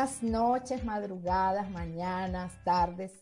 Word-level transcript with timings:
Buenas 0.00 0.22
noches, 0.22 0.82
madrugadas, 0.82 1.68
mañanas, 1.68 2.54
tardes 2.64 3.12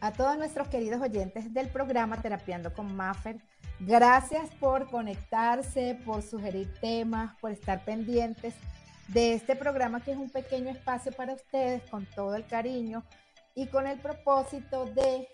a 0.00 0.12
todos 0.12 0.38
nuestros 0.38 0.68
queridos 0.68 1.02
oyentes 1.02 1.52
del 1.52 1.66
programa 1.66 2.22
Terapiando 2.22 2.72
con 2.72 2.94
Maffer. 2.94 3.40
Gracias 3.80 4.48
por 4.60 4.88
conectarse, 4.88 5.98
por 6.06 6.22
sugerir 6.22 6.72
temas, 6.80 7.34
por 7.40 7.50
estar 7.50 7.84
pendientes 7.84 8.54
de 9.08 9.34
este 9.34 9.56
programa 9.56 10.00
que 10.00 10.12
es 10.12 10.16
un 10.16 10.30
pequeño 10.30 10.70
espacio 10.70 11.10
para 11.10 11.34
ustedes 11.34 11.82
con 11.90 12.06
todo 12.06 12.36
el 12.36 12.46
cariño 12.46 13.02
y 13.56 13.66
con 13.66 13.88
el 13.88 13.98
propósito 13.98 14.84
de 14.84 15.26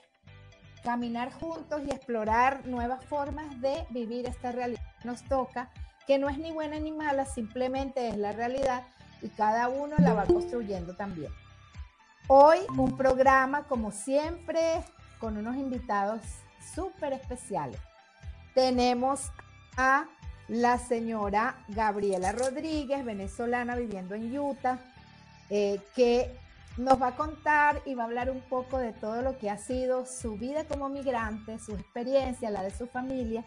caminar 0.84 1.30
juntos 1.34 1.82
y 1.86 1.90
explorar 1.90 2.66
nuevas 2.66 3.04
formas 3.04 3.60
de 3.60 3.84
vivir 3.90 4.24
esta 4.24 4.52
realidad. 4.52 4.80
Nos 5.04 5.22
toca 5.24 5.70
que 6.06 6.16
no 6.16 6.30
es 6.30 6.38
ni 6.38 6.50
buena 6.50 6.78
ni 6.78 6.92
mala, 6.92 7.26
simplemente 7.26 8.08
es 8.08 8.16
la 8.16 8.32
realidad 8.32 8.84
y 9.24 9.30
cada 9.30 9.68
uno 9.68 9.96
la 9.98 10.12
va 10.12 10.26
construyendo 10.26 10.94
también. 10.94 11.32
Hoy 12.28 12.58
un 12.76 12.94
programa, 12.96 13.64
como 13.64 13.90
siempre, 13.90 14.84
con 15.18 15.38
unos 15.38 15.56
invitados 15.56 16.20
súper 16.74 17.14
especiales. 17.14 17.80
Tenemos 18.54 19.32
a 19.78 20.04
la 20.48 20.78
señora 20.78 21.56
Gabriela 21.68 22.32
Rodríguez, 22.32 23.02
venezolana 23.02 23.76
viviendo 23.76 24.14
en 24.14 24.38
Utah, 24.38 24.78
eh, 25.48 25.80
que 25.96 26.30
nos 26.76 27.00
va 27.00 27.08
a 27.08 27.16
contar 27.16 27.80
y 27.86 27.94
va 27.94 28.02
a 28.02 28.06
hablar 28.06 28.30
un 28.30 28.42
poco 28.42 28.76
de 28.78 28.92
todo 28.92 29.22
lo 29.22 29.38
que 29.38 29.48
ha 29.48 29.56
sido 29.56 30.04
su 30.04 30.36
vida 30.36 30.64
como 30.64 30.90
migrante, 30.90 31.58
su 31.58 31.72
experiencia, 31.72 32.50
la 32.50 32.62
de 32.62 32.70
su 32.70 32.86
familia. 32.86 33.42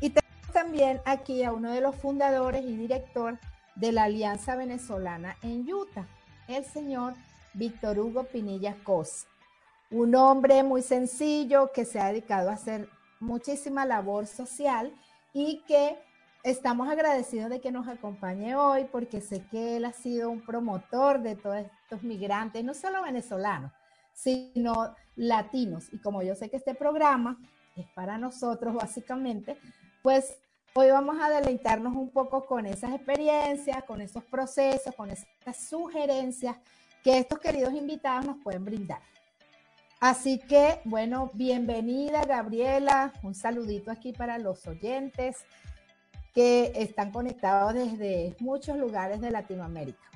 Y 0.00 0.12
también 0.52 1.00
aquí 1.04 1.44
a 1.44 1.52
uno 1.52 1.70
de 1.70 1.80
los 1.80 1.94
fundadores 1.94 2.64
y 2.64 2.76
director 2.76 3.38
de 3.78 3.92
la 3.92 4.04
Alianza 4.04 4.56
Venezolana 4.56 5.36
en 5.42 5.72
Utah, 5.72 6.06
el 6.48 6.64
señor 6.64 7.14
Víctor 7.54 7.98
Hugo 7.98 8.24
Pinilla 8.24 8.76
Cos. 8.82 9.26
Un 9.90 10.14
hombre 10.16 10.62
muy 10.64 10.82
sencillo 10.82 11.70
que 11.72 11.84
se 11.84 12.00
ha 12.00 12.08
dedicado 12.08 12.50
a 12.50 12.54
hacer 12.54 12.88
muchísima 13.20 13.86
labor 13.86 14.26
social 14.26 14.92
y 15.32 15.62
que 15.66 15.96
estamos 16.42 16.88
agradecidos 16.88 17.50
de 17.50 17.60
que 17.60 17.70
nos 17.70 17.86
acompañe 17.86 18.56
hoy 18.56 18.84
porque 18.90 19.20
sé 19.20 19.44
que 19.50 19.76
él 19.76 19.84
ha 19.84 19.92
sido 19.92 20.28
un 20.30 20.40
promotor 20.40 21.20
de 21.22 21.36
todos 21.36 21.58
estos 21.58 22.02
migrantes, 22.02 22.64
no 22.64 22.74
solo 22.74 23.02
venezolanos, 23.02 23.70
sino 24.12 24.94
latinos. 25.14 25.92
Y 25.92 25.98
como 25.98 26.22
yo 26.22 26.34
sé 26.34 26.50
que 26.50 26.56
este 26.56 26.74
programa 26.74 27.38
es 27.76 27.86
para 27.94 28.18
nosotros 28.18 28.74
básicamente, 28.74 29.56
pues 30.02 30.36
Hoy 30.74 30.90
vamos 30.90 31.16
a 31.20 31.30
deleitarnos 31.30 31.96
un 31.96 32.10
poco 32.10 32.46
con 32.46 32.66
esas 32.66 32.92
experiencias, 32.92 33.82
con 33.84 34.00
esos 34.00 34.22
procesos, 34.24 34.94
con 34.94 35.10
esas 35.10 35.26
sugerencias 35.68 36.56
que 37.02 37.18
estos 37.18 37.38
queridos 37.38 37.72
invitados 37.72 38.26
nos 38.26 38.36
pueden 38.42 38.64
brindar. 38.64 39.00
Así 39.98 40.38
que, 40.38 40.80
bueno, 40.84 41.30
bienvenida 41.34 42.24
Gabriela, 42.24 43.12
un 43.22 43.34
saludito 43.34 43.90
aquí 43.90 44.12
para 44.12 44.38
los 44.38 44.64
oyentes 44.66 45.44
que 46.34 46.70
están 46.76 47.10
conectados 47.10 47.74
desde 47.74 48.36
muchos 48.38 48.76
lugares 48.76 49.20
de 49.20 49.30
Latinoamérica. 49.30 50.08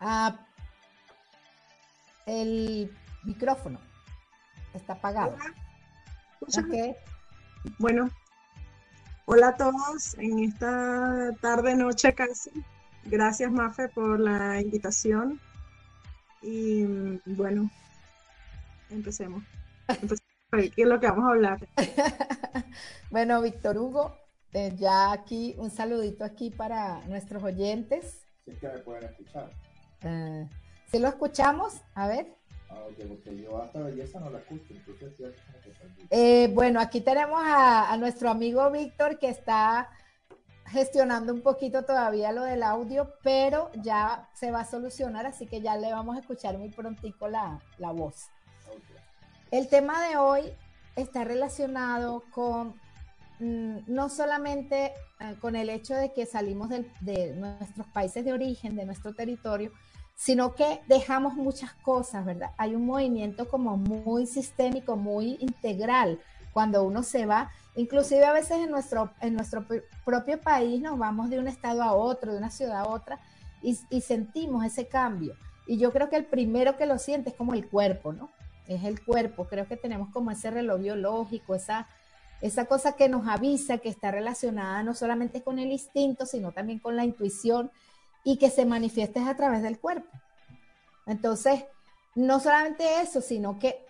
Ah, 0.00 0.40
el 2.26 2.90
micrófono 3.22 3.78
está 4.74 4.94
apagado. 4.94 5.36
Bueno, 7.78 8.10
hola 9.26 9.48
a 9.48 9.56
todos 9.56 10.14
en 10.18 10.40
esta 10.40 11.30
tarde, 11.40 11.74
noche 11.74 12.14
casi. 12.14 12.50
Gracias, 13.04 13.50
Mafe, 13.50 13.88
por 13.88 14.20
la 14.20 14.60
invitación. 14.60 15.40
Y 16.42 16.84
bueno, 17.24 17.70
empecemos. 18.90 19.42
¿Qué 20.50 20.72
es 20.76 20.86
lo 20.86 21.00
que 21.00 21.08
vamos 21.08 21.24
a 21.24 21.30
hablar? 21.30 21.68
bueno, 23.10 23.40
Víctor 23.40 23.78
Hugo, 23.78 24.16
eh, 24.52 24.74
ya 24.76 25.12
aquí 25.12 25.54
un 25.58 25.70
saludito 25.70 26.24
aquí 26.24 26.50
para 26.50 27.00
nuestros 27.06 27.42
oyentes. 27.42 28.26
Si 28.44 28.50
es 28.50 28.58
que 28.58 28.68
me 28.68 28.78
pueden 28.80 29.04
escuchar. 29.04 29.50
Si 30.90 30.98
lo 30.98 31.08
escuchamos, 31.08 31.80
a 31.94 32.06
ver. 32.06 32.36
Ah, 32.74 32.86
porque 33.08 33.36
yo 33.36 33.62
hasta 33.62 33.80
belleza 33.80 34.18
no 34.18 34.30
la 34.30 34.38
escucho, 34.38 34.74
entonces 34.74 35.34
eh, 36.10 36.50
bueno, 36.52 36.80
aquí 36.80 37.00
tenemos 37.00 37.40
a, 37.44 37.96
nuestro 37.98 38.30
amigo 38.30 38.70
Víctor 38.70 39.18
que 39.18 39.28
está 39.28 39.90
gestionando 40.66 41.32
un 41.32 41.42
poquito 41.42 41.84
todavía 41.84 42.32
lo 42.32 42.42
del 42.42 42.62
audio, 42.62 43.14
pero 43.22 43.70
ya 43.82 44.28
se 44.34 44.50
va 44.50 44.60
a 44.60 44.64
solucionar, 44.64 45.26
así 45.26 45.46
que 45.46 45.60
ya 45.60 45.76
le 45.76 45.92
vamos 45.92 46.16
a 46.16 46.20
escuchar 46.20 46.58
muy 46.58 46.70
prontico 46.70 47.28
la, 47.28 47.60
voz. 47.78 48.28
El 49.50 49.68
tema 49.68 50.08
de 50.08 50.16
hoy 50.16 50.52
está 50.96 51.22
relacionado 51.22 52.24
con 52.30 52.74
mm, 53.38 53.78
no 53.86 54.08
solamente 54.08 54.92
eh, 55.20 55.36
con 55.40 55.54
el 55.54 55.70
hecho 55.70 55.94
de 55.94 56.12
que 56.12 56.26
salimos 56.26 56.70
de 56.70 57.34
nuestros 57.36 57.86
países 57.88 58.24
de 58.24 58.32
origen, 58.32 58.74
de 58.74 58.84
nuestro 58.84 59.14
territorio, 59.14 59.70
sino 60.14 60.54
que 60.54 60.80
dejamos 60.86 61.34
muchas 61.34 61.74
cosas, 61.74 62.24
¿verdad? 62.24 62.52
Hay 62.56 62.74
un 62.74 62.86
movimiento 62.86 63.48
como 63.48 63.76
muy 63.76 64.26
sistémico, 64.26 64.96
muy 64.96 65.36
integral 65.40 66.20
cuando 66.52 66.84
uno 66.84 67.02
se 67.02 67.26
va, 67.26 67.50
inclusive 67.74 68.24
a 68.24 68.32
veces 68.32 68.58
en 68.58 68.70
nuestro, 68.70 69.10
en 69.20 69.34
nuestro 69.34 69.66
propio 70.04 70.40
país 70.40 70.80
nos 70.80 70.98
vamos 70.98 71.28
de 71.28 71.40
un 71.40 71.48
estado 71.48 71.82
a 71.82 71.92
otro, 71.92 72.32
de 72.32 72.38
una 72.38 72.50
ciudad 72.50 72.80
a 72.80 72.88
otra, 72.88 73.18
y, 73.60 74.00
sentimos 74.02 74.64
ese 74.64 74.86
cambio. 74.86 75.34
Y 75.66 75.78
yo 75.78 75.90
creo 75.90 76.10
que 76.10 76.16
el 76.16 76.26
primero 76.26 76.76
que 76.76 76.84
lo 76.84 76.98
siente 76.98 77.30
es 77.30 77.36
como 77.36 77.54
el 77.54 77.66
cuerpo, 77.66 78.12
¿no? 78.12 78.28
Es 78.68 78.84
el 78.84 79.02
cuerpo, 79.02 79.46
creo 79.46 79.66
que 79.66 79.76
tenemos 79.76 80.10
como 80.10 80.30
ese 80.30 80.50
reloj 80.50 80.80
biológico, 80.80 81.54
esa, 81.54 81.88
esa 82.42 82.66
cosa 82.66 82.92
que 82.92 83.08
nos 83.08 83.26
avisa 83.26 83.78
que 83.78 83.88
está 83.88 84.10
relacionada 84.10 84.82
no 84.82 84.94
solamente 84.94 85.42
con 85.42 85.58
el 85.58 85.72
instinto, 85.72 86.26
sino 86.26 86.52
también 86.52 86.78
con 86.78 86.94
la 86.94 87.04
intuición 87.04 87.70
y 88.24 88.38
que 88.38 88.50
se 88.50 88.64
manifieste 88.64 89.20
a 89.20 89.36
través 89.36 89.62
del 89.62 89.78
cuerpo. 89.78 90.10
Entonces, 91.06 91.64
no 92.14 92.40
solamente 92.40 93.02
eso, 93.02 93.20
sino 93.20 93.58
que 93.58 93.84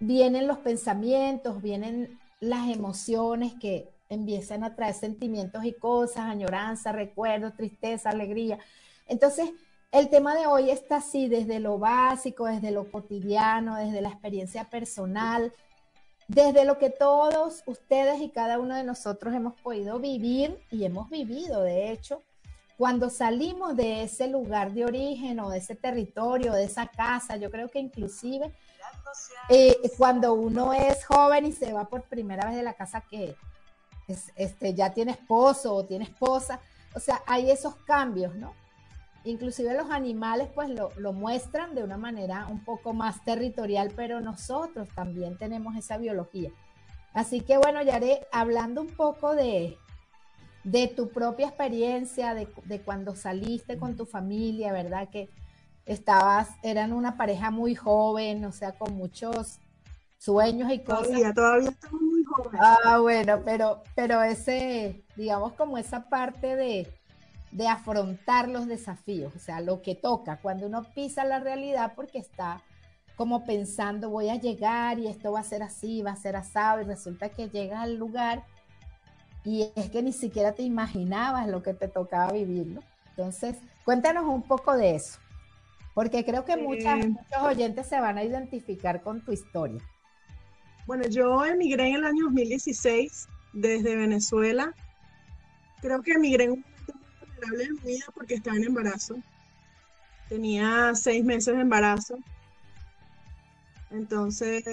vienen 0.00 0.46
los 0.46 0.58
pensamientos, 0.58 1.60
vienen 1.60 2.18
las 2.40 2.68
emociones 2.68 3.54
que 3.60 3.90
empiezan 4.08 4.64
a 4.64 4.74
traer 4.74 4.94
sentimientos 4.94 5.64
y 5.64 5.72
cosas, 5.72 6.20
añoranza, 6.20 6.92
recuerdos, 6.92 7.56
tristeza, 7.56 8.10
alegría. 8.10 8.58
Entonces, 9.06 9.50
el 9.90 10.08
tema 10.08 10.34
de 10.34 10.46
hoy 10.46 10.70
está 10.70 10.96
así 10.96 11.28
desde 11.28 11.60
lo 11.60 11.78
básico, 11.78 12.46
desde 12.46 12.70
lo 12.70 12.90
cotidiano, 12.90 13.76
desde 13.76 14.00
la 14.00 14.10
experiencia 14.10 14.64
personal, 14.64 15.52
desde 16.28 16.64
lo 16.64 16.78
que 16.78 16.90
todos 16.90 17.62
ustedes 17.66 18.20
y 18.20 18.28
cada 18.28 18.58
uno 18.58 18.76
de 18.76 18.84
nosotros 18.84 19.34
hemos 19.34 19.58
podido 19.60 19.98
vivir 19.98 20.58
y 20.70 20.84
hemos 20.84 21.08
vivido, 21.08 21.62
de 21.62 21.90
hecho, 21.90 22.22
cuando 22.78 23.10
salimos 23.10 23.76
de 23.76 24.04
ese 24.04 24.28
lugar 24.28 24.72
de 24.72 24.84
origen 24.84 25.40
o 25.40 25.50
de 25.50 25.58
ese 25.58 25.74
territorio, 25.74 26.52
de 26.52 26.62
esa 26.62 26.86
casa, 26.86 27.36
yo 27.36 27.50
creo 27.50 27.68
que 27.68 27.80
inclusive 27.80 28.54
eh, 29.48 29.76
cuando 29.98 30.34
uno 30.34 30.72
es 30.72 31.04
joven 31.04 31.46
y 31.46 31.52
se 31.52 31.72
va 31.72 31.88
por 31.88 32.02
primera 32.04 32.46
vez 32.46 32.54
de 32.54 32.62
la 32.62 32.74
casa 32.74 33.00
que 33.00 33.34
este, 34.36 34.74
ya 34.74 34.94
tiene 34.94 35.10
esposo 35.10 35.74
o 35.74 35.84
tiene 35.84 36.04
esposa, 36.04 36.60
o 36.94 37.00
sea, 37.00 37.20
hay 37.26 37.50
esos 37.50 37.74
cambios, 37.84 38.36
¿no? 38.36 38.54
Inclusive 39.24 39.74
los 39.74 39.90
animales 39.90 40.48
pues 40.54 40.70
lo, 40.70 40.92
lo 40.98 41.12
muestran 41.12 41.74
de 41.74 41.82
una 41.82 41.96
manera 41.96 42.46
un 42.46 42.64
poco 42.64 42.92
más 42.92 43.24
territorial, 43.24 43.92
pero 43.96 44.20
nosotros 44.20 44.88
también 44.94 45.36
tenemos 45.36 45.74
esa 45.74 45.98
biología. 45.98 46.52
Así 47.12 47.40
que 47.40 47.58
bueno, 47.58 47.82
Yare, 47.82 48.28
hablando 48.30 48.80
un 48.82 48.94
poco 48.94 49.34
de, 49.34 49.76
de 50.64 50.88
tu 50.88 51.08
propia 51.10 51.48
experiencia, 51.48 52.34
de, 52.34 52.46
cuando 52.84 53.14
saliste 53.14 53.78
con 53.78 53.96
tu 53.96 54.06
familia, 54.06 54.72
¿verdad? 54.72 55.08
Que 55.08 55.28
estabas, 55.86 56.50
eran 56.62 56.92
una 56.92 57.16
pareja 57.16 57.50
muy 57.50 57.74
joven, 57.74 58.44
o 58.44 58.52
sea, 58.52 58.72
con 58.72 58.94
muchos 58.94 59.58
sueños 60.18 60.70
y 60.72 60.80
cosas. 60.80 61.06
Todavía, 61.06 61.32
todavía 61.32 61.70
estamos 61.70 62.02
muy 62.02 62.24
jóvenes. 62.24 62.60
Ah, 62.62 62.98
bueno, 63.00 63.42
pero, 63.44 63.82
pero 63.94 64.22
ese, 64.22 65.02
digamos, 65.16 65.52
como 65.54 65.78
esa 65.78 66.08
parte 66.08 66.56
de, 66.56 66.92
de 67.52 67.68
afrontar 67.68 68.48
los 68.48 68.66
desafíos, 68.66 69.34
o 69.34 69.38
sea, 69.38 69.60
lo 69.60 69.80
que 69.80 69.94
toca, 69.94 70.38
cuando 70.38 70.66
uno 70.66 70.84
pisa 70.94 71.24
la 71.24 71.38
realidad 71.38 71.92
porque 71.96 72.18
está 72.18 72.62
como 73.16 73.44
pensando, 73.44 74.10
voy 74.10 74.28
a 74.28 74.36
llegar 74.36 74.98
y 75.00 75.08
esto 75.08 75.32
va 75.32 75.40
a 75.40 75.44
ser 75.44 75.62
así, 75.64 76.02
va 76.02 76.12
a 76.12 76.16
ser 76.16 76.36
asado, 76.36 76.82
y 76.82 76.84
resulta 76.84 77.30
que 77.30 77.48
llegas 77.48 77.80
al 77.80 77.96
lugar 77.96 78.44
y 79.44 79.70
es 79.76 79.90
que 79.90 80.02
ni 80.02 80.12
siquiera 80.12 80.52
te 80.52 80.62
imaginabas 80.62 81.48
lo 81.48 81.62
que 81.62 81.74
te 81.74 81.88
tocaba 81.88 82.32
vivir, 82.32 82.66
¿no? 82.66 82.82
Entonces, 83.10 83.56
cuéntanos 83.84 84.24
un 84.24 84.42
poco 84.42 84.76
de 84.76 84.96
eso, 84.96 85.18
porque 85.94 86.24
creo 86.24 86.44
que 86.44 86.56
muchas, 86.56 87.06
muchos 87.06 87.42
oyentes 87.42 87.86
se 87.86 88.00
van 88.00 88.18
a 88.18 88.24
identificar 88.24 89.02
con 89.02 89.24
tu 89.24 89.32
historia. 89.32 89.80
Bueno, 90.86 91.06
yo 91.08 91.44
emigré 91.44 91.88
en 91.88 91.96
el 91.96 92.04
año 92.04 92.24
2016 92.24 93.28
desde 93.52 93.96
Venezuela. 93.96 94.72
Creo 95.80 96.02
que 96.02 96.12
emigré 96.12 96.44
en 96.44 96.52
un 96.52 96.60
momento 96.60 96.94
muy 96.94 97.28
vulnerable 97.28 97.64
en 97.64 97.74
mi 97.74 97.80
vida 97.92 98.06
porque 98.14 98.34
estaba 98.34 98.56
en 98.56 98.64
embarazo. 98.64 99.16
Tenía 100.28 100.92
seis 100.94 101.24
meses 101.24 101.54
de 101.54 101.60
embarazo. 101.60 102.18
Entonces, 103.90 104.64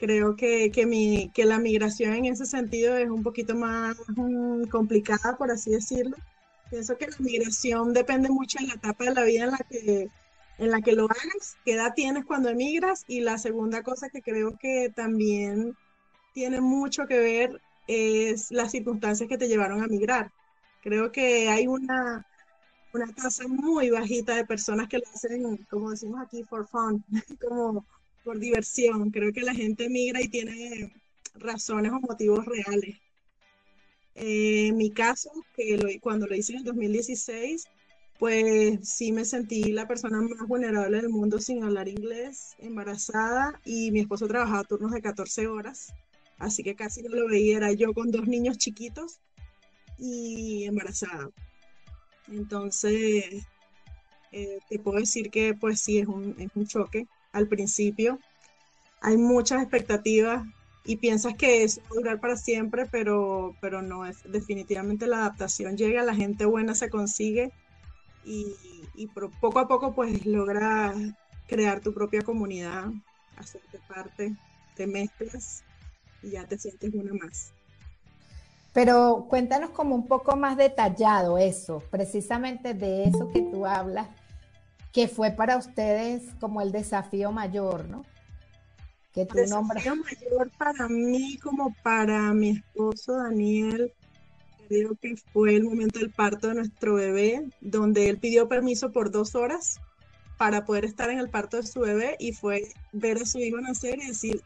creo 0.00 0.34
que, 0.34 0.70
mi, 0.86 1.30
que 1.34 1.44
la 1.44 1.58
migración 1.58 2.14
en 2.14 2.24
ese 2.26 2.46
sentido 2.46 2.96
es 2.96 3.08
un 3.10 3.22
poquito 3.22 3.54
más 3.54 3.96
mm, 4.08 4.64
complicada, 4.64 5.36
por 5.36 5.50
así 5.50 5.70
decirlo. 5.70 6.16
Pienso 6.70 6.96
que 6.96 7.08
la 7.08 7.16
migración 7.18 7.92
depende 7.92 8.30
mucho 8.30 8.58
de 8.60 8.68
la 8.68 8.74
etapa 8.74 9.04
de 9.04 9.14
la 9.14 9.24
vida 9.24 9.44
en 9.44 9.50
la 9.50 9.58
que, 9.58 10.08
en 10.58 10.70
la 10.70 10.80
que 10.80 10.92
lo 10.92 11.04
hagas, 11.04 11.56
qué 11.64 11.74
edad 11.74 11.92
tienes 11.94 12.24
cuando 12.24 12.48
emigras 12.48 13.04
y 13.08 13.20
la 13.20 13.38
segunda 13.38 13.82
cosa 13.82 14.08
que 14.08 14.22
creo 14.22 14.56
que 14.58 14.90
también 14.94 15.76
tiene 16.32 16.60
mucho 16.60 17.06
que 17.06 17.18
ver 17.18 17.60
es 17.86 18.50
las 18.50 18.70
circunstancias 18.70 19.28
que 19.28 19.38
te 19.38 19.48
llevaron 19.48 19.82
a 19.82 19.88
migrar. 19.88 20.32
Creo 20.82 21.12
que 21.12 21.48
hay 21.50 21.66
una, 21.66 22.26
una 22.94 23.12
tasa 23.12 23.46
muy 23.48 23.90
bajita 23.90 24.36
de 24.36 24.46
personas 24.46 24.88
que 24.88 24.98
lo 24.98 25.04
hacen, 25.14 25.56
como 25.68 25.90
decimos 25.90 26.20
aquí, 26.22 26.42
for 26.44 26.66
fun, 26.68 27.04
como 27.48 27.84
por 28.24 28.38
diversión. 28.38 29.10
Creo 29.10 29.32
que 29.32 29.42
la 29.42 29.54
gente 29.54 29.88
migra 29.88 30.20
y 30.20 30.28
tiene 30.28 30.92
razones 31.34 31.92
o 31.92 32.00
motivos 32.00 32.44
reales. 32.46 32.98
Eh, 34.14 34.68
en 34.68 34.76
mi 34.76 34.90
caso, 34.90 35.30
que 35.56 35.98
cuando 36.00 36.26
lo 36.26 36.34
hice 36.34 36.52
en 36.52 36.58
el 36.58 36.64
2016, 36.64 37.66
pues 38.18 38.86
sí 38.86 39.12
me 39.12 39.24
sentí 39.24 39.72
la 39.72 39.88
persona 39.88 40.20
más 40.20 40.46
vulnerable 40.46 40.98
del 40.98 41.08
mundo 41.08 41.38
sin 41.38 41.64
hablar 41.64 41.88
inglés, 41.88 42.54
embarazada 42.58 43.58
y 43.64 43.90
mi 43.92 44.00
esposo 44.00 44.28
trabajaba 44.28 44.64
turnos 44.64 44.92
de 44.92 45.00
14 45.00 45.46
horas, 45.46 45.94
así 46.38 46.62
que 46.62 46.74
casi 46.74 47.02
no 47.02 47.16
lo 47.16 47.28
veía, 47.28 47.56
era 47.56 47.72
yo 47.72 47.94
con 47.94 48.10
dos 48.10 48.26
niños 48.28 48.58
chiquitos 48.58 49.20
y 49.98 50.64
embarazada. 50.64 51.30
Entonces, 52.28 53.46
eh, 54.32 54.58
te 54.68 54.78
puedo 54.78 54.98
decir 54.98 55.30
que 55.30 55.54
pues 55.54 55.80
sí, 55.80 55.98
es 55.98 56.06
un, 56.06 56.36
es 56.38 56.50
un 56.54 56.66
choque 56.66 57.08
al 57.32 57.48
principio. 57.48 58.18
Hay 59.00 59.16
muchas 59.16 59.62
expectativas 59.62 60.46
y 60.84 60.96
piensas 60.96 61.34
que 61.34 61.64
a 61.64 61.94
durar 61.94 62.20
para 62.20 62.36
siempre, 62.36 62.86
pero, 62.90 63.54
pero 63.60 63.82
no 63.82 64.06
es. 64.06 64.18
Definitivamente 64.24 65.06
la 65.06 65.18
adaptación 65.18 65.76
llega, 65.76 66.02
la 66.02 66.14
gente 66.14 66.44
buena 66.44 66.74
se 66.74 66.90
consigue 66.90 67.52
y, 68.24 68.56
poco 69.40 69.58
a 69.58 69.68
poco 69.68 69.94
pues 69.94 70.26
logras 70.26 70.94
crear 71.46 71.80
tu 71.80 71.92
propia 71.92 72.22
comunidad, 72.22 72.90
hacerte 73.36 73.80
parte, 73.88 74.36
te 74.76 74.86
mezclas 74.86 75.64
y 76.22 76.30
ya 76.30 76.46
te 76.46 76.58
sientes 76.58 76.92
una 76.94 77.12
más. 77.14 77.52
Pero 78.72 79.26
cuéntanos 79.28 79.70
como 79.70 79.94
un 79.96 80.06
poco 80.06 80.36
más 80.36 80.56
detallado 80.56 81.38
eso, 81.38 81.82
precisamente 81.90 82.72
de 82.72 83.04
eso 83.04 83.30
que 83.32 83.42
tú 83.42 83.66
hablas, 83.66 84.06
que 84.92 85.08
fue 85.08 85.30
para 85.30 85.56
ustedes 85.56 86.22
como 86.40 86.60
el 86.60 86.72
desafío 86.72 87.32
mayor, 87.32 87.88
¿no? 87.88 88.04
Que 89.12 89.26
tu 89.26 89.38
el 89.38 89.44
desafío 89.44 89.96
mayor 89.96 90.50
para 90.58 90.88
mí 90.88 91.38
como 91.38 91.74
para 91.82 92.32
mi 92.32 92.50
esposo 92.50 93.16
Daniel, 93.16 93.92
creo 94.68 94.96
que 95.00 95.16
fue 95.32 95.56
el 95.56 95.64
momento 95.64 95.98
del 95.98 96.10
parto 96.10 96.48
de 96.48 96.54
nuestro 96.54 96.94
bebé, 96.94 97.48
donde 97.60 98.08
él 98.08 98.18
pidió 98.18 98.48
permiso 98.48 98.92
por 98.92 99.10
dos 99.10 99.34
horas 99.34 99.80
para 100.38 100.64
poder 100.64 100.84
estar 100.84 101.10
en 101.10 101.18
el 101.18 101.28
parto 101.28 101.58
de 101.58 101.66
su 101.66 101.80
bebé 101.80 102.16
y 102.18 102.32
fue 102.32 102.62
ver 102.92 103.18
a 103.18 103.26
su 103.26 103.38
hijo 103.38 103.60
nacer 103.60 103.98
y 104.00 104.06
decir, 104.06 104.42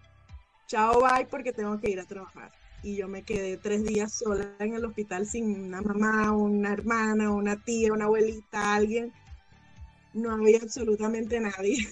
chao, 0.67 1.00
bye, 1.00 1.26
porque 1.26 1.52
tengo 1.52 1.79
que 1.79 1.91
ir 1.91 2.00
a 2.00 2.06
trabajar. 2.06 2.52
Y 2.82 2.96
yo 2.96 3.06
me 3.08 3.23
quedé 3.23 3.56
tres 3.56 3.85
días 3.85 4.12
sola 4.12 4.46
en 4.58 4.75
el 4.75 4.85
hospital 4.85 5.26
sin 5.26 5.67
una 5.67 5.81
mamá, 5.81 6.32
una 6.32 6.73
hermana, 6.73 7.31
una 7.31 7.62
tía, 7.62 7.93
una 7.93 8.06
abuelita, 8.06 8.75
alguien 8.75 9.12
no 10.14 10.32
había 10.32 10.58
absolutamente 10.58 11.38
nadie. 11.40 11.88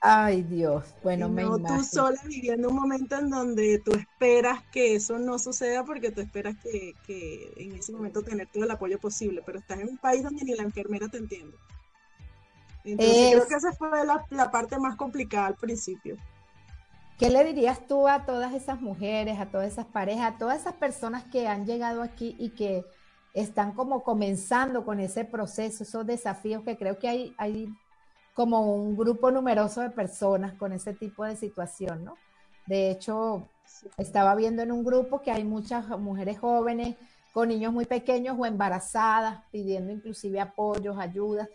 Ay 0.00 0.42
Dios, 0.42 0.84
bueno, 1.02 1.28
me 1.28 1.44
no 1.44 1.56
tú 1.58 1.84
sola 1.84 2.20
viviendo 2.26 2.70
un 2.70 2.74
momento 2.74 3.16
en 3.16 3.30
donde 3.30 3.78
tú 3.78 3.92
esperas 3.92 4.64
que 4.72 4.96
eso 4.96 5.16
no 5.18 5.38
suceda 5.38 5.84
porque 5.84 6.10
tú 6.10 6.20
esperas 6.20 6.56
que, 6.56 6.94
en 7.56 7.76
ese 7.76 7.92
momento 7.92 8.22
tener 8.22 8.48
todo 8.48 8.64
el 8.64 8.70
apoyo 8.72 8.98
posible, 8.98 9.42
pero 9.46 9.60
estás 9.60 9.78
en 9.78 9.90
un 9.90 9.98
país 9.98 10.24
donde 10.24 10.44
ni 10.44 10.56
la 10.56 10.64
enfermera 10.64 11.08
te 11.08 11.18
entiende. 11.18 11.56
Entonces 12.82 13.32
creo 13.32 13.46
que 13.46 13.54
esa 13.54 13.72
fue 13.72 14.04
la, 14.04 14.24
la 14.30 14.50
parte 14.50 14.76
más 14.78 14.96
complicada 14.96 15.46
al 15.46 15.56
principio. 15.56 16.16
¿Qué 17.16 17.28
le 17.28 17.44
dirías 17.44 17.86
tú 17.86 18.08
a 18.08 18.24
todas 18.24 18.54
esas 18.54 18.80
mujeres, 18.80 19.38
a 19.38 19.50
todas 19.50 19.70
esas 19.70 19.86
parejas, 19.86 20.34
a 20.34 20.38
todas 20.38 20.62
esas 20.62 20.74
personas 20.74 21.22
que 21.24 21.46
han 21.46 21.66
llegado 21.66 22.02
aquí 22.02 22.34
y 22.38 22.50
que 22.50 22.82
están 23.34 23.72
como 23.72 24.02
comenzando 24.02 24.84
con 24.84 25.00
ese 25.00 25.24
proceso, 25.24 25.84
esos 25.84 26.06
desafíos 26.06 26.62
que 26.64 26.76
creo 26.76 26.98
que 26.98 27.08
hay, 27.08 27.34
hay 27.38 27.68
como 28.34 28.74
un 28.74 28.96
grupo 28.96 29.30
numeroso 29.30 29.80
de 29.80 29.90
personas 29.90 30.54
con 30.54 30.72
ese 30.72 30.94
tipo 30.94 31.24
de 31.24 31.36
situación, 31.36 32.04
¿no? 32.04 32.16
De 32.66 32.90
hecho, 32.90 33.48
estaba 33.96 34.34
viendo 34.34 34.62
en 34.62 34.72
un 34.72 34.84
grupo 34.84 35.20
que 35.20 35.30
hay 35.30 35.44
muchas 35.44 35.88
mujeres 35.98 36.38
jóvenes 36.38 36.96
con 37.32 37.48
niños 37.48 37.72
muy 37.72 37.84
pequeños 37.84 38.36
o 38.38 38.46
embarazadas 38.46 39.42
pidiendo 39.50 39.92
inclusive 39.92 40.40
apoyos, 40.40 40.98
ayudas. 40.98 41.48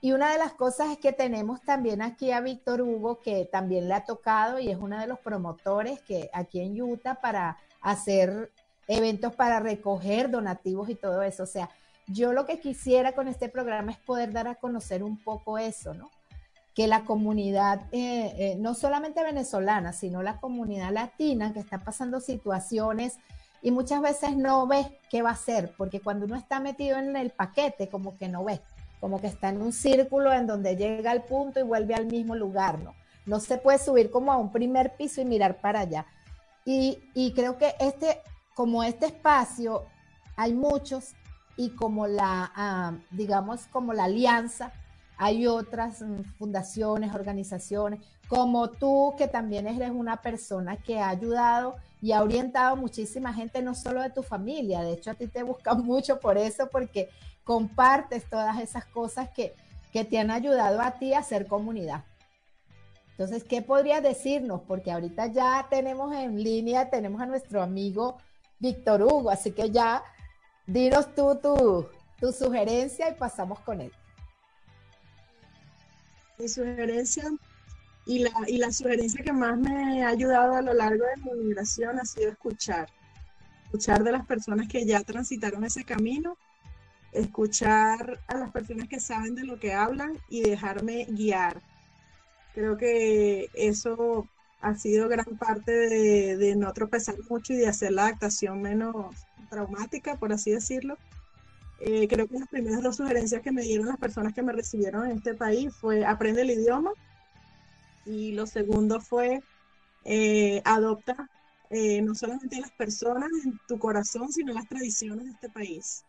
Y 0.00 0.12
una 0.12 0.32
de 0.32 0.38
las 0.38 0.52
cosas 0.52 0.90
es 0.90 0.98
que 0.98 1.12
tenemos 1.12 1.62
también 1.62 2.02
aquí 2.02 2.32
a 2.32 2.40
Víctor 2.40 2.82
Hugo, 2.82 3.20
que 3.20 3.44
también 3.44 3.88
le 3.88 3.94
ha 3.94 4.04
tocado 4.04 4.58
y 4.58 4.68
es 4.68 4.76
uno 4.76 4.98
de 4.98 5.06
los 5.06 5.20
promotores 5.20 6.00
que 6.00 6.28
aquí 6.32 6.60
en 6.60 6.80
Utah 6.80 7.14
para 7.14 7.58
hacer 7.80 8.50
eventos 8.96 9.34
para 9.34 9.60
recoger 9.60 10.30
donativos 10.30 10.88
y 10.88 10.94
todo 10.94 11.22
eso. 11.22 11.44
O 11.44 11.46
sea, 11.46 11.70
yo 12.06 12.32
lo 12.32 12.46
que 12.46 12.60
quisiera 12.60 13.12
con 13.12 13.28
este 13.28 13.48
programa 13.48 13.92
es 13.92 13.98
poder 13.98 14.32
dar 14.32 14.48
a 14.48 14.56
conocer 14.56 15.02
un 15.02 15.16
poco 15.16 15.58
eso, 15.58 15.94
¿no? 15.94 16.10
Que 16.74 16.86
la 16.86 17.04
comunidad, 17.04 17.82
eh, 17.92 18.34
eh, 18.38 18.56
no 18.58 18.74
solamente 18.74 19.22
venezolana, 19.22 19.92
sino 19.92 20.22
la 20.22 20.40
comunidad 20.40 20.90
latina 20.90 21.52
que 21.52 21.60
está 21.60 21.78
pasando 21.78 22.20
situaciones 22.20 23.18
y 23.60 23.70
muchas 23.70 24.00
veces 24.00 24.36
no 24.36 24.66
ve 24.66 24.98
qué 25.10 25.22
va 25.22 25.30
a 25.30 25.34
hacer, 25.34 25.72
porque 25.76 26.00
cuando 26.00 26.26
uno 26.26 26.36
está 26.36 26.58
metido 26.60 26.98
en 26.98 27.14
el 27.16 27.30
paquete, 27.30 27.88
como 27.88 28.16
que 28.18 28.28
no 28.28 28.42
ve, 28.44 28.60
como 29.00 29.20
que 29.20 29.28
está 29.28 29.50
en 29.50 29.62
un 29.62 29.72
círculo 29.72 30.32
en 30.32 30.46
donde 30.46 30.76
llega 30.76 31.10
al 31.10 31.24
punto 31.24 31.60
y 31.60 31.62
vuelve 31.62 31.94
al 31.94 32.06
mismo 32.06 32.34
lugar, 32.34 32.80
¿no? 32.80 32.94
No 33.24 33.38
se 33.38 33.58
puede 33.58 33.78
subir 33.78 34.10
como 34.10 34.32
a 34.32 34.36
un 34.36 34.50
primer 34.50 34.96
piso 34.96 35.20
y 35.20 35.24
mirar 35.24 35.60
para 35.60 35.80
allá. 35.80 36.06
Y, 36.64 36.98
y 37.14 37.32
creo 37.34 37.56
que 37.56 37.74
este 37.78 38.20
como 38.54 38.82
este 38.82 39.06
espacio 39.06 39.84
hay 40.36 40.52
muchos 40.54 41.14
y 41.56 41.70
como 41.70 42.06
la, 42.06 42.50
ah, 42.54 42.94
digamos, 43.10 43.66
como 43.66 43.92
la 43.92 44.04
alianza, 44.04 44.72
hay 45.16 45.46
otras 45.46 46.02
mm, 46.02 46.22
fundaciones, 46.38 47.14
organizaciones, 47.14 48.00
como 48.28 48.70
tú, 48.70 49.14
que 49.18 49.28
también 49.28 49.66
eres 49.66 49.90
una 49.90 50.22
persona 50.22 50.76
que 50.76 50.98
ha 50.98 51.10
ayudado 51.10 51.76
y 52.00 52.12
ha 52.12 52.22
orientado 52.22 52.76
muchísima 52.76 53.32
gente, 53.32 53.62
no 53.62 53.74
solo 53.74 54.02
de 54.02 54.10
tu 54.10 54.22
familia, 54.22 54.82
de 54.82 54.94
hecho 54.94 55.10
a 55.10 55.14
ti 55.14 55.28
te 55.28 55.42
buscan 55.42 55.82
mucho 55.84 56.18
por 56.18 56.38
eso, 56.38 56.68
porque 56.70 57.10
compartes 57.44 58.28
todas 58.28 58.60
esas 58.60 58.86
cosas 58.86 59.28
que, 59.30 59.54
que 59.92 60.04
te 60.04 60.18
han 60.18 60.30
ayudado 60.30 60.80
a 60.80 60.92
ti 60.92 61.12
a 61.12 61.20
hacer 61.20 61.46
comunidad. 61.46 62.04
Entonces, 63.10 63.44
¿qué 63.44 63.60
podrías 63.62 64.02
decirnos? 64.02 64.62
Porque 64.66 64.90
ahorita 64.90 65.26
ya 65.26 65.66
tenemos 65.68 66.14
en 66.14 66.42
línea, 66.42 66.88
tenemos 66.88 67.20
a 67.20 67.26
nuestro 67.26 67.62
amigo 67.62 68.16
Víctor 68.62 69.02
Hugo. 69.02 69.30
Así 69.30 69.50
que 69.50 69.70
ya 69.70 70.02
dinos 70.66 71.14
tú 71.14 71.38
tu, 71.42 72.32
sugerencia 72.32 73.10
y 73.10 73.14
pasamos 73.14 73.58
con 73.60 73.80
él. 73.80 73.92
Mi 76.38 76.48
sugerencia 76.48 77.24
y 78.06 78.20
la, 78.20 78.32
y 78.46 78.58
la 78.58 78.72
sugerencia 78.72 79.22
que 79.22 79.32
más 79.32 79.58
me 79.58 80.04
ha 80.04 80.08
ayudado 80.08 80.54
a 80.54 80.62
lo 80.62 80.72
largo 80.72 81.04
de 81.04 81.16
mi 81.22 81.44
migración 81.44 81.98
ha 81.98 82.04
sido 82.04 82.30
escuchar. 82.30 82.88
Escuchar 83.64 84.04
de 84.04 84.12
las 84.12 84.24
personas 84.24 84.68
que 84.68 84.86
ya 84.86 85.02
transitaron 85.02 85.64
ese 85.64 85.84
camino, 85.84 86.36
escuchar 87.10 88.20
a 88.28 88.36
las 88.36 88.52
personas 88.52 88.86
que 88.88 89.00
saben 89.00 89.34
de 89.34 89.44
lo 89.44 89.58
que 89.58 89.72
hablan 89.72 90.18
y 90.28 90.42
dejarme 90.42 91.06
guiar. 91.06 91.60
Creo 92.54 92.76
que 92.76 93.48
eso 93.54 94.28
ha 94.62 94.76
sido 94.76 95.08
gran 95.08 95.36
parte 95.38 95.72
de, 95.72 96.56
no 96.56 96.72
tropezar 96.72 97.16
mucho 97.28 97.52
y 97.52 97.56
de 97.56 97.68
hacer 97.68 97.92
la 97.92 98.06
adaptación 98.06 98.62
menos 98.62 99.14
traumática, 99.50 100.16
por 100.16 100.32
así 100.32 100.52
decirlo. 100.52 100.96
Eh, 101.80 102.06
creo 102.08 102.28
que 102.28 102.38
las 102.38 102.48
primeras 102.48 102.82
dos 102.82 102.96
sugerencias 102.96 103.42
que 103.42 103.50
me 103.50 103.62
dieron 103.62 103.88
las 103.88 103.98
personas 103.98 104.32
que 104.32 104.42
me 104.42 104.52
recibieron 104.52 105.04
en 105.10 105.18
este 105.18 105.34
país 105.34 105.74
fue 105.74 106.04
aprende 106.04 106.42
el 106.42 106.52
idioma 106.52 106.92
y 108.06 108.32
lo 108.32 108.46
segundo 108.46 109.00
fue 109.00 109.42
eh, 110.04 110.62
adopta 110.64 111.28
eh, 111.70 112.02
no 112.02 112.14
solamente 112.14 112.60
las 112.60 112.70
personas 112.70 113.30
en 113.44 113.58
tu 113.66 113.78
corazón, 113.78 114.30
sino 114.30 114.52
las 114.52 114.68
tradiciones 114.68 115.24
de 115.24 115.30
este 115.30 115.48
país. 115.48 116.04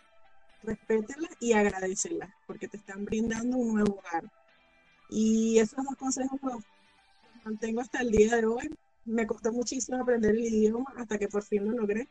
Respételas 0.62 1.32
y 1.40 1.54
agradecelas 1.54 2.30
porque 2.46 2.68
te 2.68 2.78
están 2.78 3.06
brindando 3.06 3.58
un 3.58 3.76
nuevo 3.76 4.00
hogar. 4.00 4.26
Y 5.10 5.58
esos 5.60 5.84
dos 5.86 5.96
consejos 5.96 6.40
los 6.44 6.64
mantengo 7.44 7.82
hasta 7.82 8.02
el 8.02 8.12
día 8.12 8.38
de 8.38 8.46
hoy. 8.46 8.70
Me 9.06 9.28
costó 9.28 9.52
muchísimo 9.52 10.02
aprender 10.02 10.32
el 10.32 10.46
idioma 10.46 10.94
hasta 10.98 11.18
que 11.18 11.28
por 11.28 11.44
fin 11.44 11.66
lo 11.66 11.72
logré. 11.72 12.08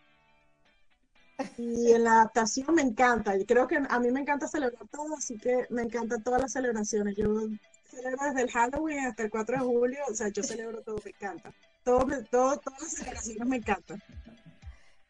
Y 1.57 1.93
en 1.93 2.05
la 2.05 2.12
adaptación 2.12 2.75
me 2.75 2.83
encanta. 2.83 3.37
Y 3.37 3.45
creo 3.45 3.67
que 3.67 3.81
a 3.89 3.99
mí 3.99 4.11
me 4.11 4.21
encanta 4.21 4.47
celebrar 4.49 4.87
todo, 4.89 5.17
así 5.17 5.39
que 5.39 5.67
me 5.71 5.83
encantan 5.83 6.23
todas 6.23 6.43
las 6.43 6.53
celebraciones. 6.53 7.17
Yo 7.17 7.49
celebro 7.85 8.25
desde 8.27 8.43
el 8.43 8.51
Halloween 8.51 9.07
hasta 9.07 9.25
el 9.25 9.31
4 9.31 9.59
de 9.59 9.65
julio, 9.65 10.01
o 10.11 10.15
sea, 10.15 10.29
yo 10.29 10.43
celebro 10.43 10.83
todo, 10.83 10.99
me 11.05 11.11
encanta. 11.11 11.53
Todo, 11.85 12.07
todo, 12.31 12.57
todas 12.59 12.83
las 12.83 12.93
celebraciones 12.93 13.47
me 13.47 13.57
encantan. 13.57 14.03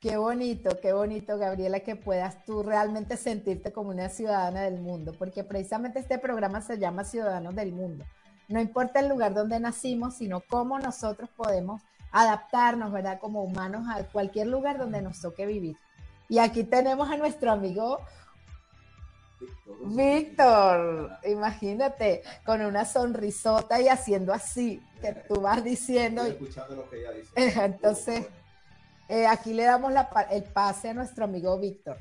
Qué 0.03 0.17
bonito, 0.17 0.81
qué 0.81 0.93
bonito, 0.93 1.39
Gabriela, 1.39 1.79
que 1.79 1.95
puedas 1.95 2.45
tú 2.45 2.65
realmente 2.65 3.17
sentirte 3.17 3.73
como 3.73 3.91
una 3.91 4.09
ciudadana 4.09 4.63
del 4.63 4.81
mundo, 4.81 5.15
porque 5.17 5.45
precisamente 5.45 6.01
este 6.01 6.19
programa 6.19 6.61
se 6.61 6.77
llama 6.77 7.05
Ciudadanos 7.05 7.55
del 7.55 7.71
Mundo. 7.71 8.05
No 8.49 8.61
importa 8.61 9.01
el 9.01 9.09
lugar 9.09 9.35
donde 9.35 9.59
nacimos, 9.61 10.15
sino 10.15 10.41
cómo 10.41 10.79
nosotros 10.79 11.31
podemos 11.37 11.83
adaptarnos, 12.11 12.93
¿verdad? 12.93 13.19
Como 13.21 13.43
humanos 13.43 13.87
a 13.89 14.05
cualquier 14.05 14.49
lugar 14.49 14.79
donde 14.79 15.01
nos 15.03 15.21
toque 15.21 15.47
vivir. 15.47 15.77
Y 16.29 16.39
aquí 16.39 16.65
tenemos 16.65 17.11
a 17.11 17.17
nuestro 17.17 17.51
amigo 17.51 18.01
Víctor, 19.85 21.19
imagínate, 21.25 22.23
con 22.45 22.63
una 22.63 22.85
sonrisota 22.85 23.81
y 23.81 23.89
haciendo 23.89 24.33
así, 24.33 24.81
que 25.01 25.13
tú 25.13 25.41
vas 25.41 25.65
diciendo. 25.65 26.23
Estoy 26.23 26.47
escuchando 26.47 26.77
lo 26.77 26.89
que 26.89 27.01
ella 27.01 27.11
dice. 27.13 27.33
Entonces, 27.65 28.27
eh, 29.09 29.27
aquí 29.27 29.53
le 29.53 29.65
damos 29.65 29.93
la, 29.93 30.09
el 30.31 30.45
pase 30.45 30.91
a 30.91 30.95
nuestro 30.95 31.25
amigo 31.25 31.59
Víctor. 31.59 31.99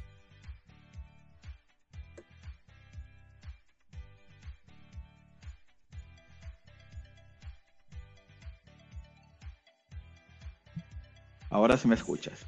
Ahora 11.52 11.78
sí 11.78 11.88
me 11.88 11.96
escuchas. 11.96 12.48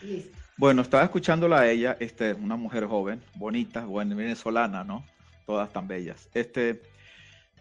Listo. 0.00 0.38
Bueno, 0.56 0.82
estaba 0.82 1.02
escuchándola 1.02 1.60
a 1.60 1.68
ella, 1.68 1.96
este, 1.98 2.32
una 2.32 2.54
mujer 2.54 2.86
joven, 2.86 3.20
bonita, 3.34 3.84
buena, 3.84 4.14
venezolana, 4.14 4.84
¿no? 4.84 5.04
Todas 5.46 5.72
tan 5.72 5.88
bellas. 5.88 6.28
Este, 6.32 6.80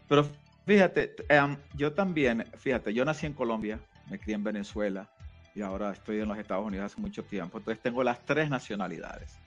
pero 0.08 0.28
fíjate, 0.68 1.16
em, 1.28 1.58
yo 1.76 1.94
también, 1.94 2.46
fíjate, 2.60 2.94
yo 2.94 3.04
nací 3.04 3.26
en 3.26 3.34
Colombia, 3.34 3.80
me 4.12 4.20
crié 4.20 4.36
en 4.36 4.44
Venezuela, 4.44 5.10
y 5.56 5.62
ahora 5.62 5.92
estoy 5.92 6.20
en 6.20 6.28
los 6.28 6.38
Estados 6.38 6.66
Unidos 6.66 6.92
hace 6.92 7.02
mucho 7.02 7.24
tiempo. 7.24 7.58
Entonces 7.58 7.82
tengo 7.82 8.04
las 8.04 8.24
tres 8.26 8.50
nacionalidades. 8.50 9.38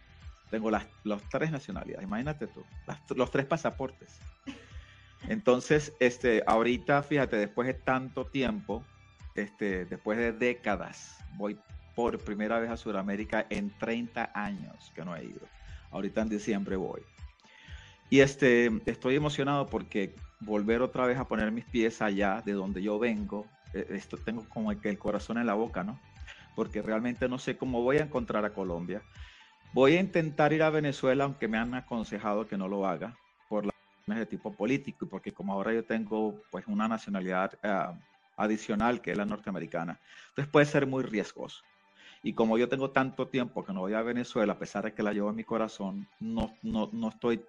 Tengo 0.50 0.70
las, 0.70 0.86
tres 1.30 1.50
nacionalidades, 1.50 2.04
imagínate 2.04 2.46
tú, 2.46 2.64
los 3.14 3.30
tres 3.30 3.46
pasaportes. 3.46 4.20
Entonces, 5.28 5.92
este, 5.98 6.42
ahorita, 6.46 7.02
fíjate, 7.02 7.36
después 7.36 7.66
de 7.66 7.74
tanto 7.74 8.26
tiempo, 8.26 8.84
este, 9.36 9.84
después 9.84 10.18
de 10.18 10.32
décadas, 10.32 11.18
voy 11.36 11.58
por 11.94 12.18
primera 12.18 12.58
vez 12.58 12.70
a 12.70 12.76
Sudamérica 12.76 13.46
en 13.48 13.70
30 13.78 14.30
años 14.34 14.92
que 14.94 15.04
no 15.04 15.16
he 15.16 15.24
ido. 15.24 15.46
Ahorita 15.90 16.22
en 16.22 16.28
diciembre 16.28 16.76
voy. 16.76 17.02
Y 18.10 18.20
este, 18.20 18.70
estoy 18.86 19.16
emocionado 19.16 19.66
porque 19.66 20.14
volver 20.40 20.82
otra 20.82 21.06
vez 21.06 21.18
a 21.18 21.26
poner 21.26 21.50
mis 21.50 21.64
pies 21.64 22.02
allá 22.02 22.42
de 22.44 22.52
donde 22.52 22.82
yo 22.82 22.98
vengo, 22.98 23.46
eh, 23.72 23.86
esto 23.90 24.16
tengo 24.16 24.44
como 24.48 24.78
que 24.80 24.88
el 24.88 24.98
corazón 24.98 25.38
en 25.38 25.46
la 25.46 25.54
boca, 25.54 25.82
¿no? 25.82 25.98
Porque 26.54 26.82
realmente 26.82 27.28
no 27.28 27.38
sé 27.38 27.56
cómo 27.56 27.82
voy 27.82 27.98
a 27.98 28.02
encontrar 28.02 28.44
a 28.44 28.52
Colombia. 28.52 29.02
Voy 29.72 29.96
a 29.96 30.00
intentar 30.00 30.52
ir 30.52 30.62
a 30.62 30.70
Venezuela, 30.70 31.24
aunque 31.24 31.48
me 31.48 31.58
han 31.58 31.74
aconsejado 31.74 32.46
que 32.46 32.56
no 32.56 32.68
lo 32.68 32.86
haga 32.86 33.16
por 33.48 33.66
las 33.66 33.74
de 34.06 34.26
tipo 34.26 34.52
político 34.54 35.04
y 35.04 35.08
porque 35.08 35.32
como 35.32 35.52
ahora 35.52 35.72
yo 35.72 35.84
tengo 35.84 36.40
pues 36.52 36.64
una 36.68 36.86
nacionalidad 36.86 37.58
ah, 37.64 37.98
adicional 38.36 39.00
que 39.00 39.12
es 39.12 39.16
la 39.16 39.24
norteamericana, 39.24 40.00
entonces 40.28 40.50
puede 40.50 40.66
ser 40.66 40.86
muy 40.86 41.02
riesgoso. 41.02 41.62
Y 42.22 42.32
como 42.32 42.58
yo 42.58 42.68
tengo 42.68 42.90
tanto 42.90 43.28
tiempo 43.28 43.64
que 43.64 43.72
no 43.72 43.80
voy 43.80 43.94
a 43.94 44.02
Venezuela, 44.02 44.54
a 44.54 44.58
pesar 44.58 44.84
de 44.84 44.94
que 44.94 45.02
la 45.02 45.12
llevo 45.12 45.30
en 45.30 45.36
mi 45.36 45.44
corazón, 45.44 46.08
no, 46.18 46.56
no, 46.62 46.90
no 46.92 47.08
estoy, 47.08 47.44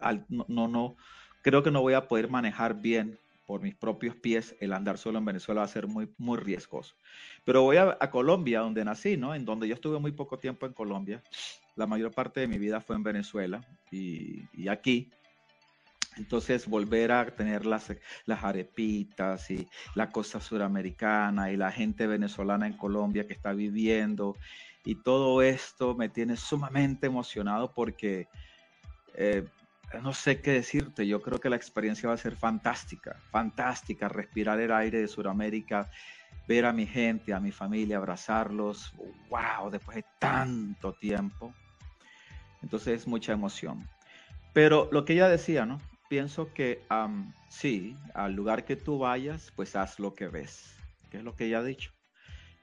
al, 0.00 0.24
no, 0.28 0.46
no, 0.48 0.96
creo 1.42 1.62
que 1.62 1.70
no 1.70 1.82
voy 1.82 1.94
a 1.94 2.08
poder 2.08 2.30
manejar 2.30 2.80
bien 2.80 3.18
por 3.46 3.60
mis 3.60 3.74
propios 3.74 4.16
pies, 4.16 4.56
el 4.60 4.72
andar 4.72 4.96
solo 4.96 5.18
en 5.18 5.26
Venezuela 5.26 5.60
va 5.60 5.66
a 5.66 5.68
ser 5.68 5.86
muy, 5.86 6.08
muy 6.16 6.38
riesgoso. 6.38 6.94
Pero 7.44 7.62
voy 7.62 7.76
a, 7.76 7.98
Colombia, 8.10 8.60
donde 8.60 8.84
nací, 8.84 9.16
¿no? 9.16 9.34
En 9.34 9.44
donde 9.44 9.68
yo 9.68 9.74
estuve 9.74 9.98
muy 9.98 10.12
poco 10.12 10.38
tiempo 10.38 10.64
en 10.64 10.72
Colombia. 10.72 11.22
La 11.76 11.86
mayor 11.86 12.12
parte 12.12 12.40
de 12.40 12.48
mi 12.48 12.58
vida 12.58 12.80
fue 12.80 12.96
en 12.96 13.02
Venezuela 13.02 13.60
y, 13.90 14.44
y 14.54 14.68
aquí. 14.68 15.10
Entonces, 16.16 16.66
volver 16.68 17.12
a 17.12 17.26
tener 17.26 17.66
las, 17.66 17.92
las 18.26 18.44
arepitas 18.44 19.50
y 19.50 19.68
la 19.94 20.10
costa 20.10 20.40
suramericana 20.40 21.50
y 21.50 21.56
la 21.56 21.72
gente 21.72 22.06
venezolana 22.06 22.66
en 22.66 22.76
Colombia 22.76 23.26
que 23.26 23.32
está 23.32 23.52
viviendo 23.52 24.36
y 24.84 24.96
todo 24.96 25.42
esto 25.42 25.94
me 25.94 26.08
tiene 26.08 26.36
sumamente 26.36 27.06
emocionado 27.06 27.72
porque 27.72 28.28
eh, 29.14 29.44
no 30.02 30.12
sé 30.12 30.40
qué 30.40 30.52
decirte, 30.52 31.06
yo 31.06 31.22
creo 31.22 31.40
que 31.40 31.48
la 31.48 31.56
experiencia 31.56 32.08
va 32.08 32.14
a 32.14 32.18
ser 32.18 32.36
fantástica, 32.36 33.16
fantástica, 33.30 34.08
respirar 34.08 34.60
el 34.60 34.72
aire 34.72 35.00
de 35.00 35.08
Sudamérica, 35.08 35.90
ver 36.46 36.66
a 36.66 36.72
mi 36.72 36.86
gente, 36.86 37.32
a 37.32 37.40
mi 37.40 37.52
familia, 37.52 37.96
abrazarlos, 37.96 38.92
wow, 39.30 39.70
después 39.70 39.96
de 39.96 40.04
tanto 40.18 40.92
tiempo. 40.92 41.54
Entonces 42.62 43.00
es 43.00 43.06
mucha 43.06 43.32
emoción. 43.32 43.88
Pero 44.52 44.88
lo 44.92 45.04
que 45.04 45.14
ella 45.14 45.28
decía, 45.28 45.64
¿no? 45.64 45.80
Pienso 46.08 46.52
que 46.52 46.82
sí, 47.48 47.96
al 48.14 48.34
lugar 48.34 48.64
que 48.64 48.76
tú 48.76 48.98
vayas, 48.98 49.52
pues 49.56 49.74
haz 49.76 49.98
lo 49.98 50.14
que 50.14 50.28
ves, 50.28 50.76
que 51.10 51.18
es 51.18 51.24
lo 51.24 51.34
que 51.34 51.46
ella 51.46 51.58
ha 51.58 51.64
dicho. 51.64 51.92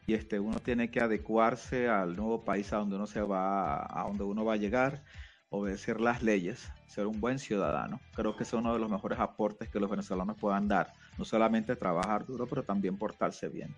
Y 0.07 0.13
este, 0.13 0.39
uno 0.39 0.59
tiene 0.59 0.89
que 0.89 0.99
adecuarse 0.99 1.87
al 1.87 2.15
nuevo 2.15 2.43
país 2.43 2.73
a 2.73 2.77
donde 2.77 2.95
uno 2.95 3.07
se 3.07 3.21
va, 3.21 3.83
a 3.83 4.07
donde 4.07 4.23
uno 4.23 4.43
va 4.43 4.53
a 4.53 4.57
llegar 4.57 5.03
obedecer 5.51 5.99
las 5.99 6.23
leyes, 6.23 6.71
ser 6.87 7.07
un 7.07 7.19
buen 7.19 7.37
ciudadano. 7.37 7.99
Creo 8.15 8.35
que 8.35 8.43
es 8.43 8.53
uno 8.53 8.73
de 8.73 8.79
los 8.79 8.89
mejores 8.89 9.19
aportes 9.19 9.69
que 9.69 9.81
los 9.81 9.89
venezolanos 9.89 10.37
puedan 10.37 10.67
dar. 10.67 10.93
No 11.17 11.25
solamente 11.25 11.75
trabajar 11.75 12.25
duro, 12.25 12.47
pero 12.47 12.63
también 12.63 12.97
portarse 12.97 13.49
bien. 13.49 13.75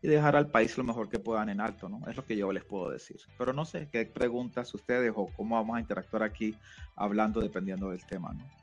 Y 0.00 0.06
dejar 0.06 0.36
al 0.36 0.48
país 0.48 0.78
lo 0.78 0.84
mejor 0.84 1.08
que 1.08 1.18
puedan 1.18 1.48
en 1.48 1.60
alto, 1.60 1.88
¿no? 1.88 2.08
Es 2.08 2.16
lo 2.16 2.24
que 2.24 2.36
yo 2.36 2.52
les 2.52 2.64
puedo 2.64 2.88
decir. 2.88 3.16
Pero 3.36 3.52
no 3.52 3.64
sé 3.64 3.88
qué 3.90 4.06
preguntas 4.06 4.72
ustedes 4.72 5.12
o 5.14 5.26
cómo 5.36 5.56
vamos 5.56 5.76
a 5.76 5.80
interactuar 5.80 6.22
aquí 6.22 6.54
hablando 6.94 7.40
dependiendo 7.40 7.90
del 7.90 8.06
tema, 8.06 8.32
¿no? 8.32 8.57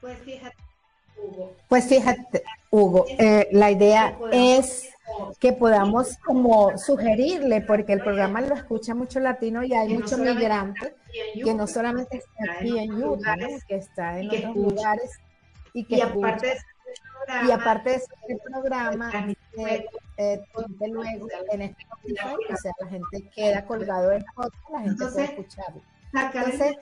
Pues 0.00 0.18
fíjate, 0.20 0.56
Hugo. 1.16 1.52
Pues 1.68 1.86
fíjate, 1.86 2.44
Hugo, 2.70 3.06
eh, 3.08 3.48
la 3.52 3.70
idea 3.70 4.16
es 4.32 4.88
que 5.38 5.52
podamos 5.52 6.16
como 6.24 6.76
sugerirle, 6.78 7.60
porque 7.62 7.92
el 7.92 8.00
programa 8.02 8.40
lo 8.40 8.54
escucha 8.54 8.94
mucho 8.94 9.20
latino 9.20 9.62
y 9.64 9.74
hay 9.74 9.88
muchos 9.94 10.18
migrantes 10.18 10.94
que 11.34 11.54
no 11.54 11.66
solamente 11.66 12.18
está 12.18 12.54
aquí 12.54 12.78
en 12.78 13.02
Utah, 13.02 13.36
que 13.66 13.76
está 13.76 14.18
en 14.20 14.28
otros 14.30 14.56
lugares 14.56 15.10
y 15.72 15.84
que 15.84 16.02
aparte 16.02 16.46
de 16.46 16.56
y 17.46 17.50
aparte 17.50 17.90
de 17.90 17.96
ese 17.96 18.08
programa, 18.42 19.10
eh, 19.56 19.86
eh, 20.16 20.40
luego 20.80 21.28
en 21.52 21.62
este 21.62 21.86
o 21.92 22.56
sea, 22.56 22.72
la 22.80 22.86
gente 22.88 23.30
queda 23.34 23.64
colgado 23.64 24.12
en 24.12 24.24
foto, 24.34 24.52
la 24.72 24.80
gente 24.80 25.06
puede 25.06 25.24
escucharlo. 25.24 25.82
Entonces, 26.12 26.76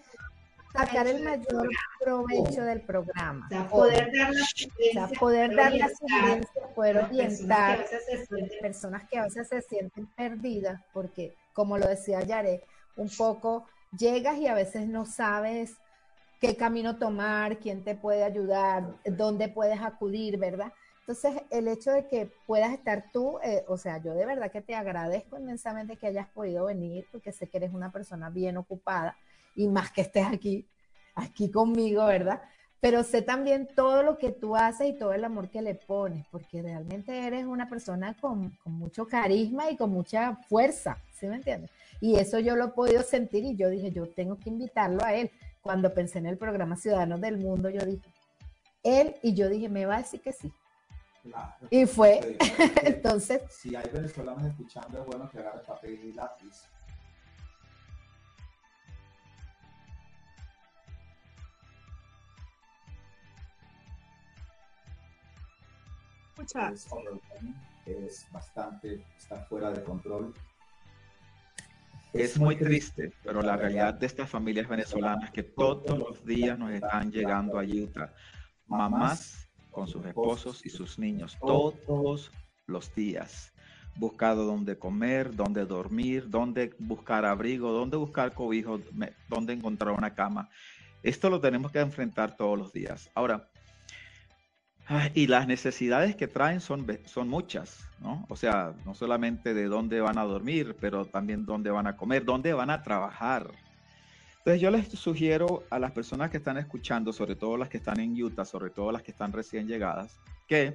sacar 0.72 1.06
el 1.06 1.22
mayor 1.22 1.68
provecho 2.00 2.62
del 2.62 2.82
programa. 2.82 3.46
O 3.46 3.48
sea, 3.48 3.68
poder 3.68 4.10
dar 4.12 4.32
la 4.32 5.08
poder 5.18 5.56
dar 5.56 5.72
la 5.72 5.88
sugerencia, 5.88 6.62
poder 6.74 6.98
orientar 6.98 7.80
a 7.80 8.60
personas 8.60 9.08
que 9.08 9.18
a 9.18 9.24
veces 9.24 9.48
se 9.48 9.62
sienten 9.62 10.06
perdidas, 10.06 10.80
porque 10.92 11.34
como 11.52 11.78
lo 11.78 11.86
decía 11.86 12.22
Yare, 12.22 12.62
un 12.96 13.08
poco 13.08 13.66
llegas 13.96 14.38
y 14.38 14.46
a 14.46 14.54
veces 14.54 14.86
no 14.86 15.06
sabes 15.06 15.76
qué 16.40 16.56
camino 16.56 16.98
tomar, 16.98 17.58
quién 17.58 17.82
te 17.82 17.94
puede 17.94 18.22
ayudar, 18.24 18.94
dónde 19.04 19.48
puedes 19.48 19.80
acudir, 19.80 20.38
¿verdad? 20.38 20.72
Entonces, 21.00 21.42
el 21.50 21.68
hecho 21.68 21.90
de 21.90 22.06
que 22.06 22.30
puedas 22.46 22.70
estar 22.72 23.06
tú, 23.12 23.38
eh, 23.42 23.64
o 23.66 23.78
sea, 23.78 23.96
yo 23.96 24.12
de 24.12 24.26
verdad 24.26 24.52
que 24.52 24.60
te 24.60 24.74
agradezco 24.74 25.38
inmensamente 25.38 25.96
que 25.96 26.06
hayas 26.06 26.28
podido 26.28 26.66
venir, 26.66 27.06
porque 27.10 27.32
sé 27.32 27.48
que 27.48 27.56
eres 27.56 27.72
una 27.72 27.90
persona 27.90 28.28
bien 28.28 28.58
ocupada 28.58 29.16
y 29.58 29.66
más 29.66 29.90
que 29.90 30.02
estés 30.02 30.24
aquí, 30.24 30.68
aquí 31.16 31.50
conmigo, 31.50 32.06
¿verdad? 32.06 32.40
Pero 32.80 33.02
sé 33.02 33.22
también 33.22 33.68
todo 33.74 34.04
lo 34.04 34.16
que 34.16 34.30
tú 34.30 34.54
haces 34.54 34.88
y 34.88 34.92
todo 34.96 35.12
el 35.12 35.24
amor 35.24 35.50
que 35.50 35.60
le 35.62 35.74
pones, 35.74 36.24
porque 36.30 36.62
realmente 36.62 37.26
eres 37.26 37.44
una 37.44 37.68
persona 37.68 38.14
con, 38.20 38.56
mucho 38.64 39.08
carisma 39.08 39.68
y 39.68 39.76
con 39.76 39.90
mucha 39.90 40.36
fuerza, 40.48 40.96
¿sí 41.12 41.26
me 41.26 41.36
entiendes? 41.36 41.72
Y 42.00 42.14
eso 42.14 42.38
yo 42.38 42.54
lo 42.54 42.66
he 42.66 42.68
podido 42.68 43.02
sentir 43.02 43.44
y 43.44 43.56
yo 43.56 43.68
dije, 43.68 43.90
yo 43.90 44.06
tengo 44.06 44.38
que 44.38 44.48
invitarlo 44.48 45.04
a 45.04 45.12
él. 45.12 45.32
Cuando 45.60 45.92
pensé 45.92 46.18
en 46.18 46.26
el 46.26 46.38
programa 46.38 46.76
Ciudadanos 46.76 47.20
del 47.20 47.38
Mundo, 47.38 47.68
yo 47.68 47.84
dije, 47.84 48.08
él 48.84 49.16
y 49.24 49.34
yo 49.34 49.48
dije, 49.48 49.68
me 49.68 49.86
va 49.86 49.96
a 49.96 49.98
decir 49.98 50.20
que 50.20 50.32
sí. 50.32 50.52
Y 51.68 51.84
fue, 51.86 52.38
entonces... 52.84 53.42
Si 53.50 53.74
hay 53.74 53.90
venezolanos 53.92 54.44
escuchando, 54.46 55.00
es 55.00 55.06
bueno 55.06 55.28
que 55.28 55.40
agarre 55.40 55.64
papel 55.64 55.98
y 56.04 56.12
lápiz 56.12 56.68
es, 67.86 68.26
bastante, 68.30 69.04
está 69.16 69.36
fuera 69.44 69.70
de 69.70 69.82
control. 69.82 70.34
es 72.12 72.38
muy 72.38 72.56
triste, 72.56 73.12
pero 73.22 73.42
la 73.42 73.56
realidad 73.56 73.94
de 73.94 74.06
estas 74.06 74.28
familias 74.30 74.68
venezolanas 74.68 75.30
que 75.30 75.42
todos 75.42 75.98
los 75.98 76.24
días 76.24 76.58
nos 76.58 76.70
están 76.70 77.10
llegando 77.10 77.58
a 77.58 77.64
Utah, 77.64 78.12
mamás 78.66 79.48
con 79.70 79.86
sus 79.86 80.04
esposos 80.06 80.64
y 80.64 80.70
sus 80.70 80.98
niños, 80.98 81.36
todos 81.40 82.30
los 82.66 82.94
días, 82.94 83.52
buscando 83.96 84.44
dónde 84.44 84.78
comer, 84.78 85.34
dónde 85.34 85.64
dormir, 85.64 86.28
dónde 86.28 86.74
buscar 86.78 87.24
abrigo, 87.24 87.72
dónde 87.72 87.96
buscar 87.96 88.32
cobijo, 88.34 88.80
dónde 89.28 89.52
encontrar 89.52 89.94
una 89.94 90.14
cama. 90.14 90.48
Esto 91.02 91.30
lo 91.30 91.40
tenemos 91.40 91.70
que 91.70 91.80
enfrentar 91.80 92.36
todos 92.36 92.58
los 92.58 92.72
días. 92.72 93.10
Ahora, 93.14 93.48
y 95.14 95.26
las 95.26 95.46
necesidades 95.46 96.16
que 96.16 96.28
traen 96.28 96.60
son, 96.60 96.86
son 97.04 97.28
muchas, 97.28 97.86
¿no? 98.00 98.24
O 98.28 98.36
sea, 98.36 98.72
no 98.86 98.94
solamente 98.94 99.52
de 99.52 99.66
dónde 99.66 100.00
van 100.00 100.16
a 100.16 100.24
dormir, 100.24 100.76
pero 100.80 101.04
también 101.04 101.44
dónde 101.44 101.70
van 101.70 101.86
a 101.86 101.96
comer, 101.96 102.24
dónde 102.24 102.54
van 102.54 102.70
a 102.70 102.82
trabajar. 102.82 103.50
Entonces 104.38 104.62
yo 104.62 104.70
les 104.70 104.88
sugiero 104.88 105.64
a 105.68 105.78
las 105.78 105.92
personas 105.92 106.30
que 106.30 106.38
están 106.38 106.56
escuchando, 106.56 107.12
sobre 107.12 107.36
todo 107.36 107.58
las 107.58 107.68
que 107.68 107.76
están 107.76 108.00
en 108.00 108.20
Utah, 108.22 108.46
sobre 108.46 108.70
todo 108.70 108.90
las 108.90 109.02
que 109.02 109.10
están 109.10 109.30
recién 109.30 109.68
llegadas, 109.68 110.18
que 110.46 110.74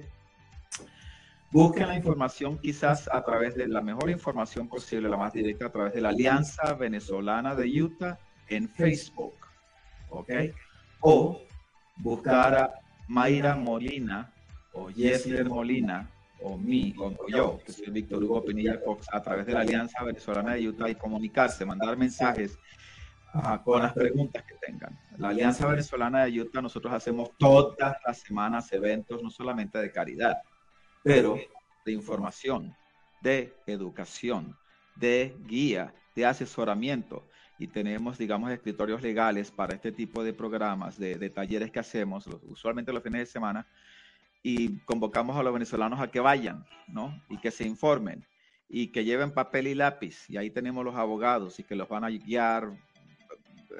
busquen 1.50 1.88
la 1.88 1.96
información 1.96 2.56
quizás 2.58 3.08
a 3.12 3.24
través 3.24 3.56
de 3.56 3.66
la 3.66 3.80
mejor 3.80 4.10
información 4.10 4.68
posible, 4.68 5.08
la 5.08 5.16
más 5.16 5.32
directa, 5.32 5.66
a 5.66 5.72
través 5.72 5.92
de 5.92 6.00
la 6.00 6.10
Alianza 6.10 6.74
Venezolana 6.74 7.56
de 7.56 7.82
Utah 7.82 8.16
en 8.48 8.68
Facebook, 8.68 9.34
¿ok? 10.08 10.30
O 11.00 11.40
buscar 11.96 12.54
a 12.54 12.83
Mayra 13.08 13.56
Molina 13.56 14.32
o 14.72 14.90
Yesler 14.90 15.48
Molina 15.48 16.10
o 16.42 16.58
mí, 16.58 16.94
o, 16.98 17.14
yo, 17.28 17.58
que 17.64 17.72
soy 17.72 17.90
Víctor 17.90 18.22
Hugo 18.22 18.44
Pinilla 18.44 18.80
Cox, 18.82 19.08
a 19.12 19.22
través 19.22 19.46
de 19.46 19.54
la 19.54 19.60
Alianza 19.60 20.02
Venezolana 20.04 20.54
de 20.54 20.68
Utah 20.68 20.90
y 20.90 20.94
comunicarse, 20.94 21.64
mandar 21.64 21.96
mensajes 21.96 22.58
ah, 23.32 23.62
con 23.64 23.82
las 23.82 23.94
preguntas 23.94 24.44
que 24.44 24.54
tengan. 24.56 24.98
La 25.16 25.28
Alianza 25.28 25.66
Venezolana 25.66 26.24
de 26.24 26.42
Utah, 26.42 26.60
nosotros 26.60 26.92
hacemos 26.92 27.30
todas 27.38 27.96
las 28.06 28.18
semanas 28.18 28.70
eventos, 28.72 29.22
no 29.22 29.30
solamente 29.30 29.78
de 29.78 29.90
caridad, 29.90 30.36
pero 31.02 31.38
de 31.84 31.92
información, 31.92 32.74
de 33.22 33.54
educación, 33.66 34.54
de 34.96 35.34
guía, 35.46 35.94
de 36.14 36.26
asesoramiento 36.26 37.26
y 37.58 37.68
tenemos, 37.68 38.18
digamos, 38.18 38.50
escritorios 38.50 39.02
legales 39.02 39.50
para 39.50 39.74
este 39.74 39.92
tipo 39.92 40.24
de 40.24 40.32
programas, 40.32 40.98
de, 40.98 41.30
talleres 41.30 41.70
que 41.70 41.78
hacemos, 41.78 42.26
usualmente 42.48 42.92
los 42.92 43.02
fines 43.02 43.20
de 43.20 43.26
semana, 43.26 43.66
y 44.42 44.78
convocamos 44.80 45.36
a 45.36 45.42
los 45.42 45.52
venezolanos 45.52 46.00
a 46.00 46.08
que 46.08 46.20
vayan, 46.20 46.66
¿no? 46.88 47.22
Y 47.28 47.38
que 47.38 47.50
se 47.50 47.64
informen 47.64 48.26
y 48.68 48.88
que 48.88 49.04
lleven 49.04 49.32
papel 49.32 49.68
y 49.68 49.74
lápiz. 49.74 50.28
Y 50.28 50.36
ahí 50.36 50.50
tenemos 50.50 50.84
los 50.84 50.96
abogados 50.96 51.58
y 51.60 51.64
que 51.64 51.76
los 51.76 51.88
van 51.88 52.04
a 52.04 52.10
guiar, 52.10 52.72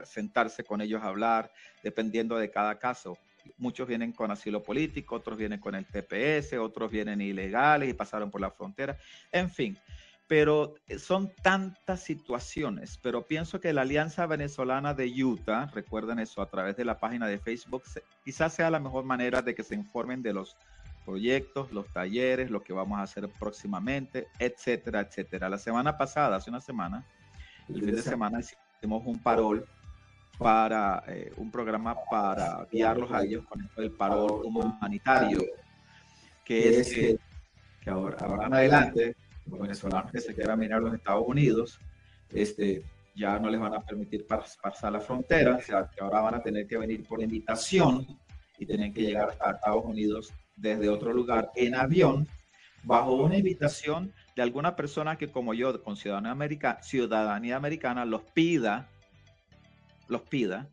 sentarse 0.04 0.64
con 0.64 0.80
ellos 0.80 1.02
a 1.02 1.08
hablar, 1.08 1.52
dependiendo 1.82 2.36
de 2.36 2.50
cada 2.50 2.78
caso. 2.78 3.18
Muchos 3.58 3.86
vienen 3.86 4.12
con 4.12 4.30
asilo 4.30 4.62
político, 4.62 5.16
otros 5.16 5.36
vienen 5.36 5.60
con 5.60 5.74
el 5.74 5.84
TPS, 5.84 6.54
otros 6.54 6.90
vienen 6.90 7.20
ilegales 7.20 7.90
y 7.90 7.94
pasaron 7.94 8.30
por 8.30 8.40
la 8.40 8.50
frontera. 8.50 8.96
En 9.30 9.50
fin, 9.50 9.76
pero 10.34 10.74
eh, 10.88 10.98
son 10.98 11.30
tantas 11.42 12.00
situaciones, 12.00 12.98
pero 13.00 13.24
pienso 13.24 13.60
que 13.60 13.72
la 13.72 13.82
Alianza 13.82 14.26
Venezolana 14.26 14.92
de 14.92 15.06
Utah, 15.22 15.70
recuerden 15.72 16.18
eso 16.18 16.42
a 16.42 16.50
través 16.50 16.76
de 16.76 16.84
la 16.84 16.98
página 16.98 17.28
de 17.28 17.38
Facebook, 17.38 17.84
quizás 18.24 18.52
sea 18.52 18.68
la 18.68 18.80
mejor 18.80 19.04
manera 19.04 19.42
de 19.42 19.54
que 19.54 19.62
se 19.62 19.76
informen 19.76 20.22
de 20.22 20.32
los 20.32 20.56
proyectos, 21.04 21.70
los 21.70 21.86
talleres, 21.86 22.50
lo 22.50 22.64
que 22.64 22.72
vamos 22.72 22.98
a 22.98 23.02
hacer 23.02 23.28
próximamente, 23.38 24.26
etcétera, 24.40 25.02
etcétera. 25.02 25.48
La 25.48 25.56
semana 25.56 25.96
pasada, 25.96 26.34
hace 26.34 26.50
una 26.50 26.60
semana, 26.60 27.04
el 27.68 27.84
fin 27.84 27.94
de 27.94 28.02
semana 28.02 28.40
hicimos 28.40 29.06
un 29.06 29.20
parol 29.20 29.64
para 30.36 31.04
eh, 31.06 31.32
un 31.36 31.48
programa 31.52 31.94
para 32.10 32.66
guiarlos 32.72 33.12
a 33.12 33.22
ellos 33.22 33.44
con 33.46 33.70
el 33.76 33.92
parol 33.92 34.42
humanitario, 34.42 35.44
que 36.44 36.80
es 36.80 36.92
que, 36.92 37.18
que 37.80 37.90
ahora, 37.90 38.16
ahora 38.18 38.46
en 38.48 38.54
adelante 38.54 39.16
los 39.46 39.60
venezolanos 39.60 40.10
que 40.10 40.20
se 40.20 40.34
quieran 40.34 40.58
venir 40.58 40.74
a 40.74 40.80
los 40.80 40.94
Estados 40.94 41.24
Unidos, 41.26 41.78
este, 42.32 42.82
ya 43.14 43.38
no 43.38 43.48
les 43.48 43.60
van 43.60 43.74
a 43.74 43.80
permitir 43.80 44.26
pasar 44.26 44.92
la 44.92 45.00
frontera, 45.00 45.56
o 45.56 45.60
sea, 45.60 45.88
que 45.88 46.02
ahora 46.02 46.20
van 46.20 46.34
a 46.34 46.42
tener 46.42 46.66
que 46.66 46.76
venir 46.76 47.04
por 47.06 47.22
invitación 47.22 48.06
y 48.58 48.66
tienen 48.66 48.92
que 48.92 49.02
llegar 49.02 49.30
hasta 49.30 49.52
Estados 49.52 49.84
Unidos 49.84 50.32
desde 50.56 50.88
otro 50.88 51.12
lugar 51.12 51.50
en 51.54 51.74
avión, 51.74 52.28
bajo 52.82 53.14
una 53.14 53.36
invitación 53.36 54.12
de 54.36 54.42
alguna 54.42 54.76
persona 54.76 55.16
que 55.16 55.28
como 55.28 55.54
yo, 55.54 55.82
con 55.82 55.96
ciudadanía, 55.96 56.32
americana, 56.32 56.82
ciudadanía 56.82 57.56
americana, 57.56 58.04
los 58.04 58.22
pida, 58.22 58.88
los 60.08 60.22
pida 60.22 60.68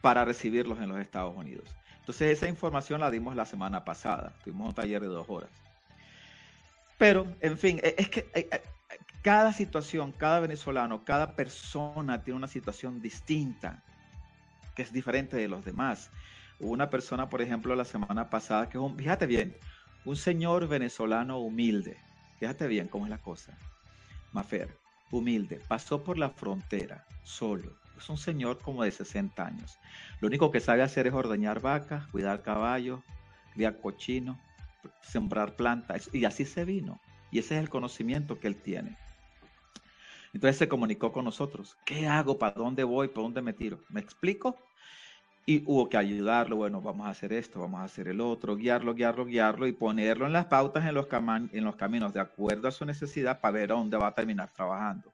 para 0.00 0.24
recibirlos 0.24 0.78
en 0.80 0.88
los 0.90 0.98
Estados 0.98 1.36
Unidos. 1.36 1.64
Entonces 2.00 2.36
esa 2.36 2.48
información 2.48 3.00
la 3.00 3.10
dimos 3.10 3.34
la 3.34 3.46
semana 3.46 3.84
pasada, 3.84 4.34
tuvimos 4.44 4.68
un 4.68 4.74
taller 4.74 5.00
de 5.00 5.08
dos 5.08 5.26
horas. 5.28 5.50
Pero, 7.04 7.26
en 7.42 7.58
fin, 7.58 7.80
e, 7.82 7.94
es 7.98 8.08
que 8.08 8.30
e, 8.32 8.48
e, 8.50 8.62
cada 9.20 9.52
situación, 9.52 10.10
cada 10.10 10.40
venezolano, 10.40 11.04
cada 11.04 11.36
persona 11.36 12.22
tiene 12.22 12.38
una 12.38 12.48
situación 12.48 13.02
distinta, 13.02 13.82
que 14.74 14.80
es 14.80 14.90
diferente 14.90 15.36
de 15.36 15.46
los 15.46 15.66
demás. 15.66 16.10
Una 16.60 16.88
persona, 16.88 17.28
por 17.28 17.42
ejemplo, 17.42 17.76
la 17.76 17.84
semana 17.84 18.30
pasada, 18.30 18.70
que 18.70 18.78
es 18.78 18.82
un, 18.82 18.96
fíjate 18.96 19.26
bien, 19.26 19.54
un 20.06 20.16
señor 20.16 20.66
venezolano 20.66 21.40
humilde, 21.40 21.98
fíjate 22.40 22.68
bien 22.68 22.88
cómo 22.88 23.04
es 23.04 23.10
la 23.10 23.18
cosa, 23.18 23.52
Mafer, 24.32 24.74
humilde, 25.10 25.60
pasó 25.68 26.02
por 26.02 26.16
la 26.16 26.30
frontera 26.30 27.04
solo. 27.22 27.70
Es 27.98 28.08
un 28.08 28.16
señor 28.16 28.60
como 28.60 28.82
de 28.82 28.92
60 28.92 29.46
años. 29.46 29.78
Lo 30.22 30.28
único 30.28 30.50
que 30.50 30.60
sabe 30.60 30.80
hacer 30.80 31.06
es 31.06 31.12
ordeñar 31.12 31.60
vacas, 31.60 32.06
cuidar 32.06 32.40
caballos, 32.40 33.00
criar 33.52 33.78
cochinos, 33.78 34.38
sembrar 35.02 35.56
plantas, 35.56 36.10
y 36.12 36.24
así 36.24 36.44
se 36.44 36.64
vino. 36.64 37.00
Y 37.30 37.38
ese 37.38 37.56
es 37.56 37.60
el 37.60 37.68
conocimiento 37.68 38.38
que 38.38 38.46
él 38.46 38.56
tiene. 38.56 38.96
Entonces 40.32 40.56
se 40.56 40.68
comunicó 40.68 41.12
con 41.12 41.24
nosotros. 41.24 41.76
¿Qué 41.84 42.08
hago? 42.08 42.38
¿Para 42.38 42.54
dónde 42.54 42.82
voy? 42.82 43.08
¿Para 43.08 43.22
dónde 43.22 43.42
me 43.42 43.52
tiro? 43.52 43.80
¿Me 43.88 44.00
explico? 44.00 44.56
Y 45.46 45.62
hubo 45.66 45.88
que 45.88 45.96
ayudarlo. 45.96 46.56
Bueno, 46.56 46.80
vamos 46.80 47.06
a 47.06 47.10
hacer 47.10 47.32
esto, 47.32 47.60
vamos 47.60 47.80
a 47.80 47.84
hacer 47.84 48.08
el 48.08 48.20
otro, 48.20 48.56
guiarlo, 48.56 48.94
guiarlo, 48.94 49.24
guiarlo 49.24 49.66
y 49.66 49.72
ponerlo 49.72 50.26
en 50.26 50.32
las 50.32 50.46
pautas, 50.46 50.84
en 50.86 50.94
los, 50.94 51.06
en 51.10 51.64
los 51.64 51.76
caminos, 51.76 52.12
de 52.12 52.20
acuerdo 52.20 52.66
a 52.66 52.72
su 52.72 52.84
necesidad, 52.84 53.40
para 53.40 53.52
ver 53.52 53.70
a 53.72 53.76
dónde 53.76 53.96
va 53.96 54.08
a 54.08 54.14
terminar 54.14 54.50
trabajando. 54.50 55.12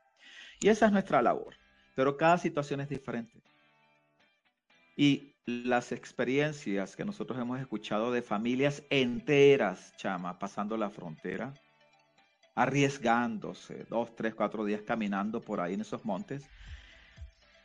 Y 0.60 0.68
esa 0.68 0.86
es 0.86 0.92
nuestra 0.92 1.20
labor. 1.20 1.54
Pero 1.94 2.16
cada 2.16 2.38
situación 2.38 2.80
es 2.80 2.88
diferente. 2.88 3.42
Y 4.96 5.29
las 5.64 5.92
experiencias 5.92 6.96
que 6.96 7.04
nosotros 7.04 7.38
hemos 7.38 7.60
escuchado 7.60 8.12
de 8.12 8.22
familias 8.22 8.82
enteras, 8.90 9.92
chama, 9.96 10.38
pasando 10.38 10.76
la 10.76 10.90
frontera, 10.90 11.52
arriesgándose 12.54 13.86
dos, 13.88 14.14
tres, 14.14 14.34
cuatro 14.34 14.64
días 14.64 14.82
caminando 14.82 15.40
por 15.40 15.60
ahí 15.60 15.74
en 15.74 15.80
esos 15.80 16.04
montes. 16.04 16.48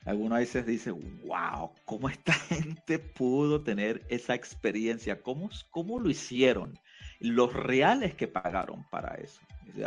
Algunas 0.06 0.40
veces 0.40 0.66
dice, 0.66 0.92
wow, 0.92 1.72
¿cómo 1.86 2.10
esta 2.10 2.34
gente 2.50 3.00
pudo 3.00 3.62
tener 3.62 4.06
esa 4.10 4.36
experiencia? 4.36 5.22
¿Cómo, 5.22 5.50
cómo 5.72 6.00
lo 6.00 6.10
hicieron? 6.10 6.80
Los 7.20 7.54
reales 7.54 8.16
que 8.16 8.28
pagaron 8.28 8.84
para 8.90 9.16
eso. 9.16 9.42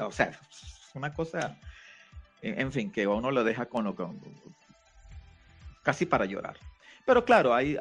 O 0.05 0.11
sea, 0.11 0.27
es 0.27 0.91
una 0.95 1.13
cosa, 1.13 1.59
en, 2.43 2.73
fin, 2.73 2.91
que 2.91 3.07
uno 3.07 3.31
lo 3.31 3.45
deja 3.45 3.67
con 3.67 3.95
casi 5.83 6.05
para 6.05 6.27
llorar. 6.27 6.59
Pero 7.09 7.25
claro, 7.25 7.55
hay, 7.55 7.75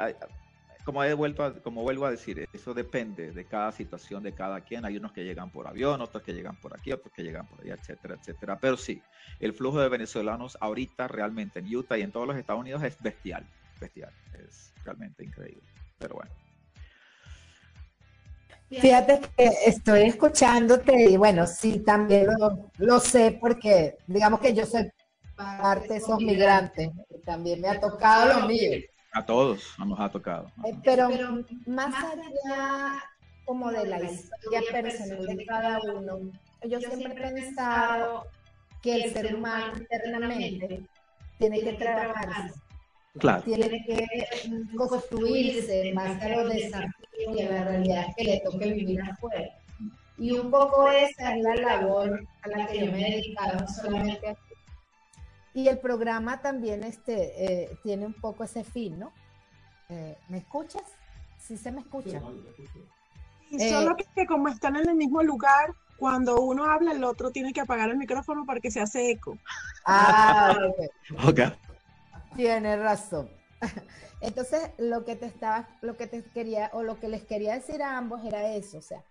como, 0.86 1.04
he 1.04 1.13
vuelto 1.13 1.62
como 1.62 1.84
vuelvo 1.84 2.06
a 2.06 2.12
decir, 2.12 2.48
eso 2.54 2.74
depende 2.74 3.34
de 3.34 3.44
cada 3.44 3.74
situación, 3.74 4.24
de 4.24 4.32
cada 4.32 4.62
quien. 4.62 4.86
Hay 4.86 4.96
unos 4.96 5.12
que 5.12 5.26
llegan 5.26 5.50
por 5.50 5.68
avión, 5.68 6.00
otros 6.00 6.24
que 6.24 6.32
llegan 6.32 6.56
por 6.56 6.74
aquí, 6.74 6.94
otros 6.94 7.12
que 7.13 7.24
llegan 7.24 7.46
por 7.46 7.60
allá, 7.60 7.74
etcétera, 7.74 8.16
etcétera. 8.16 8.58
Pero 8.58 8.78
sí, 8.78 9.02
el 9.42 9.52
flujo 9.52 9.82
de 9.82 9.90
venezolanos 9.90 10.58
ahorita 10.62 11.10
realmente 11.10 11.60
en 11.60 11.76
Utah 11.76 11.98
y 11.98 12.04
en 12.04 12.12
todos 12.13 12.26
los 12.26 12.38
Estados 12.38 12.62
Unidos 12.62 12.82
es 12.84 12.98
bestial, 13.02 13.46
bestial. 13.82 14.13
Es 14.48 14.74
realmente 14.86 15.26
increíble. 15.26 15.68
Pero 16.00 16.16
bueno. 16.16 16.32
Fíjate 18.70 19.20
que 19.36 19.52
estoy 19.66 20.04
escuchándote 20.04 21.10
y 21.10 21.18
bueno, 21.18 21.46
sí, 21.48 21.80
también 21.80 22.28
lo, 22.28 22.72
lo 22.78 23.00
sé 23.02 23.38
porque 23.42 23.98
digamos 24.08 24.40
que 24.40 24.54
yo 24.54 24.66
soy 24.66 24.90
parte 25.36 25.90
de 25.90 25.98
esos 25.98 26.18
migrantes. 26.20 26.92
También 27.26 27.60
me 27.60 27.68
ha 27.68 27.78
tocado 27.78 28.40
lo 28.40 28.48
mío. 28.48 28.72
A 29.18 29.26
todos 29.26 29.74
nos 29.80 30.00
ha 30.00 30.10
tocado. 30.10 30.52
Eh, 30.64 30.76
pero, 30.84 31.10
más 31.66 31.92
allá 32.04 33.04
como 33.46 33.72
de 33.72 33.88
la 33.88 34.00
historia 34.04 34.62
personal 34.72 35.26
de 35.26 35.44
cada 35.44 35.80
uno, 35.92 36.20
yo 36.70 36.80
siempre 36.80 37.28
he 37.28 37.32
pensado 37.32 38.28
que 38.84 38.94
el 38.96 39.12
ser 39.12 39.36
humano 39.36 39.74
internamente 39.76 40.84
tiene 41.40 41.62
que 41.62 41.74
trabajarse. 41.74 42.60
Claro. 43.18 43.42
Tiene 43.42 43.70
que 43.70 44.06
construirse 44.78 45.92
más 45.96 46.20
que 46.20 46.36
los 46.36 46.54
desafíos 46.54 47.40
y 47.40 47.44
la 47.44 47.64
realidad 47.64 48.06
que 48.16 48.24
le 48.24 48.40
toque 48.42 48.72
vivir 48.72 49.02
afuera. 49.02 49.50
Y 50.20 50.34
un 50.34 50.52
poco 50.52 50.92
esa 50.92 51.36
es 51.36 51.44
la 51.44 51.56
labor 51.56 52.24
a 52.44 52.48
la 52.50 52.68
que 52.68 52.86
yo 52.86 52.92
me 52.92 53.02
he 53.02 53.16
dedicado, 53.16 53.62
no 53.62 53.68
solamente 53.68 54.38
y 55.58 55.70
el 55.70 55.80
programa 55.80 56.39
también 56.39 56.84
este, 56.84 57.63
eh, 57.63 57.80
tiene 57.82 58.06
un 58.06 58.13
poco 58.13 58.43
ese 58.43 58.63
fin, 58.63 59.00
¿no? 59.00 59.12
Eh, 59.89 60.15
¿Me 60.30 60.38
escuchas? 60.38 60.84
Sí 61.39 61.58
se 61.58 61.72
me 61.72 61.82
escucha. 61.82 62.22
y 63.50 63.67
solo 63.67 63.96
que, 63.96 64.28
como 64.28 64.50
están 64.50 64.76
en 64.76 64.88
el 64.88 64.96
mismo 64.96 65.24
lugar, 65.24 65.74
cuando 65.98 66.41
uno 66.41 66.65
habla, 66.65 66.91
el 66.91 67.04
otro 67.04 67.32
tiene 67.32 67.54
que 67.54 67.62
apagar 67.62 67.89
el 67.89 67.98
micrófono 67.98 68.46
para 68.46 68.60
que 68.60 68.70
se 68.70 68.82
hace 68.82 69.10
eco. 69.10 69.36
Ah, 69.84 70.56
ok. 71.28 71.39
Tiene 72.36 72.78
razón. 72.78 73.28
Entonces, 74.22 74.62
lo 74.78 75.06
que 75.06 75.15
te 75.15 75.26
estaba, 75.26 75.67
lo 75.82 75.98
que 75.98 76.06
te 76.06 76.24
quería, 76.24 76.70
o 76.72 76.84
lo 76.84 77.00
que 77.00 77.10
les 77.10 77.24
quería 77.24 77.56
decir 77.56 77.82
a 77.82 77.98
ambos 77.98 78.24
era 78.24 78.48
eso, 78.48 78.78
o 78.78 78.84
sea, 78.84 79.04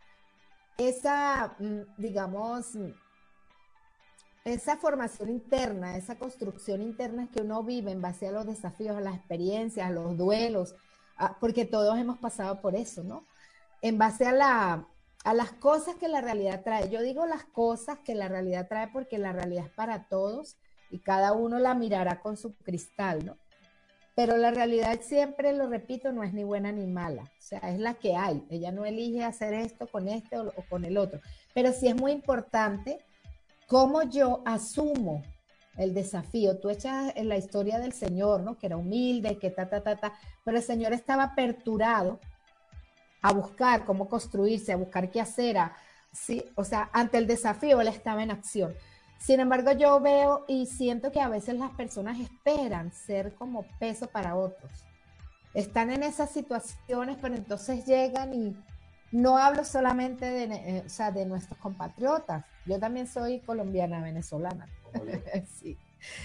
esa, 0.78 1.56
mm, 1.58 1.80
digamos, 1.96 2.76
esa 4.46 4.76
formación 4.76 5.28
interna, 5.28 5.96
esa 5.96 6.16
construcción 6.16 6.80
interna 6.80 7.28
que 7.32 7.40
uno 7.40 7.64
vive 7.64 7.90
en 7.90 8.00
base 8.00 8.28
a 8.28 8.32
los 8.32 8.46
desafíos, 8.46 8.96
a 8.96 9.00
las 9.00 9.16
experiencias, 9.16 9.86
a 9.86 9.90
los 9.90 10.16
duelos, 10.16 10.76
porque 11.40 11.64
todos 11.64 11.98
hemos 11.98 12.18
pasado 12.18 12.60
por 12.60 12.76
eso, 12.76 13.02
¿no? 13.02 13.24
En 13.82 13.98
base 13.98 14.24
a, 14.24 14.32
la, 14.32 14.86
a 15.24 15.34
las 15.34 15.50
cosas 15.52 15.96
que 15.96 16.08
la 16.08 16.20
realidad 16.20 16.62
trae. 16.62 16.88
Yo 16.90 17.02
digo 17.02 17.26
las 17.26 17.44
cosas 17.44 17.98
que 18.04 18.14
la 18.14 18.28
realidad 18.28 18.68
trae 18.68 18.86
porque 18.88 19.18
la 19.18 19.32
realidad 19.32 19.66
es 19.66 19.72
para 19.72 20.04
todos 20.04 20.56
y 20.90 21.00
cada 21.00 21.32
uno 21.32 21.58
la 21.58 21.74
mirará 21.74 22.20
con 22.20 22.36
su 22.36 22.54
cristal, 22.54 23.26
¿no? 23.26 23.36
Pero 24.14 24.36
la 24.38 24.52
realidad 24.52 25.00
siempre, 25.02 25.52
lo 25.52 25.68
repito, 25.68 26.12
no 26.12 26.22
es 26.22 26.32
ni 26.32 26.44
buena 26.44 26.72
ni 26.72 26.86
mala. 26.86 27.24
O 27.24 27.42
sea, 27.42 27.58
es 27.58 27.78
la 27.80 27.94
que 27.94 28.16
hay. 28.16 28.46
Ella 28.48 28.72
no 28.72 28.86
elige 28.86 29.24
hacer 29.24 29.52
esto 29.52 29.88
con 29.88 30.08
este 30.08 30.38
o, 30.38 30.52
con 30.70 30.86
el 30.86 30.96
otro. 30.96 31.20
Pero 31.52 31.72
sí 31.72 31.88
es 31.88 31.96
muy 31.96 32.12
importante 32.12 33.04
cómo 33.66 34.02
yo 34.02 34.42
asumo 34.44 35.22
el 35.76 35.94
desafío. 35.94 36.58
Tú 36.58 36.70
echas 36.70 37.12
en 37.16 37.28
la 37.28 37.36
historia 37.36 37.78
del 37.78 37.92
Señor, 37.92 38.42
¿no? 38.42 38.58
Que 38.58 38.66
era 38.66 38.76
humilde, 38.76 39.38
que 39.38 39.50
ta, 39.50 39.68
ta, 39.68 39.82
ta, 39.82 39.96
ta. 39.96 40.12
Pero 40.44 40.56
el 40.56 40.62
Señor 40.62 40.92
estaba 40.92 41.24
aperturado 41.24 42.18
a 43.22 43.32
buscar 43.32 43.84
cómo 43.84 44.08
construirse, 44.08 44.72
a 44.72 44.76
buscar 44.76 45.10
qué 45.10 45.20
hacer. 45.20 45.58
¿sí? 46.12 46.44
O 46.54 46.64
sea, 46.64 46.90
ante 46.92 47.18
el 47.18 47.26
desafío 47.26 47.80
él 47.80 47.88
estaba 47.88 48.22
en 48.22 48.30
acción. 48.30 48.74
Sin 49.18 49.40
embargo, 49.40 49.72
yo 49.72 49.98
veo 50.00 50.44
y 50.46 50.66
siento 50.66 51.10
que 51.10 51.20
a 51.20 51.28
veces 51.28 51.58
las 51.58 51.70
personas 51.72 52.20
esperan 52.20 52.92
ser 52.92 53.34
como 53.34 53.64
peso 53.78 54.06
para 54.06 54.36
otros. 54.36 54.84
Están 55.54 55.90
en 55.90 56.02
esas 56.02 56.30
situaciones, 56.30 57.16
pero 57.20 57.34
entonces 57.34 57.86
llegan 57.86 58.34
y 58.34 58.56
no 59.16 59.38
hablo 59.38 59.64
solamente 59.64 60.26
de, 60.26 60.44
eh, 60.44 61.12
de 61.14 61.24
nuestros 61.24 61.58
compatriotas. 61.58 62.44
Yo 62.66 62.78
también 62.78 63.06
soy 63.06 63.40
colombiana, 63.40 64.02
venezolana. 64.02 64.68
sí. 65.60 65.78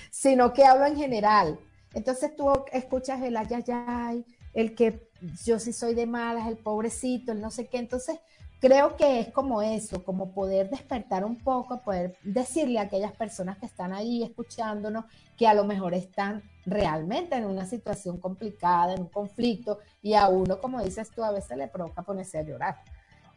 Sino 0.09 0.53
que 0.53 0.65
hablo 0.65 0.85
en 0.85 0.97
general. 0.97 1.57
Entonces 1.93 2.35
tú 2.35 2.51
escuchas 2.73 3.21
el 3.21 3.37
ayayay, 3.37 4.25
el 4.53 4.75
que 4.75 5.09
yo 5.45 5.57
sí 5.59 5.71
soy 5.71 5.95
de 5.95 6.05
malas, 6.05 6.47
el 6.47 6.57
pobrecito, 6.57 7.31
el 7.31 7.39
no 7.39 7.49
sé 7.49 7.67
qué. 7.67 7.77
Entonces 7.77 8.19
creo 8.61 8.95
que 8.95 9.19
es 9.19 9.29
como 9.29 9.63
eso, 9.63 10.03
como 10.03 10.33
poder 10.33 10.69
despertar 10.69 11.25
un 11.25 11.35
poco, 11.35 11.81
poder 11.81 12.15
decirle 12.21 12.77
a 12.77 12.83
aquellas 12.83 13.11
personas 13.11 13.57
que 13.57 13.65
están 13.65 13.91
ahí 13.91 14.21
escuchándonos 14.21 15.05
que 15.35 15.47
a 15.47 15.55
lo 15.55 15.65
mejor 15.65 15.95
están 15.95 16.43
realmente 16.67 17.35
en 17.35 17.45
una 17.45 17.65
situación 17.65 18.19
complicada, 18.19 18.93
en 18.93 19.01
un 19.01 19.07
conflicto, 19.07 19.79
y 20.03 20.13
a 20.13 20.27
uno, 20.27 20.61
como 20.61 20.83
dices 20.83 21.09
tú, 21.09 21.23
a 21.23 21.31
veces 21.31 21.57
le 21.57 21.67
provoca 21.67 22.03
ponerse 22.03 22.37
a 22.37 22.43
llorar. 22.43 22.77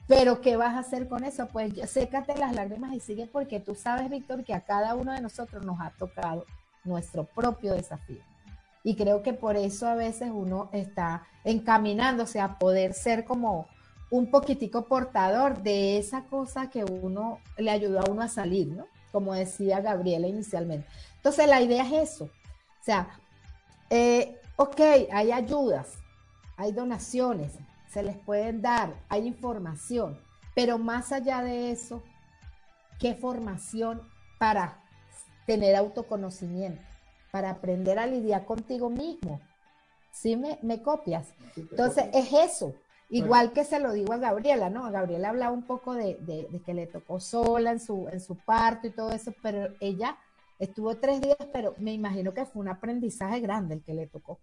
Pero 0.07 0.43
¿qué 0.43 0.57
vas 0.57 0.75
a 0.75 0.81
hacer 0.81 1.09
con 1.09 1.25
eso? 1.25 1.49
Pues 1.49 1.73
sécate 1.91 2.37
las 2.37 2.55
lágrimas 2.55 2.93
y 2.93 3.01
sigue 3.01 3.27
porque 3.27 3.59
tú 3.59 3.75
sabes, 3.75 4.11
Víctor, 4.11 4.45
que 4.45 4.53
a 4.53 4.61
cada 4.61 4.95
uno 4.95 5.13
de 5.13 5.23
nosotros 5.23 5.65
nos 5.65 5.81
ha 5.81 5.91
tocado 5.99 6.45
nuestro 6.85 7.25
propio 7.25 7.73
desafío. 7.73 8.21
Y 8.83 8.97
creo 8.97 9.23
que 9.23 9.33
por 9.33 9.57
eso 9.57 9.87
a 9.87 9.95
veces 9.95 10.31
uno 10.31 10.69
está 10.73 11.23
encaminándose 11.45 12.39
a 12.39 12.59
poder 12.59 12.93
ser 12.93 13.25
como 13.25 13.67
un 14.15 14.31
poquitico 14.31 14.85
portador 14.85 15.65
de 15.65 15.99
esa 15.99 16.23
cosa 16.27 16.71
que 16.71 16.85
uno 16.85 17.41
le 17.59 17.73
ayudó 17.73 17.99
a 17.99 18.09
uno 18.09 18.23
a 18.23 18.29
salir, 18.29 18.69
¿no? 18.69 18.87
Como 19.11 19.35
decía 19.35 19.81
Gabriela 19.81 20.29
inicialmente. 20.29 20.87
Entonces 21.17 21.49
la 21.49 21.61
idea 21.61 21.85
es 21.85 22.13
eso. 22.13 22.27
O 22.27 22.85
sea, 22.85 23.09
eh, 23.91 24.41
ok, 24.55 24.81
hay 25.11 25.33
ayudas, 25.33 25.99
hay 26.57 26.71
donaciones, 26.71 27.55
se 27.91 28.05
les 28.05 28.17
pueden 28.17 28.63
dar, 28.63 28.95
hay 29.09 29.27
información, 29.27 30.17
pero 30.55 30.79
más 30.79 31.11
allá 31.11 31.43
de 31.43 31.73
eso, 31.73 32.01
¿qué 33.01 33.17
formación 33.17 34.01
para 34.39 34.81
tener 35.45 35.75
autoconocimiento, 35.75 36.81
para 37.33 37.51
aprender 37.51 37.99
a 37.99 38.07
lidiar 38.07 38.45
contigo 38.45 38.91
mismo? 38.91 39.41
¿Sí 40.13 40.37
me, 40.37 40.61
me 40.63 40.83
copias? 40.83 41.35
Entonces, 41.57 42.05
es 42.13 42.33
eso. 42.33 42.77
Igual 43.11 43.53
que 43.53 43.65
se 43.65 43.81
lo 43.81 43.93
digo 43.93 44.13
a 44.13 44.19
Gabriela, 44.19 44.71
¿no? 44.71 44.91
Gabriela 44.91 45.29
hablaba 45.29 45.53
un 45.53 45.63
poco 45.63 45.95
de, 45.95 46.17
que 46.65 46.75
le 46.75 46.87
tocó 46.87 47.21
sola 47.21 47.71
en 47.71 47.81
su, 47.81 48.09
en 48.09 48.21
su 48.21 48.37
parto 48.37 48.87
y 48.87 48.91
todo 48.91 49.13
eso, 49.13 49.33
pero 49.43 49.69
ella 49.81 50.17
estuvo 50.59 50.97
tres 50.97 51.21
días, 51.21 51.37
pero 51.53 51.75
me 51.79 51.93
imagino 51.93 52.33
que 52.33 52.47
fue 52.47 52.63
un 52.63 52.69
aprendizaje 52.69 53.41
grande 53.41 53.75
el 53.75 53.83
que 53.83 53.95
le 53.95 54.07
tocó. 54.07 54.39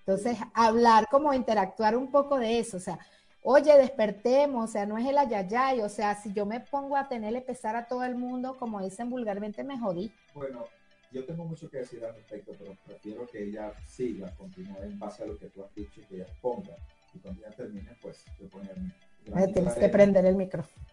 Entonces, 0.00 0.38
hablar, 0.54 1.06
como 1.10 1.34
interactuar 1.34 1.96
un 1.96 2.10
poco 2.10 2.38
de 2.38 2.60
eso, 2.60 2.78
o 2.78 2.80
sea, 2.80 2.98
oye, 3.42 3.76
despertemos, 3.76 4.70
o 4.70 4.72
sea, 4.72 4.86
no 4.86 4.96
es 4.96 5.06
el 5.06 5.18
ayayay, 5.18 5.80
o 5.80 5.88
sea, 5.88 6.14
si 6.14 6.32
yo 6.32 6.46
me 6.46 6.60
pongo 6.60 6.96
a 6.96 7.08
tenerle 7.08 7.42
pesar 7.42 7.76
a 7.76 7.86
todo 7.86 8.04
el 8.04 8.14
mundo, 8.14 8.56
como 8.58 8.82
dicen 8.82 9.10
vulgarmente, 9.10 9.64
me 9.64 9.78
jodí. 9.78 10.10
Bueno, 10.34 10.64
yo 11.12 11.26
tengo 11.26 11.44
mucho 11.44 11.68
que 11.68 11.78
decir 11.78 12.02
al 12.04 12.14
respecto, 12.14 12.52
pero 12.58 12.74
prefiero 12.86 13.26
que 13.26 13.44
ella 13.44 13.72
siga, 13.86 14.34
continúe 14.36 14.82
en 14.82 14.98
base 14.98 15.24
a 15.24 15.26
lo 15.26 15.38
que 15.38 15.48
tú 15.48 15.62
has 15.62 15.74
dicho 15.74 16.00
y 16.00 16.04
que 16.04 16.14
ella 16.16 16.26
ponga 16.40 16.74
y 17.14 17.18
cuando 17.18 17.42
ya 17.42 17.50
termine, 17.50 17.96
pues 18.00 18.24
yo 18.40 18.48
poner 18.48 18.76
Tienes 19.52 19.74
que 19.74 19.88
prender 19.88 20.24
el 20.24 20.36
micrófono. 20.36 20.84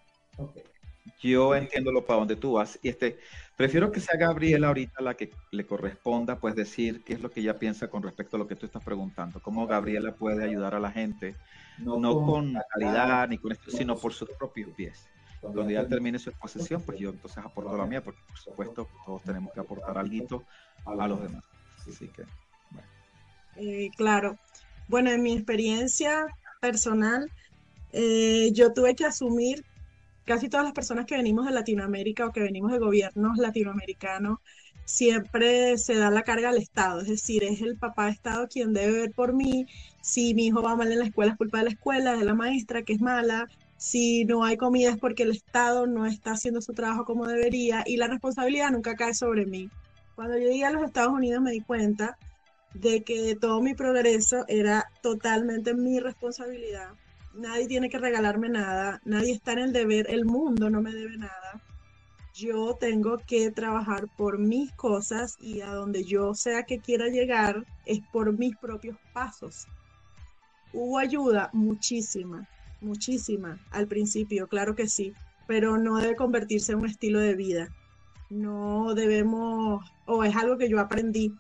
Yo 1.22 1.56
entiendo 1.56 1.92
lo 1.92 2.06
para 2.06 2.20
donde 2.20 2.36
tú 2.36 2.54
vas. 2.54 2.78
Y 2.82 2.90
este, 2.90 3.18
prefiero 3.56 3.92
que 3.92 4.00
sea 4.00 4.18
Gabriela 4.18 4.68
ahorita 4.68 5.02
la 5.02 5.14
que 5.16 5.32
le 5.52 5.66
corresponda, 5.66 6.40
pues 6.40 6.56
decir 6.56 7.04
qué 7.04 7.14
es 7.14 7.22
lo 7.22 7.32
que 7.32 7.40
ella 7.40 7.58
piensa 7.58 7.88
con 7.88 8.04
respecto 8.04 8.36
a 8.36 8.40
lo 8.40 8.48
que 8.48 8.56
tú 8.56 8.66
estás 8.66 8.84
preguntando. 8.84 9.40
Cómo 9.42 9.66
Gabriela 9.66 10.14
puede 10.14 10.44
ayudar 10.44 10.76
a 10.76 10.80
la 10.80 10.92
gente, 10.92 11.36
no, 11.80 12.00
con, 12.26 12.56
calidad 12.74 13.28
ni 13.30 13.38
con 13.38 13.54
esto, 13.54 13.72
sino 13.72 13.98
por 13.98 14.14
sus 14.14 14.30
propios 14.32 14.70
pies. 14.72 15.08
Cuando 15.42 15.70
ya 15.70 15.88
termine 15.88 16.18
su 16.20 16.32
exposición, 16.32 16.82
pues 16.82 16.98
yo 16.98 17.10
entonces 17.10 17.44
aporto 17.44 17.78
la 17.78 17.86
mía, 17.86 18.04
porque 18.04 18.20
por 18.28 18.38
supuesto 18.38 18.90
todos 19.06 19.22
tenemos 19.24 19.54
que 19.54 19.60
aportar 19.60 19.98
algo 19.98 20.44
a 20.86 21.08
los 21.08 21.22
demás. 21.22 21.44
Así 21.88 22.08
que, 22.08 22.24
bueno. 22.72 22.88
Eh, 23.58 23.90
claro. 23.96 24.38
Bueno, 24.88 25.12
en 25.12 25.24
mi 25.24 25.34
experiencia 25.34 26.26
personal, 26.62 27.32
eh, 27.92 28.52
yo 28.54 28.74
tuve 28.74 28.96
que 28.96 29.06
asumir 29.06 29.64
casi 30.26 30.50
todas 30.50 30.66
las 30.66 30.74
personas 30.74 31.06
que 31.06 31.18
venimos 31.18 31.46
de 31.46 31.52
Latinoamérica 31.52 32.26
o 32.28 32.32
que 32.32 32.42
venimos 32.42 32.72
de 32.72 32.80
gobiernos 32.80 33.38
latinoamericanos, 33.38 34.40
siempre 34.86 35.78
se 35.78 35.96
da 35.96 36.12
la 36.12 36.24
carga 36.24 36.50
al 36.50 36.58
Estado, 36.58 37.02
es 37.02 37.08
decir, 37.08 37.44
es 37.44 37.62
el 37.62 37.78
papá 37.78 38.06
de 38.06 38.12
Estado 38.12 38.48
quien 38.48 38.74
debe 38.74 39.00
ver 39.00 39.12
por 39.12 39.34
mí, 39.34 39.66
si 40.02 40.34
mi 40.36 40.48
hijo 40.48 40.62
va 40.62 40.76
mal 40.76 40.92
en 40.92 41.00
la 41.00 41.06
escuela 41.06 41.32
es 41.32 41.38
culpa 41.38 41.60
de 41.60 41.66
la 41.66 41.70
escuela, 41.72 42.16
de 42.16 42.26
la 42.26 42.36
maestra 42.36 42.84
que 42.84 42.94
es 42.94 43.02
mala, 43.02 43.48
si 43.78 44.26
no 44.26 44.44
hay 44.44 44.58
comida 44.58 44.92
es 44.92 44.98
porque 44.98 45.24
el 45.24 45.32
Estado 45.32 45.88
no 45.88 46.06
está 46.06 46.32
haciendo 46.32 46.62
su 46.62 46.74
trabajo 46.74 47.06
como 47.06 47.26
debería 47.28 47.84
y 47.86 47.98
la 47.98 48.08
responsabilidad 48.08 48.72
nunca 48.72 48.96
cae 48.96 49.14
sobre 49.14 49.46
mí. 49.46 49.70
Cuando 50.16 50.38
yo 50.38 50.48
llegué 50.48 50.66
a 50.66 50.72
los 50.72 50.84
Estados 50.84 51.14
Unidos 51.14 51.42
me 51.42 51.52
di 51.52 51.62
cuenta 51.62 52.18
de 52.76 53.04
que 53.04 53.36
todo 53.36 53.62
mi 53.62 53.74
progreso 53.74 54.44
era 54.48 54.92
totalmente 55.02 55.74
mi 55.74 56.00
responsabilidad. 56.00 56.94
Nadie 57.34 57.68
tiene 57.68 57.90
que 57.90 57.98
regalarme 57.98 58.50
nada, 58.50 59.02
nadie 59.06 59.32
está 59.34 59.54
en 59.54 59.60
el 59.60 59.74
deber, 59.74 60.08
el 60.10 60.26
mundo 60.26 60.70
no 60.70 60.82
me 60.82 60.94
debe 60.94 61.18
nada. 61.18 61.62
Yo 62.34 62.76
tengo 62.78 63.18
que 63.18 63.50
trabajar 63.50 64.08
por 64.18 64.40
mis 64.40 64.74
cosas 64.74 65.38
y 65.40 65.62
a 65.62 65.68
donde 65.68 66.04
yo 66.04 66.34
sea 66.34 66.64
que 66.64 66.80
quiera 66.80 67.08
llegar 67.08 67.66
es 67.86 68.02
por 68.12 68.38
mis 68.38 68.58
propios 68.58 68.98
pasos. 69.14 69.68
Hubo 70.74 70.98
ayuda 70.98 71.50
muchísima, 71.54 72.46
muchísima 72.82 73.58
al 73.72 73.88
principio, 73.88 74.48
claro 74.48 74.76
que 74.76 74.90
sí, 74.90 75.14
pero 75.48 75.78
no 75.78 75.98
debe 75.98 76.18
convertirse 76.18 76.74
en 76.74 76.80
un 76.80 76.88
estilo 76.88 77.20
de 77.20 77.36
vida. 77.36 77.70
No 78.30 78.94
debemos, 78.96 79.90
o 80.06 80.24
es 80.26 80.36
algo 80.36 80.58
que 80.58 80.68
yo 80.68 80.82
aprendí, 80.82 81.34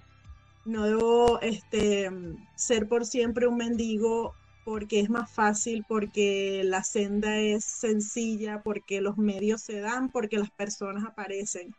no 0.65 0.83
debo 0.83 1.39
este, 1.41 2.09
ser 2.55 2.87
por 2.87 3.05
siempre 3.05 3.47
un 3.47 3.57
mendigo 3.57 4.33
porque 4.65 4.99
es 4.99 5.11
más 5.11 5.31
fácil, 5.31 5.85
porque 5.87 6.63
la 6.65 6.83
senda 6.83 7.37
es 7.37 7.63
sencilla, 7.63 8.63
porque 8.63 8.99
los 8.99 9.17
medios 9.17 9.61
se 9.61 9.79
dan, 9.79 10.09
porque 10.09 10.39
las 10.39 10.49
personas 10.49 11.05
aparecen. 11.05 11.75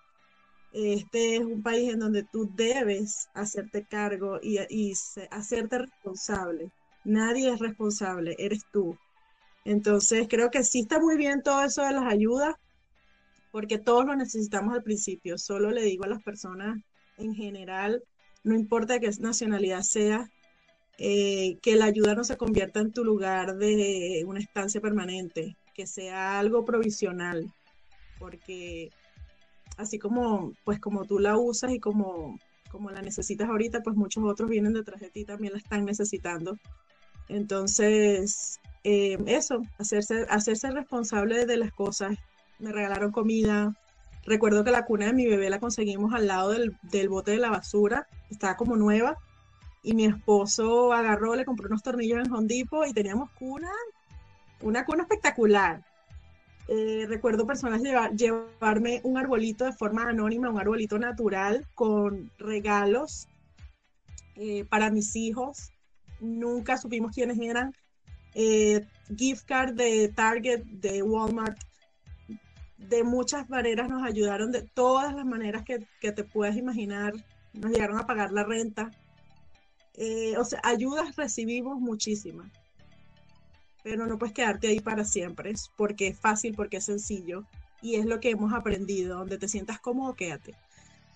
Este 0.72 1.36
es 1.36 1.40
un 1.40 1.62
país 1.62 1.92
en 1.92 1.98
donde 1.98 2.22
tú 2.22 2.48
debes 2.54 3.28
hacerte 3.34 3.84
cargo 3.84 4.38
y, 4.40 4.58
y 4.70 4.92
hacerte 5.30 5.78
responsable. 5.78 6.70
Nadie 7.04 7.52
es 7.52 7.58
responsable, 7.58 8.36
eres 8.38 8.62
tú. 8.72 8.96
Entonces 9.64 10.28
creo 10.30 10.50
que 10.50 10.62
sí 10.62 10.82
está 10.82 11.00
muy 11.00 11.16
bien 11.16 11.42
todo 11.42 11.64
eso 11.64 11.82
de 11.82 11.92
las 11.92 12.04
ayudas, 12.04 12.54
porque 13.50 13.78
todos 13.78 14.06
lo 14.06 14.14
necesitamos 14.14 14.74
al 14.74 14.84
principio. 14.84 15.38
Solo 15.38 15.72
le 15.72 15.82
digo 15.82 16.04
a 16.04 16.08
las 16.08 16.22
personas 16.22 16.78
en 17.16 17.34
general, 17.34 18.04
no 18.46 18.54
importa 18.54 19.00
qué 19.00 19.10
nacionalidad 19.18 19.82
sea, 19.82 20.30
eh, 20.98 21.58
que 21.62 21.74
la 21.74 21.86
ayuda 21.86 22.14
no 22.14 22.24
se 22.24 22.36
convierta 22.36 22.80
en 22.80 22.92
tu 22.92 23.04
lugar 23.04 23.56
de 23.56 24.24
una 24.26 24.38
estancia 24.38 24.80
permanente, 24.80 25.56
que 25.74 25.86
sea 25.86 26.38
algo 26.38 26.64
provisional, 26.64 27.52
porque 28.18 28.90
así 29.76 29.98
como 29.98 30.52
pues 30.64 30.80
como 30.80 31.04
tú 31.04 31.18
la 31.18 31.36
usas 31.36 31.72
y 31.72 31.80
como 31.80 32.38
como 32.70 32.90
la 32.90 33.02
necesitas 33.02 33.48
ahorita, 33.48 33.82
pues 33.82 33.96
muchos 33.96 34.22
otros 34.24 34.48
vienen 34.48 34.74
detrás 34.74 35.00
de 35.00 35.10
ti 35.10 35.24
también 35.24 35.52
la 35.52 35.58
están 35.58 35.84
necesitando. 35.84 36.56
Entonces, 37.28 38.60
eh, 38.84 39.18
eso, 39.26 39.62
hacerse, 39.78 40.26
hacerse 40.28 40.70
responsable 40.70 41.46
de 41.46 41.56
las 41.56 41.72
cosas. 41.72 42.16
Me 42.58 42.72
regalaron 42.72 43.12
comida. 43.12 43.74
Recuerdo 44.26 44.64
que 44.64 44.72
la 44.72 44.84
cuna 44.84 45.06
de 45.06 45.12
mi 45.12 45.26
bebé 45.26 45.48
la 45.50 45.60
conseguimos 45.60 46.12
al 46.12 46.26
lado 46.26 46.50
del, 46.50 46.76
del 46.82 47.08
bote 47.08 47.30
de 47.30 47.38
la 47.38 47.50
basura, 47.50 48.08
estaba 48.30 48.56
como 48.56 48.76
nueva. 48.76 49.16
Y 49.82 49.94
mi 49.94 50.04
esposo 50.04 50.92
agarró, 50.92 51.36
le 51.36 51.44
compró 51.44 51.68
unos 51.68 51.82
tornillos 51.82 52.26
en 52.26 52.32
Hondipo 52.32 52.84
y 52.84 52.92
teníamos 52.92 53.30
cuna, 53.38 53.70
una 54.60 54.84
cuna 54.84 55.04
espectacular. 55.04 55.84
Eh, 56.68 57.06
recuerdo 57.06 57.46
personas 57.46 57.80
llevarme 58.16 59.00
un 59.04 59.16
arbolito 59.16 59.64
de 59.64 59.72
forma 59.72 60.08
anónima, 60.08 60.50
un 60.50 60.58
arbolito 60.58 60.98
natural 60.98 61.64
con 61.76 62.32
regalos 62.38 63.28
eh, 64.34 64.64
para 64.64 64.90
mis 64.90 65.14
hijos. 65.14 65.70
Nunca 66.18 66.76
supimos 66.76 67.12
quiénes 67.14 67.38
eran. 67.38 67.72
Eh, 68.34 68.84
gift 69.16 69.46
card 69.46 69.74
de 69.74 70.08
Target, 70.08 70.64
de 70.64 71.02
Walmart. 71.02 71.56
De 72.78 73.04
muchas 73.04 73.48
maneras 73.48 73.88
nos 73.88 74.02
ayudaron, 74.02 74.52
de 74.52 74.62
todas 74.62 75.14
las 75.14 75.24
maneras 75.24 75.64
que, 75.64 75.86
que 76.00 76.12
te 76.12 76.24
puedes 76.24 76.56
imaginar. 76.56 77.14
Nos 77.52 77.70
llegaron 77.72 77.98
a 77.98 78.06
pagar 78.06 78.32
la 78.32 78.44
renta. 78.44 78.90
o 80.38 80.44
sea, 80.44 80.60
ayudas 80.62 81.16
recibimos 81.16 81.80
muchísimas 81.80 82.50
pero 83.86 84.08
no 84.08 84.18
puedes 84.18 84.34
quedarte 84.34 84.66
ahí 84.66 84.80
para 84.80 85.04
siempre, 85.04 85.54
porque 85.76 86.08
es 86.08 86.18
fácil, 86.18 86.56
porque 86.56 86.78
es 86.78 86.84
sencillo 86.86 87.44
y 87.80 87.94
es 87.94 88.04
lo 88.04 88.18
que 88.18 88.30
hemos 88.30 88.52
aprendido, 88.52 89.18
donde 89.18 89.38
te 89.38 89.46
sientas 89.46 89.78
cómodo, 89.78 90.14
quédate, 90.14 90.56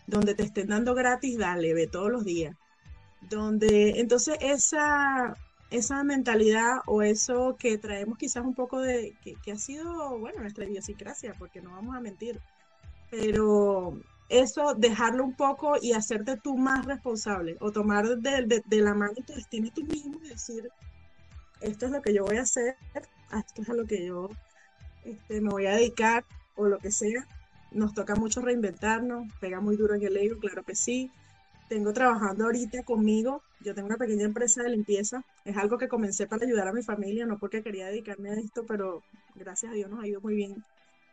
donde 0.07 0.37
te 0.37 0.45
estén 0.45 0.69
dando 0.69 0.95
gratis, 0.95 1.37
dale, 1.37 1.75
ve 1.75 1.89
todos 1.89 2.13
los 2.13 2.25
días, 2.25 2.57
donde 3.29 3.99
entonces 3.99 4.39
esa, 4.41 5.37
esa 5.71 6.03
mentalidad 6.03 6.81
o 6.87 7.03
eso 7.03 7.57
que 7.59 7.79
traemos 7.79 8.19
quizás 8.19 8.45
un 8.45 8.55
poco 8.55 8.81
de, 8.81 9.15
que, 9.23 9.53
ha 9.53 9.57
sido, 9.57 10.19
bueno, 10.19 10.41
nuestra 10.41 10.65
idiosincrasia, 10.65 11.35
porque 11.39 11.63
no 11.63 11.71
vamos 11.71 11.97
a 11.97 12.01
mentir, 12.01 12.41
pero 13.11 13.99
eso, 14.29 14.75
dejarlo 14.75 15.25
un 15.25 15.35
poco 15.35 15.75
y 15.81 15.93
hacerte 15.93 16.37
tú 16.37 16.57
más 16.57 16.85
responsable 16.87 17.57
o 17.61 17.73
tomar 17.73 18.07
de, 18.07 18.63
la 18.81 18.95
mano 18.95 19.15
tu 19.27 19.33
destino 19.33 19.71
tú 19.73 19.85
mismo 19.85 20.21
y 20.25 20.29
decir, 20.29 20.69
esto 21.61 21.87
es 21.87 21.93
lo 21.93 22.03
que 22.03 22.15
yo 22.15 22.25
voy 22.25 22.37
a 22.37 22.43
hacer, 22.43 22.77
esto 22.95 23.63
es 23.63 23.69
a 23.69 23.75
lo 23.75 23.87
que 23.87 24.07
yo 24.07 24.29
este, 25.05 25.41
me 25.41 25.51
voy 25.51 25.67
a 25.67 25.73
dedicar 25.77 26.25
o 26.57 26.67
lo 26.67 26.79
que 26.79 26.91
sea. 26.91 27.27
Nos 27.71 27.95
toca 27.95 28.17
mucho 28.17 28.41
reinventarnos, 28.41 29.29
pega 29.41 29.61
muy 29.61 29.77
duro 29.77 29.95
en 29.95 30.03
el 30.03 30.17
ego, 30.17 30.39
claro 30.41 30.65
que 30.65 30.75
sí. 30.75 31.11
Tengo 31.71 31.93
trabajando 31.93 32.47
ahorita 32.47 32.83
conmigo, 32.83 33.45
yo 33.61 33.77
tengo 33.77 33.87
una 33.87 33.97
pequeña 33.97 34.25
empresa 34.25 34.65
de 34.65 34.71
limpieza, 34.71 35.25
es 35.45 35.57
algo 35.57 35.79
que 35.79 35.87
comencé 35.87 36.27
para 36.27 36.45
ayudar 36.45 36.67
a 36.67 36.73
mi 36.73 36.83
familia, 36.83 37.27
no 37.27 37.39
porque 37.39 37.63
quería 37.63 37.87
dedicarme 37.87 38.31
a 38.31 38.35
esto, 38.35 38.67
pero 38.67 39.05
gracias 39.37 39.71
a 39.71 39.75
Dios 39.77 39.89
nos 39.89 40.03
ha 40.03 40.09
ido 40.09 40.21
muy 40.21 40.35
bien, 40.35 40.65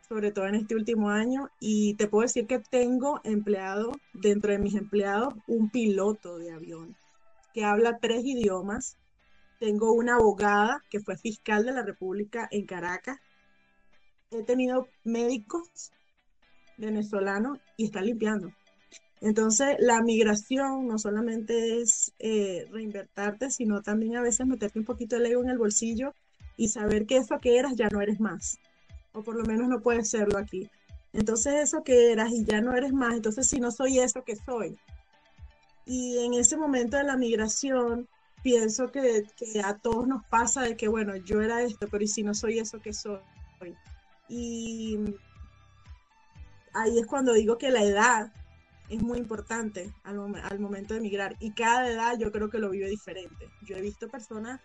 sobre 0.08 0.32
todo 0.32 0.48
en 0.48 0.56
este 0.56 0.74
último 0.74 1.10
año. 1.10 1.48
Y 1.60 1.94
te 1.94 2.08
puedo 2.08 2.22
decir 2.22 2.48
que 2.48 2.58
tengo 2.58 3.20
empleado, 3.22 3.92
dentro 4.12 4.50
de 4.50 4.58
mis 4.58 4.74
empleados, 4.74 5.32
un 5.46 5.70
piloto 5.70 6.38
de 6.38 6.50
avión 6.50 6.96
que 7.54 7.64
habla 7.64 7.98
tres 8.00 8.24
idiomas, 8.24 8.96
tengo 9.60 9.92
una 9.92 10.16
abogada 10.16 10.82
que 10.90 10.98
fue 10.98 11.16
fiscal 11.16 11.66
de 11.66 11.72
la 11.72 11.84
República 11.84 12.48
en 12.50 12.66
Caracas. 12.66 13.20
He 14.32 14.42
tenido 14.42 14.88
médicos 15.04 15.92
venezolanos 16.78 17.60
y 17.76 17.84
están 17.84 18.06
limpiando. 18.06 18.52
Entonces, 19.20 19.76
la 19.80 20.02
migración 20.02 20.86
no 20.86 20.98
solamente 20.98 21.80
es 21.80 22.12
eh, 22.18 22.66
reinvertarte, 22.70 23.50
sino 23.50 23.82
también 23.82 24.16
a 24.16 24.22
veces 24.22 24.46
meterte 24.46 24.78
un 24.78 24.84
poquito 24.84 25.16
el 25.16 25.26
ego 25.26 25.42
en 25.42 25.50
el 25.50 25.58
bolsillo 25.58 26.14
y 26.56 26.68
saber 26.68 27.06
que 27.06 27.16
eso 27.16 27.38
que 27.40 27.58
eras 27.58 27.74
ya 27.76 27.88
no 27.88 28.00
eres 28.00 28.20
más. 28.20 28.58
O 29.12 29.22
por 29.22 29.36
lo 29.36 29.44
menos 29.44 29.68
no 29.68 29.80
puedes 29.80 30.10
serlo 30.10 30.38
aquí. 30.38 30.70
Entonces, 31.12 31.54
eso 31.54 31.82
que 31.82 32.12
eras 32.12 32.30
y 32.32 32.44
ya 32.44 32.60
no 32.60 32.76
eres 32.76 32.92
más. 32.92 33.14
Entonces, 33.14 33.48
si 33.48 33.58
no 33.58 33.70
soy 33.70 33.98
eso 33.98 34.22
que 34.22 34.36
soy. 34.36 34.78
Y 35.84 36.18
en 36.18 36.34
ese 36.34 36.56
momento 36.56 36.96
de 36.96 37.04
la 37.04 37.16
migración, 37.16 38.08
pienso 38.42 38.90
que, 38.92 39.24
a 39.64 39.78
todos 39.78 40.06
nos 40.06 40.24
pasa 40.26 40.62
de 40.62 40.76
que, 40.76 40.88
bueno, 40.88 41.16
yo 41.16 41.42
era 41.42 41.62
esto, 41.62 41.88
pero 41.90 42.04
¿y 42.04 42.08
si 42.08 42.22
no 42.22 42.34
soy 42.34 42.58
eso 42.58 42.80
que 42.80 42.92
soy? 42.92 43.18
Y 44.28 44.98
ahí 46.74 46.98
es 46.98 47.06
cuando 47.06 47.32
digo 47.32 47.56
que 47.56 47.70
la 47.70 47.82
edad 47.82 48.32
es 48.88 49.02
muy 49.02 49.18
importante 49.18 49.92
al, 50.04 50.18
al 50.42 50.58
momento 50.58 50.94
de 50.94 51.00
emigrar. 51.00 51.36
Y 51.40 51.52
cada 51.52 51.90
edad 51.90 52.18
yo 52.18 52.32
creo 52.32 52.50
que 52.50 52.58
lo 52.58 52.70
vive 52.70 52.88
diferente. 52.88 53.48
Yo 53.62 53.76
he 53.76 53.80
visto 53.80 54.08
personas, 54.08 54.60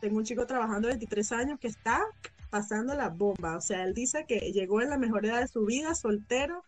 tengo 0.00 0.18
un 0.18 0.24
chico 0.24 0.46
trabajando 0.46 0.88
23 0.88 1.32
años 1.32 1.60
que 1.60 1.68
está 1.68 2.02
pasando 2.50 2.94
la 2.94 3.08
bomba. 3.08 3.56
O 3.56 3.60
sea, 3.60 3.84
él 3.84 3.94
dice 3.94 4.24
que 4.26 4.52
llegó 4.52 4.80
en 4.80 4.90
la 4.90 4.98
mejor 4.98 5.26
edad 5.26 5.40
de 5.40 5.48
su 5.48 5.64
vida, 5.64 5.94
soltero. 5.94 6.64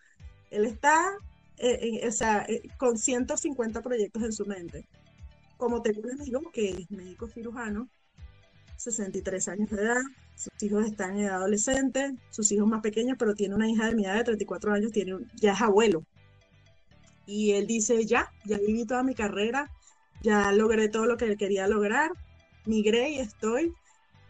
Él 0.51 0.65
está 0.65 1.17
eh, 1.59 2.07
o 2.07 2.13
sea, 2.13 2.45
eh, 2.49 2.63
con 2.77 2.99
150 2.99 3.81
proyectos 3.81 4.23
en 4.23 4.33
su 4.33 4.45
mente 4.45 4.87
como 5.57 5.83
tengo 5.83 6.03
un 6.03 6.21
amigo 6.21 6.41
que 6.53 6.71
es 6.71 6.91
médico 6.91 7.29
cirujano, 7.29 7.89
63 8.77 9.49
años 9.49 9.71
de 9.71 9.83
edad, 9.83 10.03
sus 10.35 10.63
hijos 10.63 10.85
están 10.85 11.13
en 11.13 11.25
edad 11.25 11.37
adolescente, 11.37 12.15
sus 12.31 12.53
hijos 12.53 12.69
más 12.69 12.83
pequeños, 12.83 13.17
pero 13.19 13.35
tiene 13.35 13.55
una 13.55 13.69
hija 13.69 13.87
de 13.87 13.95
mi 13.95 14.05
edad 14.05 14.17
de 14.17 14.25
34 14.25 14.73
años, 14.73 14.93
tiene 14.93 15.17
ya 15.35 15.53
es 15.53 15.61
abuelo. 15.61 16.05
Y 17.27 17.53
él 17.53 17.67
dice, 17.67 18.07
ya, 18.07 18.33
ya 18.45 18.59
viví 18.59 18.87
toda 18.87 19.03
mi 19.03 19.15
carrera, 19.15 19.71
ya 20.23 20.53
logré 20.53 20.89
todo 20.89 21.07
lo 21.07 21.17
que 21.17 21.37
quería 21.37 21.67
lograr, 21.67 22.13
migré 22.65 23.11
y 23.11 23.19
estoy 23.19 23.75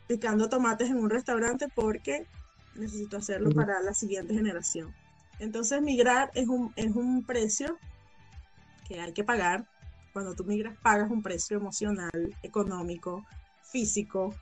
picando 0.09 0.49
tomates 0.49 0.91
en 0.91 0.99
un 0.99 1.11
restaurante 1.11 1.69
porque 1.75 2.27
necesito 2.75 3.17
hacerlo 3.17 3.51
para 3.51 3.81
la 3.81 3.95
siguiente 3.95 4.35
generación. 4.35 4.95
Entonces 5.39 5.83
migrar 5.83 6.31
es 6.35 6.49
un, 6.49 6.73
es 6.77 6.95
un 6.95 7.25
precio 7.25 7.79
que 8.89 9.01
hay 9.01 9.13
que 9.13 9.25
pagar 9.25 9.67
cuando 10.13 10.35
tú 10.35 10.45
migras 10.45 10.77
pagas 10.79 11.11
un 11.11 11.23
precio 11.23 11.59
emocional, 11.59 12.35
económico, 12.43 13.27
físico. 13.63 14.35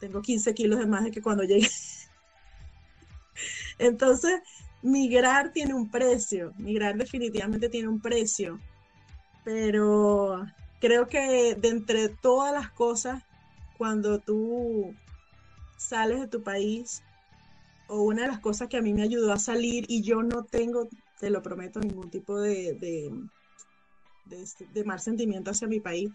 Tengo 0.00 0.22
15 0.22 0.54
kilos 0.54 0.78
de 0.78 0.86
más 0.86 1.04
de 1.04 1.10
que 1.10 1.20
cuando 1.20 1.42
llegué. 1.42 1.68
Entonces, 3.78 4.40
migrar 4.86 5.52
tiene 5.52 5.74
un 5.74 5.90
precio, 5.90 6.54
migrar 6.56 6.96
definitivamente 6.96 7.68
tiene 7.68 7.88
un 7.88 8.00
precio, 8.00 8.60
pero 9.44 10.46
creo 10.80 11.08
que 11.08 11.56
de 11.56 11.68
entre 11.68 12.08
todas 12.08 12.52
las 12.52 12.70
cosas, 12.70 13.24
cuando 13.76 14.20
tú 14.20 14.94
sales 15.76 16.20
de 16.20 16.28
tu 16.28 16.42
país, 16.42 17.02
o 17.88 18.02
una 18.02 18.22
de 18.22 18.28
las 18.28 18.40
cosas 18.40 18.68
que 18.68 18.76
a 18.76 18.82
mí 18.82 18.92
me 18.92 19.02
ayudó 19.02 19.32
a 19.32 19.38
salir 19.38 19.84
y 19.88 20.02
yo 20.02 20.22
no 20.22 20.44
tengo, 20.44 20.88
te 21.18 21.30
lo 21.30 21.42
prometo, 21.42 21.80
ningún 21.80 22.10
tipo 22.10 22.40
de, 22.40 22.74
de, 22.74 23.10
mal 24.84 25.00
sentimiento 25.00 25.50
hacia 25.50 25.68
mi 25.68 25.80
país, 25.80 26.10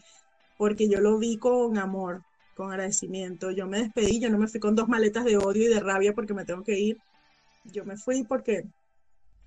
porque 0.58 0.90
yo 0.90 1.02
lo 1.02 1.18
vi 1.18 1.38
con 1.38 1.78
amor, 1.78 2.22
con 2.56 2.72
agradecimiento. 2.72 3.52
Yo 3.52 3.68
me 3.68 3.80
despedí, 3.80 4.20
yo 4.20 4.30
no 4.30 4.38
me 4.38 4.48
fui 4.48 4.60
con 4.60 4.76
dos 4.76 4.88
maletas 4.88 5.26
de 5.26 5.38
odio 5.38 5.64
y 5.64 5.74
de 5.74 5.80
rabia 5.80 6.14
porque 6.14 6.34
me 6.34 6.46
tengo 6.46 6.64
que 6.64 6.80
ir. 6.80 6.98
Yo 7.64 7.86
me 7.86 7.98
fui 7.98 8.24
porque 8.24 8.66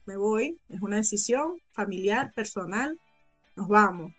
me 0.06 0.16
voy, 0.16 0.58
es 0.68 0.80
una 0.80 0.96
decisión 0.96 1.60
familiar, 1.72 2.32
personal, 2.34 2.98
nos 3.56 3.68
vamos. 3.68 4.12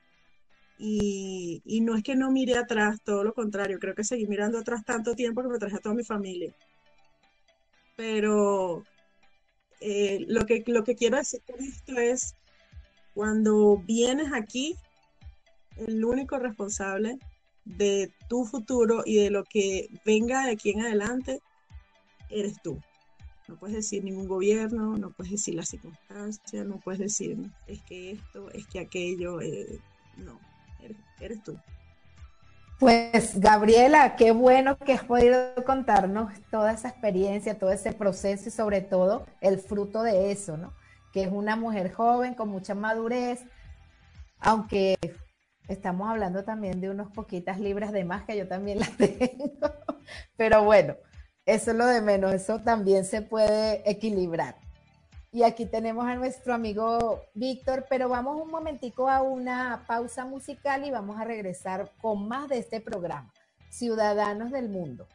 Y, 0.77 1.62
no 1.81 1.95
es 1.95 2.03
que 2.03 2.15
no 2.15 2.31
mire 2.31 2.58
atrás, 2.58 2.99
todo 3.03 3.23
lo 3.23 3.34
contrario, 3.34 3.79
creo 3.79 3.95
que 3.95 4.03
seguí 4.03 4.27
mirando 4.27 4.60
atrás 4.60 4.84
tanto 4.84 5.15
tiempo 5.15 5.41
que 5.41 5.47
me 5.47 5.60
traje 5.60 5.77
a 5.77 5.79
toda 5.79 5.95
mi 5.95 6.03
familia. 6.03 6.53
Pero 7.95 8.84
eh, 9.79 10.25
lo, 10.27 10.45
que, 10.45 10.63
lo 10.67 10.84
que 10.84 10.95
quiero 10.95 11.17
decir 11.17 11.41
con 11.47 11.63
esto 11.63 11.97
es 11.97 12.36
cuando 13.13 13.77
vienes 13.77 14.34
aquí, 14.34 14.75
el 15.77 16.03
único 16.03 16.38
responsable 16.38 17.17
de 17.63 18.12
tu 18.27 18.45
futuro 18.45 19.03
y 19.05 19.17
de 19.17 19.29
lo 19.29 19.43
que 19.43 19.89
venga 20.05 20.45
de 20.45 20.51
aquí 20.51 20.71
en 20.71 20.81
adelante 20.81 21.41
eres 22.29 22.62
tú. 22.62 22.81
No 23.47 23.55
puedes 23.58 23.75
decir 23.75 24.03
ningún 24.03 24.27
gobierno, 24.27 24.97
no 24.97 25.12
puedes 25.12 25.34
decir 25.34 25.53
las 25.53 25.69
circunstancias, 25.69 26.65
no 26.65 26.77
puedes 26.77 26.99
decir 26.99 27.38
es 27.67 27.81
que 27.84 28.12
esto, 28.12 28.49
es 28.51 28.65
que 28.67 28.79
aquello, 28.79 29.39
eh, 29.39 29.79
no, 30.17 30.39
eres, 30.81 30.97
eres, 31.19 31.43
tú. 31.43 31.58
Pues 32.79 33.39
Gabriela, 33.39 34.15
qué 34.15 34.31
bueno 34.31 34.77
que 34.77 34.93
has 34.93 35.03
podido 35.03 35.53
contarnos 35.63 36.34
toda 36.49 36.73
esa 36.73 36.89
experiencia, 36.89 37.58
todo 37.58 37.71
ese 37.71 37.93
proceso 37.93 38.49
y 38.49 38.51
sobre 38.51 38.81
todo 38.81 39.25
el 39.41 39.60
fruto 39.60 40.01
de 40.01 40.31
eso, 40.31 40.58
¿no? 40.58 40.73
Que 41.13 41.23
es 41.23 41.31
una 41.31 41.55
mujer 41.55 41.93
joven 41.93 42.34
con 42.34 42.49
mucha 42.49 42.73
madurez, 42.73 43.41
aunque 44.39 44.97
estamos 45.67 46.10
hablando 46.10 46.43
también 46.43 46.81
de 46.81 46.89
unos 46.89 47.12
poquitas 47.12 47.60
libras 47.60 47.91
de 47.91 48.05
más 48.05 48.23
que 48.23 48.38
yo 48.38 48.47
también 48.47 48.79
las 48.79 48.91
tengo, 48.97 49.71
pero 50.36 50.63
bueno, 50.63 50.95
eso 51.45 51.71
es 51.71 51.77
lo 51.77 51.86
de 51.86 52.01
menos, 52.01 52.34
eso 52.34 52.60
también 52.62 53.05
se 53.05 53.21
puede 53.21 53.89
equilibrar. 53.89 54.55
Y 55.31 55.43
aquí 55.43 55.65
tenemos 55.65 56.05
a 56.08 56.15
nuestro 56.15 56.53
amigo 56.53 57.21
Víctor, 57.34 57.86
pero 57.89 58.08
vamos 58.08 58.41
un 58.41 58.49
momentico 58.49 59.10
a 59.10 59.21
una 59.21 59.84
pausa 59.86 60.25
musical 60.25 60.86
y 60.86 60.91
vamos 60.91 61.19
a 61.19 61.25
regresar 61.25 61.91
con 62.01 62.27
más 62.27 62.47
de 62.47 62.60
este 62.60 62.79
programa, 62.79 63.31
Ciudadanos 63.69 64.51
del 64.51 64.69
Mundo. 64.69 65.08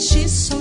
she's 0.00 0.32
so 0.32 0.59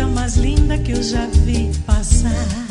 coisa 0.00 0.06
mais 0.06 0.36
linda 0.36 0.78
que 0.78 0.92
eu 0.92 1.02
já 1.02 1.26
vi 1.26 1.70
passar. 1.86 2.69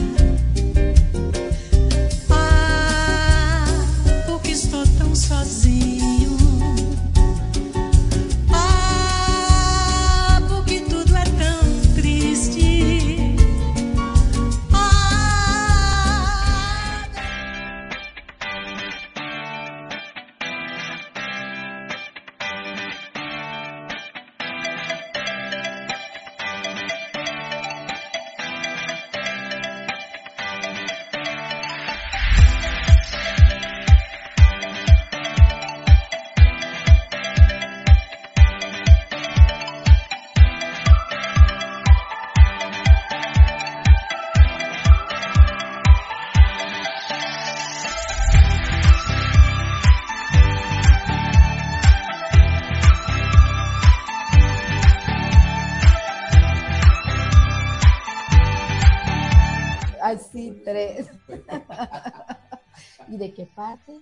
Parte? 63.60 63.99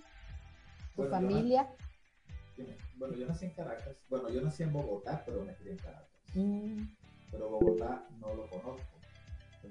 ¿Tu 0.94 1.04
familia? 1.08 1.68
bueno, 2.96 3.16
yo 3.16 3.26
nací 3.26 3.46
en 3.46 3.54
Caracas. 3.54 3.96
Bueno, 4.08 4.30
yo 4.30 4.40
nací 4.40 4.62
en 4.62 4.72
Bogotá, 4.72 5.22
pero 5.26 5.44
me 5.44 5.54
crié 5.56 5.72
en 5.72 5.78
Caracas. 5.78 6.08
Mm. 6.34 6.82
Pero 7.32 7.50
Bogotá 7.50 8.06
no 8.20 8.34
lo 8.34 8.48
conozco. 8.48 9.00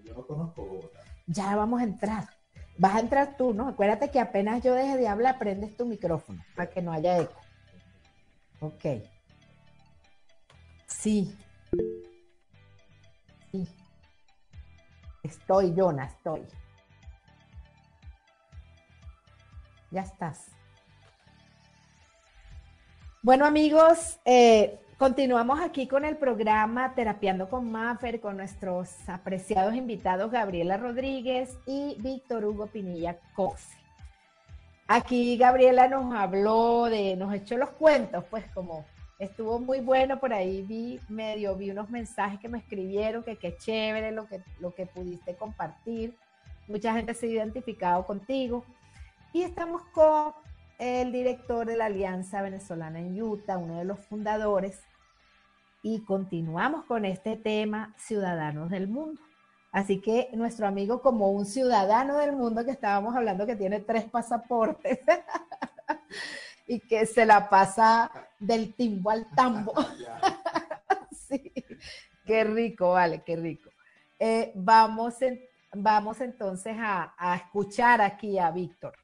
Yo 0.04 0.14
no 0.14 0.28
conozco 0.28 0.66
Bogotá. 0.66 1.00
Ya 1.28 1.56
vamos 1.56 1.80
a 1.80 1.86
entrar. 1.86 2.26
Vas 2.78 2.96
a 2.96 3.00
entrar 3.00 3.38
tú, 3.38 3.54
¿no? 3.54 3.70
Acuérdate 3.70 4.12
que 4.12 4.20
apenas 4.20 4.62
yo 4.62 4.74
deje 4.76 4.98
de 4.98 5.08
hablar, 5.08 5.40
prendes 5.40 5.76
tu 5.78 5.86
micrófono 5.86 6.44
para 6.56 6.70
que 6.70 6.82
no 6.82 6.92
haya 6.92 7.20
eco. 7.20 7.42
Ok. 8.60 8.86
Sí. 10.86 11.34
Sí. 13.52 13.68
Estoy, 15.24 15.74
Jonah, 15.76 16.06
estoy. 16.06 16.46
Ya 19.92 20.02
estás. 20.02 20.52
Bueno, 23.22 23.46
amigos, 23.46 24.20
eh, 24.26 24.80
continuamos 24.98 25.60
aquí 25.60 25.88
con 25.88 26.06
el 26.06 26.18
programa 26.18 26.94
Terapiando 26.96 27.50
con 27.50 27.72
Maffer, 27.72 28.22
con 28.22 28.38
nuestros 28.38 28.90
apreciados 29.10 29.76
invitados 29.76 30.32
Gabriela 30.32 30.78
Rodríguez 30.78 31.58
y 31.66 31.98
Víctor 32.00 32.46
Hugo 32.46 32.68
Pinilla 32.68 33.18
Cose. 33.36 33.76
Aquí 34.88 35.36
Gabriela 35.38 35.88
nos 35.88 36.14
habló 36.16 36.86
de, 36.86 37.16
nos 37.18 37.34
echó 37.34 37.58
los 37.58 37.72
cuentos, 37.72 38.24
pues 38.30 38.46
como 38.54 38.86
estuvo 39.20 39.60
muy 39.60 39.80
bueno 39.82 40.20
por 40.20 40.34
ahí, 40.34 40.62
vi 40.62 41.00
medio, 41.10 41.56
vi 41.56 41.72
unos 41.72 41.90
mensajes 41.90 42.40
que 42.40 42.48
me 42.48 42.60
escribieron, 42.60 43.24
que 43.24 43.36
qué 43.36 43.58
chévere 43.58 44.12
lo 44.12 44.28
que, 44.28 44.42
lo 44.60 44.74
que 44.74 44.86
pudiste 44.86 45.36
compartir. 45.36 46.16
Mucha 46.68 46.94
gente 46.94 47.14
se 47.14 47.26
ha 47.26 47.30
identificado 47.30 48.06
contigo. 48.06 48.64
Y 49.34 49.44
estamos 49.44 49.84
con 49.94 50.34
el 50.80 51.12
director 51.12 51.68
de 51.68 51.76
la 51.76 51.86
Alianza 51.86 52.42
Venezolana 52.42 53.00
en 53.00 53.22
Utah, 53.22 53.58
uno 53.58 53.78
de 53.78 53.86
los 53.86 54.00
fundadores, 54.00 54.82
y 55.82 56.04
continuamos 56.06 56.86
con 56.86 57.06
este 57.06 57.36
tema, 57.36 57.94
Ciudadanos 57.98 58.70
del 58.70 58.88
Mundo. 58.88 59.22
Así 59.72 60.00
que 60.02 60.30
nuestro 60.34 60.66
amigo 60.68 61.02
como 61.02 61.30
un 61.32 61.46
ciudadano 61.46 62.18
del 62.18 62.32
mundo 62.32 62.64
que 62.66 62.72
estábamos 62.72 63.16
hablando 63.16 63.46
que 63.46 63.56
tiene 63.56 63.82
tres 63.82 64.06
pasaportes 64.06 65.00
y 66.68 66.80
que 66.80 67.06
se 67.06 67.26
la 67.26 67.50
pasa 67.50 68.10
del 68.40 68.74
timbo 68.74 69.12
al 69.12 69.30
tambo. 69.36 69.74
sí, 71.12 71.54
qué 72.26 72.44
rico, 72.44 72.92
vale, 72.94 73.24
qué 73.24 73.36
rico. 73.36 73.70
Eh, 74.18 74.52
vamos, 74.56 75.16
vamos 75.74 76.22
entonces 76.22 76.76
a, 76.80 77.14
a 77.18 77.36
escuchar 77.36 78.02
aquí 78.02 78.40
a 78.40 78.50
Víctor. 78.52 78.98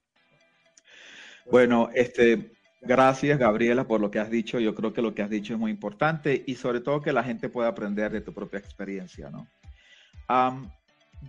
Bueno, 1.50 1.90
este, 1.94 2.52
gracias 2.82 3.38
Gabriela 3.40 3.86
por 3.86 4.02
lo 4.02 4.12
que 4.12 4.20
has 4.20 4.30
dicho. 4.30 4.60
Yo 4.60 4.76
creo 4.76 4.94
que 4.94 5.02
lo 5.02 5.14
que 5.14 5.22
has 5.22 5.30
dicho 5.30 5.54
es 5.54 5.60
muy 5.60 5.72
importante 5.72 6.44
y 6.46 6.56
sobre 6.56 6.82
todo 6.82 7.02
que 7.02 7.14
la 7.14 7.24
gente 7.24 7.50
pueda 7.50 7.70
aprender 7.70 8.12
de 8.12 8.22
tu 8.22 8.34
propia 8.34 8.60
experiencia, 8.60 9.30
¿no? 9.30 9.48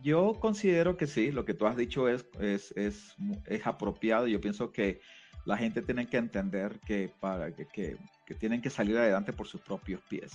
yo 0.02 0.38
considero 0.40 0.96
que 0.96 1.06
sí, 1.06 1.30
lo 1.30 1.44
que 1.44 1.54
tú 1.54 1.66
has 1.66 1.76
dicho 1.76 2.08
es, 2.08 2.26
es, 2.40 2.72
es, 2.76 3.14
es, 3.46 3.66
apropiado. 3.66 4.26
Yo 4.26 4.40
pienso 4.40 4.72
que 4.72 5.00
la 5.44 5.56
gente 5.56 5.82
tiene 5.82 6.06
que 6.08 6.16
entender 6.16 6.80
que, 6.86 7.12
para, 7.20 7.54
que, 7.54 7.66
que, 7.66 7.96
que 8.26 8.34
tienen 8.34 8.62
que 8.62 8.70
salir 8.70 8.96
adelante 8.96 9.32
por 9.32 9.46
sus 9.46 9.60
propios 9.60 10.00
pies. 10.08 10.32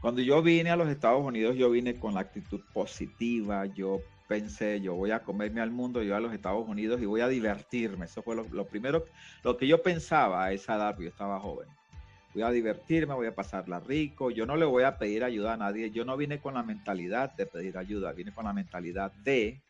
Cuando 0.00 0.20
yo 0.20 0.42
vine 0.42 0.70
a 0.70 0.76
los 0.76 0.88
Estados 0.88 1.24
Unidos, 1.24 1.56
yo 1.56 1.70
vine 1.70 1.98
con 1.98 2.14
la 2.14 2.20
actitud 2.20 2.60
positiva, 2.72 3.66
yo 3.66 4.00
pensé, 4.28 4.80
yo 4.80 4.94
voy 4.94 5.10
a 5.10 5.20
comerme 5.20 5.60
al 5.60 5.70
mundo, 5.70 6.02
yo 6.02 6.14
a 6.14 6.20
los 6.20 6.32
Estados 6.32 6.68
Unidos 6.68 7.00
y 7.00 7.06
voy 7.06 7.22
a 7.22 7.28
divertirme. 7.28 8.04
Eso 8.04 8.22
fue 8.22 8.36
lo, 8.36 8.66
primero, 8.66 9.06
lo 9.42 9.56
que 9.56 9.66
yo 9.66 9.82
pensaba 9.82 10.44
a 10.44 10.52
esa 10.52 10.76
edad, 10.76 10.96
yo 10.98 11.08
estaba 11.08 11.40
joven. 11.40 11.66
Voy 12.34 12.42
a 12.42 12.50
divertirme, 12.50 13.14
voy 13.14 13.26
a 13.26 13.34
pasarla 13.34 13.80
rico, 13.80 14.30
yo 14.30 14.44
no 14.44 14.56
le 14.56 14.66
voy 14.66 14.84
a 14.84 14.98
pedir 14.98 15.24
ayuda 15.24 15.54
a 15.54 15.56
nadie, 15.56 15.90
yo 15.90 16.04
no 16.04 16.16
vine 16.16 16.38
con 16.38 16.54
la 16.54 16.62
mentalidad 16.62 17.34
de 17.34 17.46
pedir 17.46 17.78
ayuda, 17.78 18.12
vine 18.12 18.32
con 18.32 18.44
la 18.44 18.52
mentalidad 18.52 19.12
de 19.24 19.62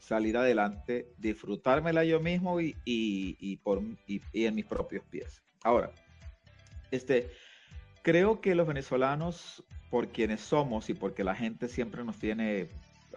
salir 0.00 0.36
adelante, 0.36 1.06
disfrutármela 1.18 2.04
yo 2.04 2.18
mismo 2.18 2.60
y, 2.60 2.76
y, 2.84 3.56
por, 3.58 3.80
y, 4.08 4.20
en 4.32 4.56
mis 4.56 4.66
propios 4.66 5.04
pies. 5.04 5.40
Ahora, 5.62 5.92
este, 6.90 7.30
creo 8.02 8.40
que 8.40 8.56
los 8.56 8.66
venezolanos, 8.66 9.62
por 9.88 10.08
quienes 10.08 10.40
somos 10.40 10.90
y 10.90 10.94
porque 10.94 11.22
la 11.22 11.36
gente 11.36 11.68
siempre 11.68 12.02
nos 12.02 12.18
tiene 12.18 12.68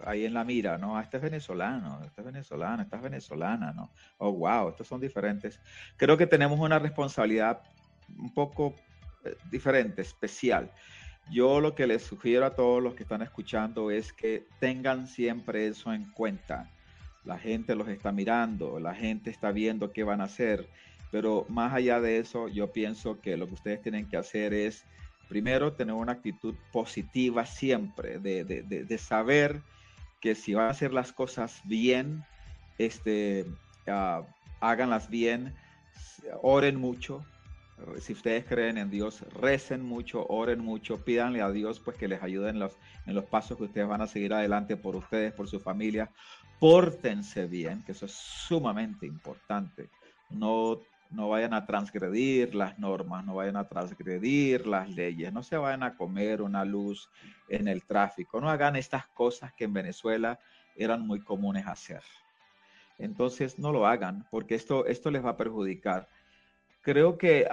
ahí 0.06 0.24
en 0.24 0.34
la 0.34 0.44
mira, 0.44 0.78
¿no? 0.78 0.96
Ah, 0.96 1.02
este 1.02 1.16
es 1.16 1.22
venezolano, 1.22 2.00
este 2.04 2.20
es 2.20 2.24
venezolano, 2.24 2.82
esta 2.82 2.96
es 2.96 3.02
venezolana, 3.02 3.72
¿no? 3.72 3.90
Oh, 4.18 4.32
wow, 4.32 4.68
estos 4.68 4.86
son 4.86 5.00
diferentes. 5.00 5.60
Creo 5.96 6.16
que 6.16 6.26
tenemos 6.26 6.58
una 6.58 6.78
responsabilidad 6.78 7.62
un 8.18 8.32
poco 8.32 8.74
eh, 9.24 9.36
diferente, 9.50 10.02
especial. 10.02 10.70
Yo 11.30 11.60
lo 11.60 11.74
que 11.74 11.86
les 11.86 12.02
sugiero 12.02 12.44
a 12.44 12.54
todos 12.54 12.82
los 12.82 12.94
que 12.94 13.04
están 13.04 13.22
escuchando 13.22 13.90
es 13.90 14.12
que 14.12 14.46
tengan 14.60 15.06
siempre 15.06 15.66
eso 15.66 15.92
en 15.92 16.10
cuenta. 16.10 16.70
La 17.24 17.38
gente 17.38 17.74
los 17.74 17.88
está 17.88 18.12
mirando, 18.12 18.78
la 18.78 18.94
gente 18.94 19.30
está 19.30 19.50
viendo 19.50 19.92
qué 19.92 20.04
van 20.04 20.20
a 20.20 20.24
hacer, 20.24 20.68
pero 21.10 21.46
más 21.48 21.72
allá 21.72 22.00
de 22.00 22.18
eso, 22.18 22.48
yo 22.48 22.72
pienso 22.72 23.20
que 23.20 23.38
lo 23.38 23.46
que 23.46 23.54
ustedes 23.54 23.80
tienen 23.80 24.06
que 24.06 24.18
hacer 24.18 24.52
es, 24.52 24.84
primero, 25.28 25.72
tener 25.72 25.94
una 25.94 26.12
actitud 26.12 26.54
positiva 26.70 27.46
siempre, 27.46 28.18
de, 28.18 28.44
de, 28.44 28.62
de 28.62 28.98
saber 28.98 29.62
que 30.24 30.34
si 30.34 30.54
van 30.54 30.68
a 30.68 30.70
hacer 30.70 30.94
las 30.94 31.12
cosas 31.12 31.60
bien, 31.64 32.24
este, 32.78 33.44
uh, 33.86 34.24
háganlas 34.58 35.10
bien, 35.10 35.54
oren 36.40 36.76
mucho. 36.76 37.22
Si 38.00 38.14
ustedes 38.14 38.46
creen 38.46 38.78
en 38.78 38.90
Dios, 38.90 39.20
recen 39.34 39.82
mucho, 39.82 40.26
oren 40.28 40.60
mucho, 40.60 41.04
pídanle 41.04 41.42
a 41.42 41.50
Dios 41.50 41.78
pues 41.78 41.98
que 41.98 42.08
les 42.08 42.22
ayude 42.22 42.48
en 42.48 42.58
los, 42.58 42.72
en 43.04 43.14
los 43.14 43.26
pasos 43.26 43.58
que 43.58 43.64
ustedes 43.64 43.86
van 43.86 44.00
a 44.00 44.06
seguir 44.06 44.32
adelante 44.32 44.78
por 44.78 44.96
ustedes, 44.96 45.34
por 45.34 45.46
su 45.46 45.60
familia. 45.60 46.10
Pórtense 46.58 47.46
bien, 47.46 47.82
que 47.82 47.92
eso 47.92 48.06
es 48.06 48.12
sumamente 48.12 49.04
importante. 49.04 49.90
No 50.30 50.80
no 51.14 51.28
vayan 51.28 51.54
a 51.54 51.66
transgredir 51.66 52.54
las 52.54 52.78
normas, 52.78 53.24
no 53.24 53.34
vayan 53.34 53.56
a 53.56 53.68
transgredir 53.68 54.66
las 54.66 54.90
leyes, 54.90 55.32
no 55.32 55.42
se 55.42 55.56
vayan 55.56 55.82
a 55.82 55.96
comer 55.96 56.42
una 56.42 56.64
luz 56.64 57.08
en 57.48 57.68
el 57.68 57.84
tráfico, 57.84 58.40
no 58.40 58.50
hagan 58.50 58.76
estas 58.76 59.06
cosas 59.08 59.52
que 59.54 59.64
en 59.64 59.72
Venezuela 59.72 60.38
eran 60.76 61.06
muy 61.06 61.20
comunes 61.20 61.66
hacer. 61.66 62.02
Entonces 62.98 63.58
no 63.58 63.72
lo 63.72 63.86
hagan 63.86 64.26
porque 64.30 64.54
esto, 64.54 64.86
esto 64.86 65.10
les 65.10 65.24
va 65.24 65.30
a 65.30 65.36
perjudicar. 65.36 66.08
Creo 66.82 67.16
que 67.16 67.46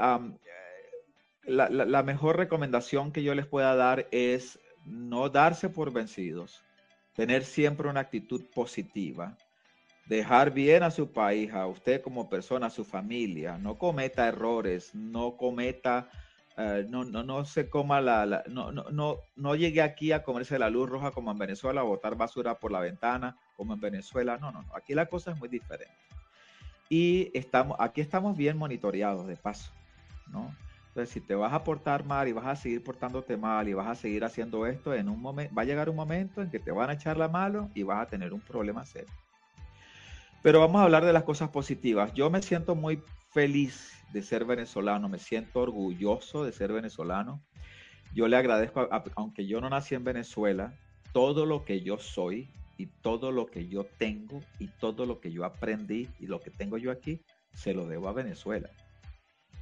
la, 1.44 1.70
la 1.70 2.04
mejor 2.04 2.38
recomendación 2.38 3.12
que 3.12 3.24
yo 3.24 3.34
les 3.36 3.46
pueda 3.46 3.76
dar 3.76 4.08
es 4.12 4.60
no 4.86 5.30
darse 5.30 5.70
por 5.70 5.94
vencidos, 5.94 6.64
tener 7.14 7.44
siempre 7.44 7.90
una 7.90 8.02
actitud 8.02 8.44
positiva 8.54 9.38
dejar 10.12 10.52
bien 10.52 10.84
a 10.84 10.92
su 10.92 11.14
país, 11.14 11.54
a 11.54 11.68
usted 11.68 12.02
como 12.02 12.30
persona, 12.30 12.68
a 12.68 12.70
su 12.70 12.84
familia, 12.84 13.58
no 13.58 13.78
cometa 13.78 14.28
errores, 14.28 14.94
no 14.94 15.38
cometa, 15.38 16.10
eh, 16.58 16.86
no, 16.90 17.06
no, 17.06 17.24
no 17.24 17.46
se 17.46 17.70
coma 17.70 18.02
la, 18.02 18.44
no, 18.50 18.74
no, 18.74 18.90
no, 18.92 19.20
no 19.38 19.56
llegue 19.56 19.82
aquí 19.82 20.12
a 20.12 20.22
comerse 20.22 20.60
la 20.60 20.70
luz 20.70 20.90
roja 20.90 21.12
como 21.12 21.32
en 21.32 21.38
Venezuela, 21.38 21.80
a 21.80 21.86
botar 21.86 22.18
basura 22.18 22.60
por 22.60 22.74
la 22.74 22.82
ventana 22.82 23.38
como 23.56 23.74
en 23.74 23.80
Venezuela, 23.80 24.38
no, 24.38 24.52
no, 24.52 24.64
no, 24.64 24.76
aquí 24.76 24.94
la 24.94 25.06
cosa 25.06 25.32
es 25.32 25.38
muy 25.38 25.48
diferente. 25.48 25.96
Y 26.90 27.32
estamos, 27.34 27.78
aquí 27.80 28.02
estamos 28.02 28.36
bien 28.36 28.58
monitoreados 28.58 29.26
de 29.28 29.38
paso, 29.38 29.72
¿no? 30.28 30.54
Entonces, 30.90 31.14
si 31.14 31.22
te 31.22 31.36
vas 31.36 31.54
a 31.54 31.64
portar 31.64 32.04
mal 32.04 32.28
y 32.28 32.34
vas 32.34 32.48
a 32.48 32.58
seguir 32.58 32.84
portándote 32.84 33.38
mal 33.38 33.70
y 33.70 33.74
vas 33.74 33.88
a 33.88 33.96
seguir 33.96 34.26
haciendo 34.26 34.68
esto, 34.68 34.94
en 34.94 35.08
un 35.08 35.22
momento, 35.22 35.56
va 35.56 35.62
a 35.62 35.66
llegar 35.66 35.90
un 35.90 35.96
momento 35.96 36.42
en 36.42 36.50
que 36.50 36.60
te 36.60 36.74
van 36.74 36.90
a 36.90 36.94
echar 36.96 37.16
la 37.16 37.30
mano 37.30 37.72
y 37.74 37.84
vas 37.84 38.02
a 38.02 38.10
tener 38.10 38.34
un 38.34 38.42
problema 38.42 38.86
serio. 38.86 39.14
Pero 40.42 40.60
vamos 40.60 40.82
a 40.82 40.86
hablar 40.86 41.06
de 41.06 41.14
las 41.14 41.24
cosas 41.24 41.50
positivas. 41.50 42.14
Yo 42.14 42.30
me 42.30 42.42
siento 42.42 42.76
muy 42.76 43.02
feliz 43.30 43.92
de 44.12 44.24
ser 44.24 44.46
venezolano, 44.46 45.08
me 45.08 45.20
siento 45.20 45.60
orgulloso 45.60 46.44
de 46.44 46.52
ser 46.52 46.74
venezolano. 46.74 47.44
Yo 48.14 48.28
le 48.28 48.38
agradezco, 48.38 48.90
aunque 49.16 49.46
yo 49.46 49.62
no 49.62 49.70
nací 49.70 49.96
en 49.96 50.04
Venezuela, 50.04 50.74
todo 51.14 51.46
lo 51.46 51.64
que 51.64 51.82
yo 51.82 51.98
soy 51.98 52.50
y 52.78 52.88
todo 52.88 53.32
lo 53.32 53.46
que 53.46 53.68
yo 53.68 53.86
tengo 53.98 54.42
y 54.60 54.68
todo 54.68 55.06
lo 55.06 55.20
que 55.20 55.32
yo 55.32 55.46
aprendí 55.46 56.10
y 56.20 56.26
lo 56.26 56.42
que 56.42 56.50
tengo 56.50 56.78
yo 56.78 56.92
aquí, 56.92 57.22
se 57.54 57.74
lo 57.74 57.86
debo 57.88 58.10
a 58.10 58.14
Venezuela. 58.14 58.70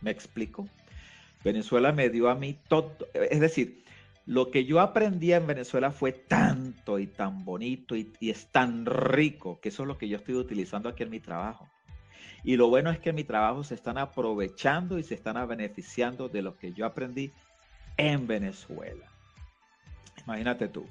¿Me 0.01 0.11
explico? 0.11 0.67
Venezuela 1.43 1.91
me 1.91 2.09
dio 2.09 2.29
a 2.29 2.35
mí 2.35 2.57
todo, 2.67 2.95
es 3.13 3.39
decir, 3.39 3.83
lo 4.25 4.51
que 4.51 4.65
yo 4.65 4.79
aprendí 4.79 5.33
en 5.33 5.47
Venezuela 5.47 5.91
fue 5.91 6.11
tanto 6.11 6.99
y 6.99 7.07
tan 7.07 7.43
bonito 7.43 7.95
y, 7.95 8.13
es 8.21 8.51
tan 8.51 8.85
rico 8.85 9.59
que 9.59 9.69
eso 9.69 9.83
es 9.83 9.87
lo 9.87 9.97
que 9.97 10.07
yo 10.07 10.17
estoy 10.17 10.35
utilizando 10.35 10.89
aquí 10.89 11.03
en 11.03 11.09
mi 11.09 11.19
trabajo. 11.19 11.67
Y 12.43 12.55
lo 12.55 12.69
bueno 12.69 12.89
es 12.89 12.99
que 12.99 13.09
en 13.09 13.15
mi 13.15 13.23
trabajo 13.23 13.63
se 13.63 13.75
están 13.75 13.97
aprovechando 13.97 14.97
y 14.97 15.03
se 15.03 15.15
están 15.15 15.45
beneficiando 15.47 16.29
de 16.29 16.41
lo 16.41 16.57
que 16.57 16.71
yo 16.73 16.85
aprendí 16.85 17.31
en 17.97 18.27
Venezuela. 18.27 19.05
Imagínate 20.25 20.67
tú. 20.67 20.85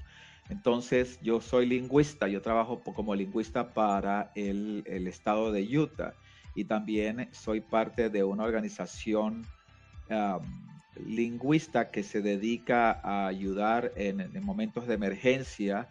Entonces, 0.51 1.19
yo 1.23 1.41
soy 1.41 1.67
lingüista, 1.67 2.27
yo 2.29 2.41
trabajo 2.41 2.81
como 2.81 3.15
lingüista 3.15 3.73
para 3.73 4.33
el, 4.35 4.85
estado 5.07 5.53
de 5.53 5.79
Utah 5.79 6.15
y 6.55 6.65
también 6.65 7.29
soy 7.33 7.61
parte 7.61 8.09
de 8.09 8.25
una 8.25 8.45
organización 8.45 9.47
lingüista 11.07 11.91
que 11.91 12.03
se 12.03 12.21
dedica 12.23 13.01
a 13.03 13.27
ayudar 13.27 13.93
en, 13.97 14.31
momentos 14.43 14.87
de 14.87 14.95
emergencia 14.95 15.89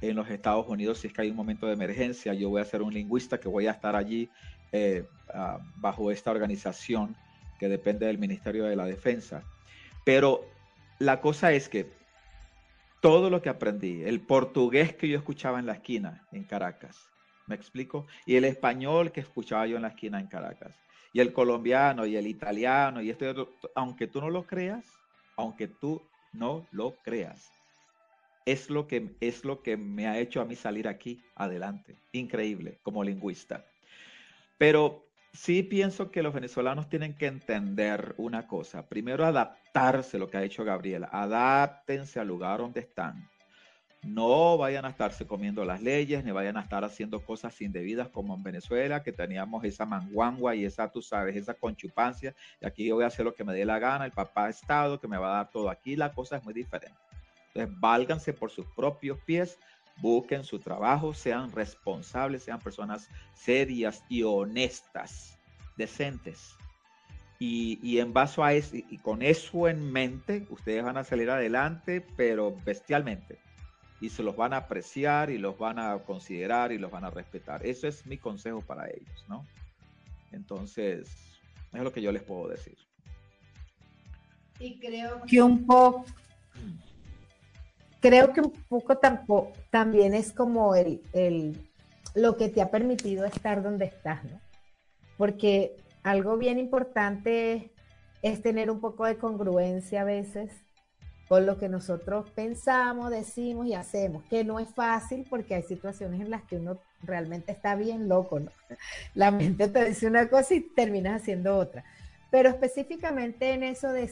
en 0.00 0.16
los 0.16 0.30
Estados 0.30 0.66
Unidos. 0.68 0.98
Si 0.98 1.08
es 1.08 1.12
que 1.12 1.22
hay 1.22 1.30
un 1.30 1.36
momento 1.36 1.66
de 1.66 1.74
emergencia, 1.74 2.34
yo 2.34 2.48
voy 2.50 2.60
a 2.60 2.64
ser 2.64 2.82
un 2.82 2.92
lingüista 2.92 3.38
que 3.38 3.48
voy 3.48 3.66
a 3.66 3.72
estar 3.72 3.96
allí 3.96 4.30
eh, 4.72 5.04
ah, 5.34 5.58
bajo 5.76 6.10
esta 6.10 6.30
organización 6.30 7.16
que 7.58 7.68
depende 7.68 8.06
del 8.06 8.18
Ministerio 8.18 8.64
de 8.64 8.76
la 8.76 8.86
Defensa. 8.86 9.44
Pero 10.04 10.46
la 10.98 11.20
cosa 11.20 11.52
es 11.52 11.68
que 11.68 11.86
todo 13.00 13.30
lo 13.30 13.42
que 13.42 13.48
aprendí, 13.48 14.02
el 14.02 14.20
portugués 14.20 14.94
que 14.94 15.08
yo 15.08 15.18
escuchaba 15.18 15.58
en 15.58 15.66
la 15.66 15.74
esquina 15.74 16.26
en 16.32 16.44
Caracas, 16.44 17.10
¿me 17.46 17.54
explico? 17.54 18.06
Y 18.26 18.36
el 18.36 18.44
español 18.44 19.12
que 19.12 19.20
escuchaba 19.20 19.66
yo 19.66 19.76
en 19.76 19.82
la 19.82 19.88
esquina 19.88 20.20
en 20.20 20.26
Caracas, 20.26 20.78
y 21.12 21.20
el 21.20 21.32
colombiano 21.32 22.06
y 22.06 22.16
el 22.16 22.26
italiano 22.26 23.02
y 23.02 23.10
esto, 23.10 23.48
aunque 23.74 24.06
tú 24.06 24.20
no 24.20 24.30
lo 24.30 24.46
creas, 24.46 24.84
aunque 25.36 25.68
tú 25.68 26.00
no 26.32 26.66
lo 26.72 26.94
creas, 27.02 27.50
es 28.46 28.70
lo 28.70 28.86
que 28.86 29.16
es 29.20 29.44
lo 29.44 29.62
que 29.62 29.76
me 29.76 30.06
ha 30.06 30.18
hecho 30.18 30.40
a 30.40 30.44
mí 30.44 30.56
salir 30.56 30.88
aquí 30.88 31.22
adelante, 31.34 31.96
increíble 32.12 32.78
como 32.82 33.04
lingüista. 33.04 33.64
Pero 34.58 35.06
sí 35.32 35.62
pienso 35.62 36.10
que 36.10 36.22
los 36.22 36.34
venezolanos 36.34 36.88
tienen 36.88 37.16
que 37.16 37.26
entender 37.26 38.14
una 38.18 38.46
cosa. 38.46 38.88
Primero, 38.88 39.24
adaptarse, 39.24 40.18
lo 40.18 40.28
que 40.28 40.36
ha 40.36 40.42
dicho 40.42 40.64
Gabriela. 40.64 41.08
Adáptense 41.12 42.20
al 42.20 42.28
lugar 42.28 42.60
donde 42.60 42.80
están. 42.80 43.28
No 44.02 44.56
vayan 44.56 44.86
a 44.86 44.88
estarse 44.88 45.26
comiendo 45.26 45.64
las 45.64 45.82
leyes, 45.82 46.24
ni 46.24 46.30
vayan 46.30 46.56
a 46.56 46.62
estar 46.62 46.84
haciendo 46.84 47.20
cosas 47.20 47.60
indebidas 47.60 48.08
como 48.08 48.34
en 48.34 48.42
Venezuela, 48.42 49.02
que 49.02 49.12
teníamos 49.12 49.62
esa 49.64 49.84
manguangua 49.84 50.54
y 50.54 50.64
esa, 50.64 50.90
tú 50.90 51.02
sabes, 51.02 51.36
esa 51.36 51.52
conchupancia. 51.52 52.34
Y 52.60 52.66
aquí 52.66 52.86
yo 52.86 52.94
voy 52.94 53.04
a 53.04 53.08
hacer 53.08 53.26
lo 53.26 53.34
que 53.34 53.44
me 53.44 53.52
dé 53.52 53.66
la 53.66 53.78
gana, 53.78 54.06
el 54.06 54.12
papá 54.12 54.48
Estado, 54.48 54.98
que 54.98 55.06
me 55.06 55.18
va 55.18 55.28
a 55.28 55.36
dar 55.36 55.50
todo. 55.50 55.68
Aquí 55.68 55.96
la 55.96 56.12
cosa 56.12 56.36
es 56.36 56.44
muy 56.44 56.54
diferente. 56.54 56.98
Entonces, 57.48 57.80
válganse 57.80 58.32
por 58.32 58.50
sus 58.50 58.64
propios 58.74 59.18
pies, 59.26 59.58
busquen 60.00 60.44
su 60.44 60.58
trabajo, 60.60 61.12
sean 61.12 61.52
responsables, 61.52 62.44
sean 62.44 62.60
personas 62.60 63.08
serias 63.34 64.02
y 64.08 64.22
honestas, 64.22 65.38
decentes. 65.76 66.56
Y, 67.38 67.98
en 67.98 68.12
base 68.12 68.42
a 68.42 68.52
eso, 68.52 68.76
y 68.76 68.98
con 68.98 69.22
eso 69.22 69.66
en 69.66 69.90
mente, 69.90 70.46
ustedes 70.50 70.84
van 70.84 70.98
a 70.98 71.04
salir 71.04 71.30
adelante, 71.30 72.04
pero 72.16 72.54
bestialmente. 72.64 73.38
Y 74.00 74.08
se 74.08 74.22
los 74.22 74.34
van 74.34 74.52
a 74.52 74.58
apreciar 74.58 75.30
y 75.30 75.38
los 75.38 75.58
van 75.58 75.78
a 75.78 75.98
considerar 75.98 76.72
y 76.72 76.78
los 76.78 76.90
van 76.90 77.04
a 77.04 77.10
respetar. 77.10 77.66
Eso 77.66 77.86
es 77.86 78.06
mi 78.06 78.16
consejo 78.16 78.60
para 78.62 78.88
ellos, 78.88 79.24
¿no? 79.28 79.46
Entonces, 80.32 81.08
es 81.72 81.82
lo 81.82 81.92
que 81.92 82.02
yo 82.02 82.10
les 82.12 82.22
puedo 82.22 82.48
decir. 82.48 82.76
Y 84.58 84.78
creo 84.78 85.22
que 85.26 85.42
un 85.42 85.66
poco 85.66 86.04
creo 88.00 88.32
que 88.32 88.40
un 88.40 88.52
poco 88.68 88.96
tampoco, 88.98 89.52
también 89.70 90.14
es 90.14 90.32
como 90.32 90.74
el, 90.74 91.02
el, 91.12 91.56
lo 92.14 92.36
que 92.36 92.48
te 92.48 92.62
ha 92.62 92.70
permitido 92.70 93.24
estar 93.24 93.62
donde 93.62 93.84
estás, 93.84 94.24
¿no? 94.24 94.40
Porque 95.16 95.76
algo 96.02 96.38
bien 96.38 96.58
importante 96.58 97.70
es 98.22 98.42
tener 98.42 98.70
un 98.70 98.80
poco 98.80 99.04
de 99.04 99.18
congruencia 99.18 100.00
a 100.00 100.04
veces 100.04 100.50
con 101.30 101.46
lo 101.46 101.58
que 101.58 101.68
nosotros 101.68 102.28
pensamos, 102.30 103.08
decimos 103.08 103.64
y 103.68 103.74
hacemos, 103.74 104.24
que 104.24 104.42
no 104.42 104.58
es 104.58 104.68
fácil 104.68 105.24
porque 105.30 105.54
hay 105.54 105.62
situaciones 105.62 106.20
en 106.20 106.28
las 106.28 106.42
que 106.42 106.56
uno 106.56 106.76
realmente 107.04 107.52
está 107.52 107.76
bien 107.76 108.08
loco, 108.08 108.40
¿no? 108.40 108.50
La 109.14 109.30
mente 109.30 109.68
te 109.68 109.84
dice 109.84 110.08
una 110.08 110.28
cosa 110.28 110.54
y 110.54 110.60
terminas 110.60 111.22
haciendo 111.22 111.56
otra. 111.56 111.84
Pero 112.32 112.48
específicamente 112.48 113.52
en 113.52 113.62
eso 113.62 113.92
de, 113.92 114.10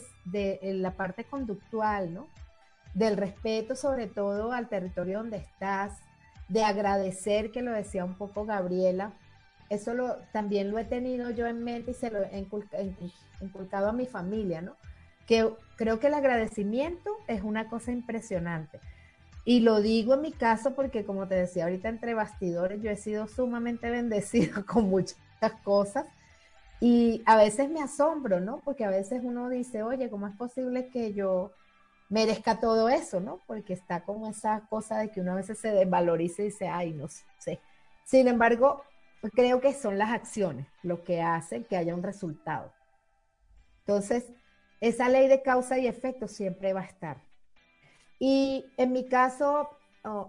la 0.62 0.92
parte 0.92 1.24
conductual, 1.24 2.14
¿no? 2.14 2.28
del 2.94 3.16
respeto 3.16 3.74
sobre 3.74 4.06
todo 4.06 4.52
al 4.52 4.68
territorio 4.68 5.18
donde 5.18 5.38
estás, 5.38 5.98
de 6.48 6.62
agradecer, 6.62 7.50
que 7.50 7.62
lo 7.62 7.72
decía 7.72 8.04
un 8.04 8.14
poco 8.14 8.44
Gabriela, 8.44 9.12
eso 9.70 9.92
lo, 9.92 10.18
también 10.30 10.70
lo 10.70 10.78
he 10.78 10.84
tenido 10.84 11.30
yo 11.30 11.48
en 11.48 11.64
mente 11.64 11.90
y 11.90 11.94
se 11.94 12.12
lo 12.12 12.22
he 12.22 12.46
inculcado 13.40 13.88
a 13.88 13.92
mi 13.92 14.06
familia, 14.06 14.62
¿no? 14.62 14.76
Que 15.28 15.48
creo 15.76 16.00
que 16.00 16.08
el 16.08 16.14
agradecimiento 16.14 17.16
es 17.28 17.42
una 17.42 17.68
cosa 17.68 17.92
impresionante. 17.92 18.80
Y 19.44 19.60
lo 19.60 19.80
digo 19.80 20.14
en 20.14 20.22
mi 20.22 20.32
caso 20.32 20.74
porque, 20.74 21.04
como 21.04 21.28
te 21.28 21.36
decía 21.36 21.64
ahorita 21.64 21.88
entre 21.88 22.14
bastidores, 22.14 22.82
yo 22.82 22.90
he 22.90 22.96
sido 22.96 23.28
sumamente 23.28 23.88
bendecido 23.92 24.66
con 24.66 24.90
muchas 24.90 25.16
cosas 25.62 26.06
y 26.80 27.22
a 27.26 27.36
veces 27.36 27.70
me 27.70 27.80
asombro, 27.80 28.40
¿no? 28.40 28.58
Porque 28.64 28.84
a 28.84 28.90
veces 28.90 29.20
uno 29.24 29.48
dice, 29.48 29.82
oye, 29.82 30.10
¿cómo 30.10 30.26
es 30.26 30.36
posible 30.36 30.88
que 30.88 31.12
yo 31.12 31.52
merezca 32.08 32.60
todo 32.60 32.88
eso, 32.88 33.20
¿no? 33.20 33.40
Porque 33.46 33.72
está 33.72 34.02
como 34.02 34.28
esa 34.28 34.62
cosa 34.68 34.98
de 34.98 35.10
que 35.10 35.20
uno 35.20 35.32
a 35.32 35.36
veces 35.36 35.58
se 35.58 35.72
desvaloriza 35.72 36.42
y 36.42 36.46
dice, 36.46 36.68
ay, 36.68 36.92
no 36.92 37.06
sé. 37.38 37.60
Sin 38.04 38.28
embargo, 38.28 38.82
creo 39.34 39.60
que 39.60 39.74
son 39.74 39.98
las 39.98 40.10
acciones 40.10 40.66
lo 40.82 41.02
que 41.04 41.20
hacen 41.20 41.64
que 41.64 41.76
haya 41.76 41.94
un 41.94 42.02
resultado. 42.02 42.72
Entonces, 43.80 44.24
esa 44.80 45.08
ley 45.08 45.28
de 45.28 45.42
causa 45.42 45.78
y 45.78 45.86
efecto 45.86 46.28
siempre 46.28 46.72
va 46.72 46.80
a 46.80 46.86
estar. 46.86 47.22
Y 48.18 48.66
en 48.76 48.92
mi 48.92 49.08
caso, 49.08 49.70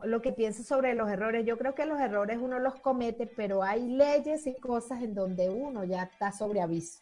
lo 0.04 0.22
que 0.22 0.32
pienso 0.32 0.64
sobre 0.64 0.94
los 0.94 1.10
errores, 1.10 1.46
yo 1.46 1.58
creo 1.58 1.76
que 1.76 1.86
los 1.86 2.00
errores 2.00 2.38
uno 2.42 2.60
los 2.60 2.76
comete, 2.76 3.28
pero 3.28 3.64
hay 3.64 3.88
leyes 3.88 4.46
y 4.48 4.56
cosas 4.56 5.02
en 5.02 5.14
donde 5.14 5.50
uno 5.50 5.84
ya 5.84 6.04
está 6.04 6.32
sobre 6.32 6.62
aviso. 6.62 7.00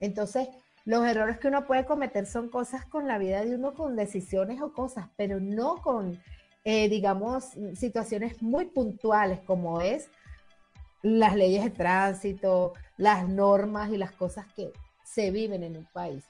Entonces, 0.00 0.48
los 0.84 1.06
errores 1.06 1.38
que 1.38 1.48
uno 1.48 1.64
puede 1.64 1.84
cometer 1.84 2.26
son 2.26 2.48
cosas 2.48 2.84
con 2.86 3.06
la 3.06 3.18
vida 3.18 3.44
de 3.44 3.54
uno, 3.54 3.74
con 3.74 3.96
decisiones 3.96 4.60
o 4.60 4.72
cosas, 4.72 5.08
pero 5.16 5.40
no 5.40 5.76
con, 5.76 6.20
eh, 6.64 6.88
digamos, 6.88 7.50
situaciones 7.74 8.42
muy 8.42 8.66
puntuales 8.66 9.40
como 9.40 9.80
es 9.80 10.08
las 11.02 11.34
leyes 11.36 11.64
de 11.64 11.70
tránsito, 11.70 12.74
las 12.96 13.28
normas 13.28 13.90
y 13.90 13.96
las 13.96 14.12
cosas 14.12 14.46
que 14.54 14.72
se 15.04 15.30
viven 15.30 15.62
en 15.62 15.76
un 15.76 15.86
país. 15.92 16.24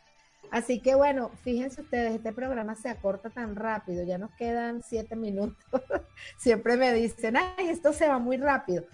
Así 0.53 0.81
que 0.81 0.95
bueno, 0.95 1.31
fíjense 1.43 1.81
ustedes, 1.81 2.15
este 2.15 2.31
programa 2.31 2.75
se 2.75 2.91
acorta 2.91 3.31
tan 3.31 3.57
rápido, 3.57 4.05
ya 4.05 4.19
nos 4.19 4.31
quedan 4.33 4.83
siete 4.83 5.17
minutos. 5.17 5.57
Siempre 6.37 6.77
me 6.77 6.93
dicen, 6.93 7.39
ay, 7.39 7.71
esto 7.71 7.95
se 7.95 8.07
va 8.07 8.19
muy 8.19 8.37
rápido. 8.37 8.85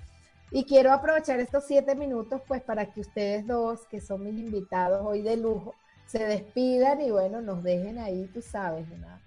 Y 0.53 0.63
quiero 0.67 0.93
aprovechar 0.93 1.41
estos 1.41 1.65
siete 1.67 1.97
minutos 1.97 2.43
pues 2.47 2.63
para 2.63 2.87
que 2.87 3.01
ustedes 3.01 3.45
dos, 3.45 3.81
que 3.91 4.01
son 4.01 4.23
mis 4.23 4.39
invitados 4.39 5.05
hoy 5.05 5.21
de 5.23 5.37
lujo, 5.37 5.75
se 6.07 6.25
despidan 6.25 7.01
y 7.01 7.11
bueno, 7.11 7.41
nos 7.41 7.65
dejen 7.65 7.99
ahí, 7.99 8.31
tú 8.33 8.41
sabes, 8.41 8.87
una, 8.93 9.21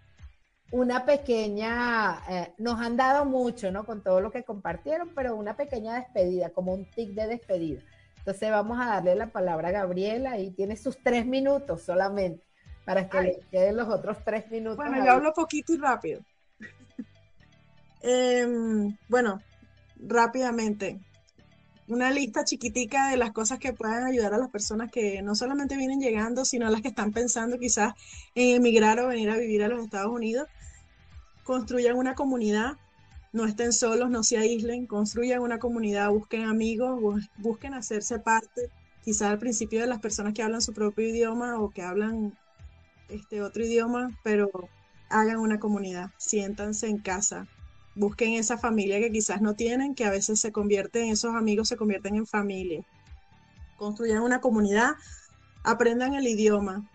una 0.72 1.06
pequeña, 1.06 2.22
eh, 2.30 2.54
nos 2.58 2.80
han 2.80 2.96
dado 2.96 3.26
mucho, 3.26 3.74
¿no? 3.74 3.84
Con 3.84 4.02
todo 4.04 4.22
lo 4.22 4.32
que 4.32 4.44
compartieron, 4.44 5.10
pero 5.14 5.36
una 5.36 5.58
pequeña 5.58 5.96
despedida, 5.96 6.50
como 6.52 6.74
un 6.74 6.86
tic 6.86 7.10
de 7.10 7.28
despedida. 7.28 7.82
Entonces 8.22 8.51
vamos 8.51 8.80
a 8.80 8.86
darle 8.86 9.15
la 9.15 9.28
palabra 9.28 9.69
a 9.69 9.72
Gabriela 9.72 10.38
y 10.38 10.51
tiene 10.51 10.78
sus 10.78 10.97
tres 11.01 11.26
minutos 11.26 11.82
solamente 11.82 12.43
para 12.86 13.09
que 13.09 13.22
le 13.22 13.39
queden 13.51 13.78
los 13.78 13.89
otros 13.89 14.17
tres 14.24 14.49
minutos. 14.49 14.78
Bueno, 14.78 15.03
yo 15.03 15.11
hablo 15.11 15.34
poquito 15.34 15.74
y 15.74 15.78
rápido. 15.78 16.22
Em, 18.01 18.97
bueno, 19.07 19.39
rápidamente 19.97 20.99
una 21.91 22.09
lista 22.09 22.45
chiquitica 22.45 23.09
de 23.09 23.17
las 23.17 23.32
cosas 23.32 23.59
que 23.59 23.74
puedan 23.74 24.05
ayudar 24.05 24.34
a 24.34 24.38
las 24.38 24.49
personas 24.49 24.89
que 24.89 25.22
no 25.22 25.36
solamente 25.36 25.76
vienen 25.76 25.99
llegando, 25.99 26.45
sino 26.45 26.67
a 26.67 26.69
las 26.69 26.82
que 26.82 26.88
están 26.88 27.11
pensando 27.11 27.59
quizás 27.59 27.93
en 28.34 28.55
emigrar 28.55 28.99
o 29.01 29.07
venir 29.07 29.30
a 29.30 29.38
vivir 29.38 29.61
a 29.63 29.67
los 29.67 29.84
Estados 29.84 30.11
Unidos. 30.11 30.47
Construyan 31.43 31.97
una 31.97 32.15
comunidad, 32.15 32.78
no 33.34 33.46
estén 33.46 33.72
solos, 33.72 34.10
no 34.10 34.24
se 34.24 34.38
aíslen, 34.38 34.88
construyan 34.88 35.42
una 35.42 35.60
comunidad, 35.60 36.10
busquen 36.10 36.44
amigos, 36.44 37.00
busquen 37.38 37.74
hacerse 37.74 38.20
parte, 38.20 38.70
quizás 39.04 39.30
al 39.30 39.40
principio 39.40 39.80
de 39.82 39.88
las 39.88 40.00
personas 40.00 40.34
que 40.34 40.44
hablan 40.44 40.62
su 40.62 40.74
propio 40.74 41.08
idioma 41.08 41.60
o 41.60 41.70
que 41.70 41.82
hablan 41.82 42.38
este 43.10 43.42
otro 43.42 43.64
idioma, 43.64 44.18
pero 44.24 44.50
hagan 45.10 45.38
una 45.38 45.60
comunidad, 45.60 46.12
siéntanse 46.18 46.88
en 46.88 46.98
casa, 46.98 47.48
busquen 47.96 48.34
esa 48.34 48.58
familia 48.58 49.00
que 49.00 49.12
quizás 49.12 49.42
no 49.42 49.56
tienen, 49.56 49.96
que 49.96 50.06
a 50.06 50.12
veces 50.12 50.40
se 50.40 50.52
convierten, 50.52 51.10
esos 51.10 51.36
amigos 51.36 51.68
se 51.68 51.78
convierten 51.78 52.16
en 52.16 52.28
familia. 52.28 52.84
Construyan 53.78 54.24
una 54.24 54.42
comunidad, 54.42 54.92
aprendan 55.64 56.14
el 56.14 56.28
idioma. 56.28 56.88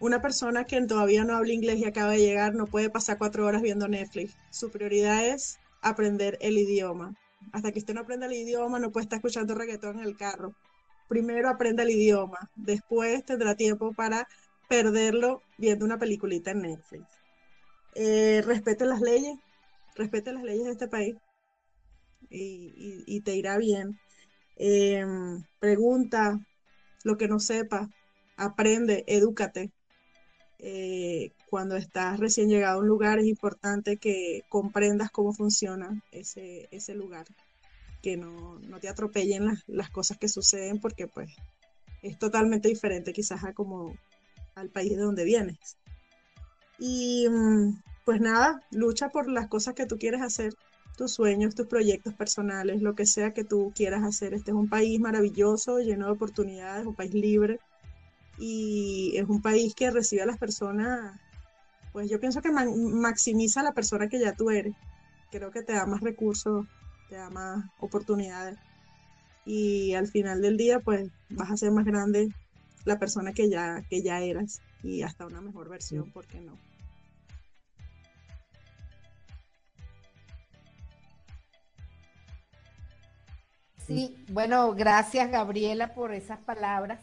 Una 0.00 0.20
persona 0.20 0.64
que 0.64 0.80
todavía 0.82 1.24
no 1.24 1.36
habla 1.36 1.52
inglés 1.52 1.78
y 1.78 1.84
acaba 1.84 2.10
de 2.10 2.18
llegar 2.18 2.54
no 2.54 2.66
puede 2.66 2.90
pasar 2.90 3.18
cuatro 3.18 3.46
horas 3.46 3.62
viendo 3.62 3.86
Netflix. 3.86 4.34
Su 4.50 4.70
prioridad 4.70 5.24
es 5.24 5.60
aprender 5.82 6.38
el 6.40 6.56
idioma. 6.56 7.14
Hasta 7.52 7.72
que 7.72 7.80
usted 7.80 7.94
no 7.94 8.00
aprenda 8.00 8.26
el 8.26 8.32
idioma, 8.32 8.78
no 8.78 8.92
puede 8.92 9.04
estar 9.04 9.18
escuchando 9.18 9.54
reggaetón 9.54 9.98
en 9.98 10.04
el 10.04 10.16
carro. 10.16 10.54
Primero 11.08 11.50
aprenda 11.50 11.82
el 11.82 11.90
idioma, 11.90 12.50
después 12.56 13.24
tendrá 13.24 13.54
tiempo 13.56 13.92
para 13.92 14.26
perderlo 14.68 15.42
viendo 15.58 15.84
una 15.84 15.98
peliculita 15.98 16.52
en 16.52 16.62
Netflix. 16.62 17.04
Eh, 17.94 18.42
respete 18.46 18.86
las 18.86 19.00
leyes, 19.02 19.36
respete 19.94 20.32
las 20.32 20.42
leyes 20.42 20.64
de 20.64 20.70
este 20.70 20.88
país 20.88 21.16
y, 22.30 23.20
te 23.20 23.36
irá 23.36 23.58
bien. 23.58 23.98
Em, 24.56 25.42
pregunta 25.58 26.38
lo 27.04 27.18
que 27.18 27.28
no 27.28 27.38
sepa, 27.40 27.90
aprende, 28.36 29.04
edúcate. 29.06 29.70
Eh, 30.58 31.32
cuando 31.52 31.76
estás 31.76 32.18
recién 32.18 32.48
llegado 32.48 32.78
a 32.78 32.80
un 32.80 32.88
lugar 32.88 33.18
es 33.18 33.26
importante 33.26 33.98
que 33.98 34.42
comprendas 34.48 35.10
cómo 35.10 35.34
funciona 35.34 36.02
ese, 36.10 36.66
ese 36.70 36.94
lugar, 36.94 37.26
que 38.00 38.16
no, 38.16 38.58
te 38.80 38.88
atropellen 38.88 39.44
las, 39.44 39.62
las, 39.66 39.90
cosas 39.90 40.16
que 40.16 40.28
suceden 40.28 40.80
porque 40.80 41.08
pues 41.08 41.30
es 42.00 42.18
totalmente 42.18 42.68
diferente 42.70 43.12
quizás 43.12 43.44
a 43.44 43.52
como 43.52 43.94
al 44.54 44.70
país 44.70 44.96
de 44.96 45.02
donde 45.02 45.24
vienes. 45.24 45.76
Y 46.78 47.28
mm, 47.28 47.82
pues 48.06 48.22
nada, 48.22 48.62
lucha 48.70 49.10
por 49.10 49.28
las 49.28 49.48
cosas 49.48 49.74
que 49.74 49.84
tú 49.84 49.98
quieres 49.98 50.22
hacer, 50.22 50.54
tus 50.96 51.12
sueños, 51.12 51.54
tus 51.54 51.66
proyectos 51.66 52.14
personales, 52.14 52.80
lo 52.80 52.94
que 52.94 53.04
sea 53.04 53.34
que 53.34 53.44
tú 53.44 53.74
quieras 53.76 54.04
hacer. 54.04 54.32
Este 54.32 54.52
es 54.52 54.56
un 54.56 54.70
país 54.70 54.98
maravilloso, 55.00 55.80
lleno 55.80 56.06
de 56.06 56.12
oportunidades, 56.12 56.86
un 56.86 56.94
país 56.94 57.12
libre 57.12 57.60
y 58.38 59.12
es 59.18 59.28
un 59.28 59.42
país 59.42 59.74
que 59.74 59.90
recibe 59.90 60.22
a 60.22 60.26
las 60.26 60.38
personas, 60.38 61.20
pues 61.92 62.10
yo 62.10 62.18
pienso 62.18 62.40
que 62.40 62.50
maximiza 62.50 63.62
la 63.62 63.72
persona 63.72 64.08
que 64.08 64.18
ya 64.18 64.32
tú 64.32 64.50
eres. 64.50 64.74
Creo 65.30 65.50
que 65.50 65.62
te 65.62 65.72
da 65.72 65.86
más 65.86 66.00
recursos, 66.00 66.66
te 67.08 67.16
da 67.16 67.30
más 67.30 67.64
oportunidades 67.78 68.58
y 69.44 69.94
al 69.94 70.08
final 70.08 70.40
del 70.40 70.56
día 70.56 70.80
pues 70.80 71.10
vas 71.28 71.50
a 71.50 71.56
ser 71.56 71.72
más 71.72 71.84
grande 71.84 72.28
la 72.84 72.98
persona 72.98 73.32
que 73.32 73.48
ya, 73.50 73.82
que 73.88 74.02
ya 74.02 74.20
eras 74.20 74.60
y 74.82 75.02
hasta 75.02 75.26
una 75.26 75.40
mejor 75.40 75.68
versión, 75.68 76.10
¿por 76.10 76.26
qué 76.26 76.40
no? 76.40 76.58
Sí, 83.86 84.24
bueno, 84.28 84.74
gracias 84.74 85.30
Gabriela 85.30 85.92
por 85.92 86.14
esas 86.14 86.38
palabras. 86.38 87.00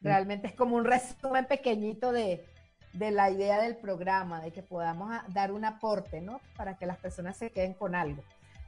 Realmente 0.00 0.46
es 0.46 0.54
como 0.54 0.76
un 0.76 0.84
resumen 0.84 1.46
pequeñito 1.46 2.12
de, 2.12 2.44
la 2.92 3.30
idea 3.30 3.60
del 3.60 3.76
programa, 3.76 4.40
de 4.40 4.50
que 4.50 4.62
podamos 4.62 5.10
dar 5.28 5.52
un 5.52 5.64
aporte, 5.64 6.20
¿no? 6.20 6.40
Para 6.56 6.76
que 6.76 6.86
las 6.86 6.98
personas 6.98 7.36
se 7.36 7.50
queden 7.50 7.74
con 7.74 7.94
algo. 7.94 8.22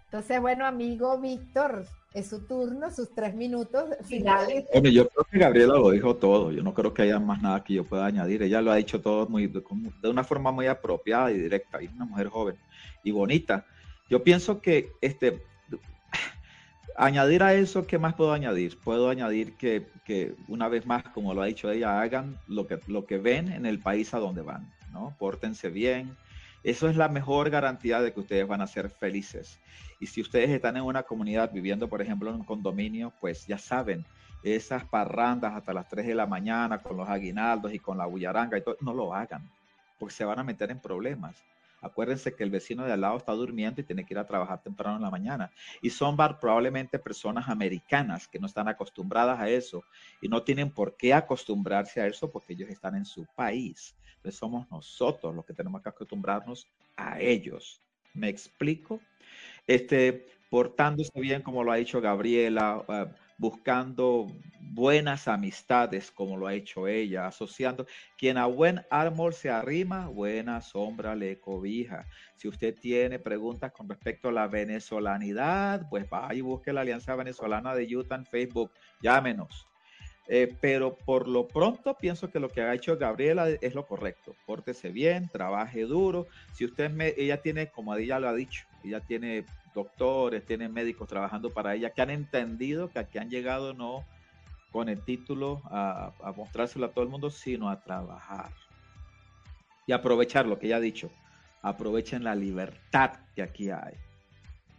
Entonces, 0.06 0.40
bueno, 0.40 0.64
amigo 0.64 1.18
Víctor, 1.18 1.86
es 2.14 2.28
su 2.28 2.46
turno, 2.46 2.90
sus 2.92 3.12
tres 3.12 3.34
minutos 3.34 3.84
finales. 4.04 4.64
Bueno, 4.72 4.88
yo 4.88 5.08
creo 5.08 5.24
que 5.24 5.38
Gabriela 5.38 5.74
lo 5.74 5.90
dijo 5.90 6.16
todo. 6.16 6.52
Yo 6.52 6.62
no 6.62 6.72
creo 6.72 6.94
que 6.94 7.02
haya 7.02 7.18
más 7.18 7.42
nada 7.42 7.64
que 7.64 7.74
yo 7.74 7.84
pueda 7.84 8.06
añadir. 8.06 8.42
Ella 8.42 8.62
lo 8.62 8.70
ha 8.70 8.76
dicho 8.76 9.00
todo 9.00 9.26
muy, 9.28 9.48
de 9.48 10.08
una 10.08 10.22
forma 10.22 10.52
muy 10.52 10.68
apropiada 10.68 11.32
y 11.32 11.38
directa. 11.38 11.82
Y 11.82 11.88
una 11.88 12.04
mujer 12.04 12.28
joven 12.28 12.56
y 13.02 13.10
bonita. 13.10 13.66
Yo 14.08 14.22
pienso 14.22 14.60
que 14.60 14.92
este, 15.00 15.42
añadir 16.96 17.42
a 17.42 17.54
eso, 17.54 17.86
¿qué 17.86 17.98
más 17.98 18.14
puedo 18.14 18.32
añadir? 18.32 18.78
Puedo 18.78 19.08
añadir 19.08 19.56
que, 19.56 20.34
una 20.48 20.68
vez 20.68 20.86
más, 20.86 21.04
como 21.04 21.34
lo 21.34 21.42
ha 21.42 21.46
dicho 21.46 21.70
ella, 21.70 22.00
hagan 22.00 22.38
lo 22.46 22.66
que, 22.66 22.80
lo 22.86 23.06
que 23.06 23.18
ven 23.18 23.52
en 23.52 23.66
el 23.66 23.78
país 23.78 24.14
a 24.14 24.18
donde 24.18 24.42
van, 24.42 24.72
¿no? 24.92 25.14
Pórtense 25.18 25.70
bien. 25.70 26.16
Eso 26.62 26.88
es 26.88 26.96
la 26.96 27.08
mejor 27.08 27.50
garantía 27.50 28.00
de 28.00 28.12
que 28.12 28.20
ustedes 28.20 28.46
van 28.46 28.60
a 28.60 28.66
ser 28.66 28.88
felices. 28.88 29.58
Y 30.00 30.06
si 30.06 30.20
ustedes 30.20 30.50
están 30.50 30.76
en 30.76 30.82
una 30.82 31.02
comunidad 31.02 31.52
viviendo, 31.52 31.88
por 31.88 32.00
ejemplo, 32.00 32.30
en 32.30 32.36
un 32.36 32.44
condominio, 32.44 33.12
pues 33.20 33.46
ya 33.46 33.58
saben, 33.58 34.04
esas 34.42 34.84
parrandas 34.84 35.54
hasta 35.54 35.72
las 35.72 35.88
3 35.88 36.06
de 36.06 36.14
la 36.14 36.26
mañana 36.26 36.78
con 36.78 36.96
los 36.96 37.08
aguinaldos 37.08 37.72
y 37.72 37.78
con 37.78 37.96
la 37.96 38.06
bullaranga 38.06 38.58
y 38.58 38.62
todo, 38.62 38.76
no 38.80 38.92
lo 38.92 39.14
hagan, 39.14 39.48
porque 39.98 40.14
se 40.14 40.24
van 40.24 40.38
a 40.38 40.44
meter 40.44 40.70
en 40.70 40.80
problemas. 40.80 41.34
Acuérdense 41.84 42.34
que 42.34 42.42
el 42.42 42.50
vecino 42.50 42.84
de 42.84 42.92
al 42.92 43.02
lado 43.02 43.16
está 43.18 43.32
durmiendo 43.32 43.80
y 43.80 43.84
tiene 43.84 44.04
que 44.04 44.14
ir 44.14 44.18
a 44.18 44.26
trabajar 44.26 44.62
temprano 44.62 44.96
en 44.96 45.02
la 45.02 45.10
mañana. 45.10 45.50
Y 45.82 45.90
son 45.90 46.16
probablemente 46.16 46.98
personas 46.98 47.48
americanas 47.48 48.26
que 48.26 48.38
no 48.38 48.46
están 48.46 48.68
acostumbradas 48.68 49.38
a 49.38 49.48
eso 49.48 49.84
y 50.22 50.28
no 50.28 50.42
tienen 50.42 50.70
por 50.70 50.96
qué 50.96 51.12
acostumbrarse 51.12 52.00
a 52.00 52.06
eso 52.06 52.30
porque 52.30 52.54
ellos 52.54 52.70
están 52.70 52.96
en 52.96 53.04
su 53.04 53.26
país. 53.36 53.94
Entonces 54.16 54.38
somos 54.38 54.70
nosotros 54.70 55.34
los 55.34 55.44
que 55.44 55.52
tenemos 55.52 55.82
que 55.82 55.90
acostumbrarnos 55.90 56.66
a 56.96 57.20
ellos. 57.20 57.82
¿Me 58.14 58.28
explico? 58.28 59.00
Este, 59.66 60.26
portándose 60.48 61.20
bien, 61.20 61.42
como 61.42 61.62
lo 61.64 61.72
ha 61.72 61.76
dicho 61.76 62.00
Gabriela, 62.00 62.82
uh, 62.88 63.23
buscando 63.36 64.26
buenas 64.60 65.28
amistades 65.28 66.10
como 66.10 66.36
lo 66.36 66.46
ha 66.46 66.54
hecho 66.54 66.88
ella, 66.88 67.26
asociando, 67.26 67.86
quien 68.18 68.38
a 68.38 68.46
buen 68.46 68.82
árbol 68.90 69.32
se 69.32 69.50
arrima, 69.50 70.08
buena 70.08 70.60
sombra 70.60 71.14
le 71.14 71.38
cobija. 71.38 72.06
Si 72.36 72.48
usted 72.48 72.74
tiene 72.78 73.18
preguntas 73.18 73.72
con 73.72 73.88
respecto 73.88 74.28
a 74.28 74.32
la 74.32 74.48
venezolanidad, 74.48 75.88
pues 75.88 76.08
vaya 76.08 76.34
y 76.34 76.40
busque 76.40 76.72
la 76.72 76.80
Alianza 76.80 77.14
Venezolana 77.14 77.74
de 77.74 77.96
Utah 77.96 78.16
en 78.16 78.26
Facebook, 78.26 78.72
llámenos. 79.00 79.66
Eh, 80.26 80.56
pero 80.60 80.96
por 80.96 81.28
lo 81.28 81.46
pronto 81.46 81.98
pienso 81.98 82.30
que 82.30 82.40
lo 82.40 82.48
que 82.48 82.62
ha 82.62 82.74
hecho 82.74 82.96
Gabriela 82.96 83.50
es 83.50 83.74
lo 83.74 83.86
correcto. 83.86 84.34
Pórtese 84.46 84.88
bien, 84.88 85.28
trabaje 85.28 85.82
duro. 85.82 86.26
Si 86.54 86.64
usted 86.64 86.90
me, 86.90 87.12
ella 87.16 87.42
tiene, 87.42 87.70
como 87.70 87.94
ella 87.94 88.18
lo 88.18 88.28
ha 88.28 88.34
dicho, 88.34 88.66
ella 88.82 89.00
tiene 89.00 89.44
doctores, 89.74 90.46
tienen 90.46 90.72
médicos 90.72 91.08
trabajando 91.08 91.50
para 91.50 91.74
ella, 91.74 91.90
que 91.90 92.02
han 92.02 92.10
entendido 92.10 92.90
que 92.90 93.00
aquí 93.00 93.18
han 93.18 93.28
llegado 93.28 93.74
no 93.74 94.04
con 94.70 94.88
el 94.88 95.04
título 95.04 95.62
a, 95.66 96.12
mostrárselo 96.36 96.86
a 96.86 96.92
todo 96.92 97.04
el 97.04 97.10
mundo, 97.10 97.30
sino 97.30 97.68
a 97.68 97.82
trabajar. 97.82 98.50
Y 99.86 99.92
aprovechar 99.92 100.46
lo 100.46 100.58
que 100.58 100.66
ella 100.66 100.76
ha 100.76 100.80
dicho. 100.80 101.10
Aprovechen 101.62 102.24
la 102.24 102.34
libertad 102.34 103.12
que 103.36 103.42
aquí 103.42 103.70
hay. 103.70 103.94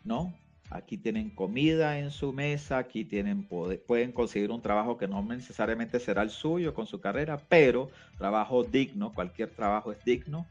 ¿No? 0.04 0.34
Aquí 0.70 0.98
tienen 0.98 1.30
comida 1.30 2.00
en 2.00 2.12
su 2.12 2.34
mesa, 2.34 2.80
aquí 2.80 3.06
tienen 3.06 3.48
pueden 3.88 4.12
conseguir 4.12 4.52
un 4.52 4.62
trabajo 4.62 4.98
que 4.98 5.08
no 5.08 5.22
necesariamente 5.24 6.00
será 6.00 6.24
el 6.24 6.32
suyo 6.32 6.74
con 6.74 6.88
su 6.88 7.00
carrera, 7.00 7.38
pero 7.48 7.89
trabajo 8.18 8.64
digno, 8.64 9.14
cualquier 9.14 9.52
trabajo 9.52 9.91
es 9.91 10.04
digno 10.04 10.48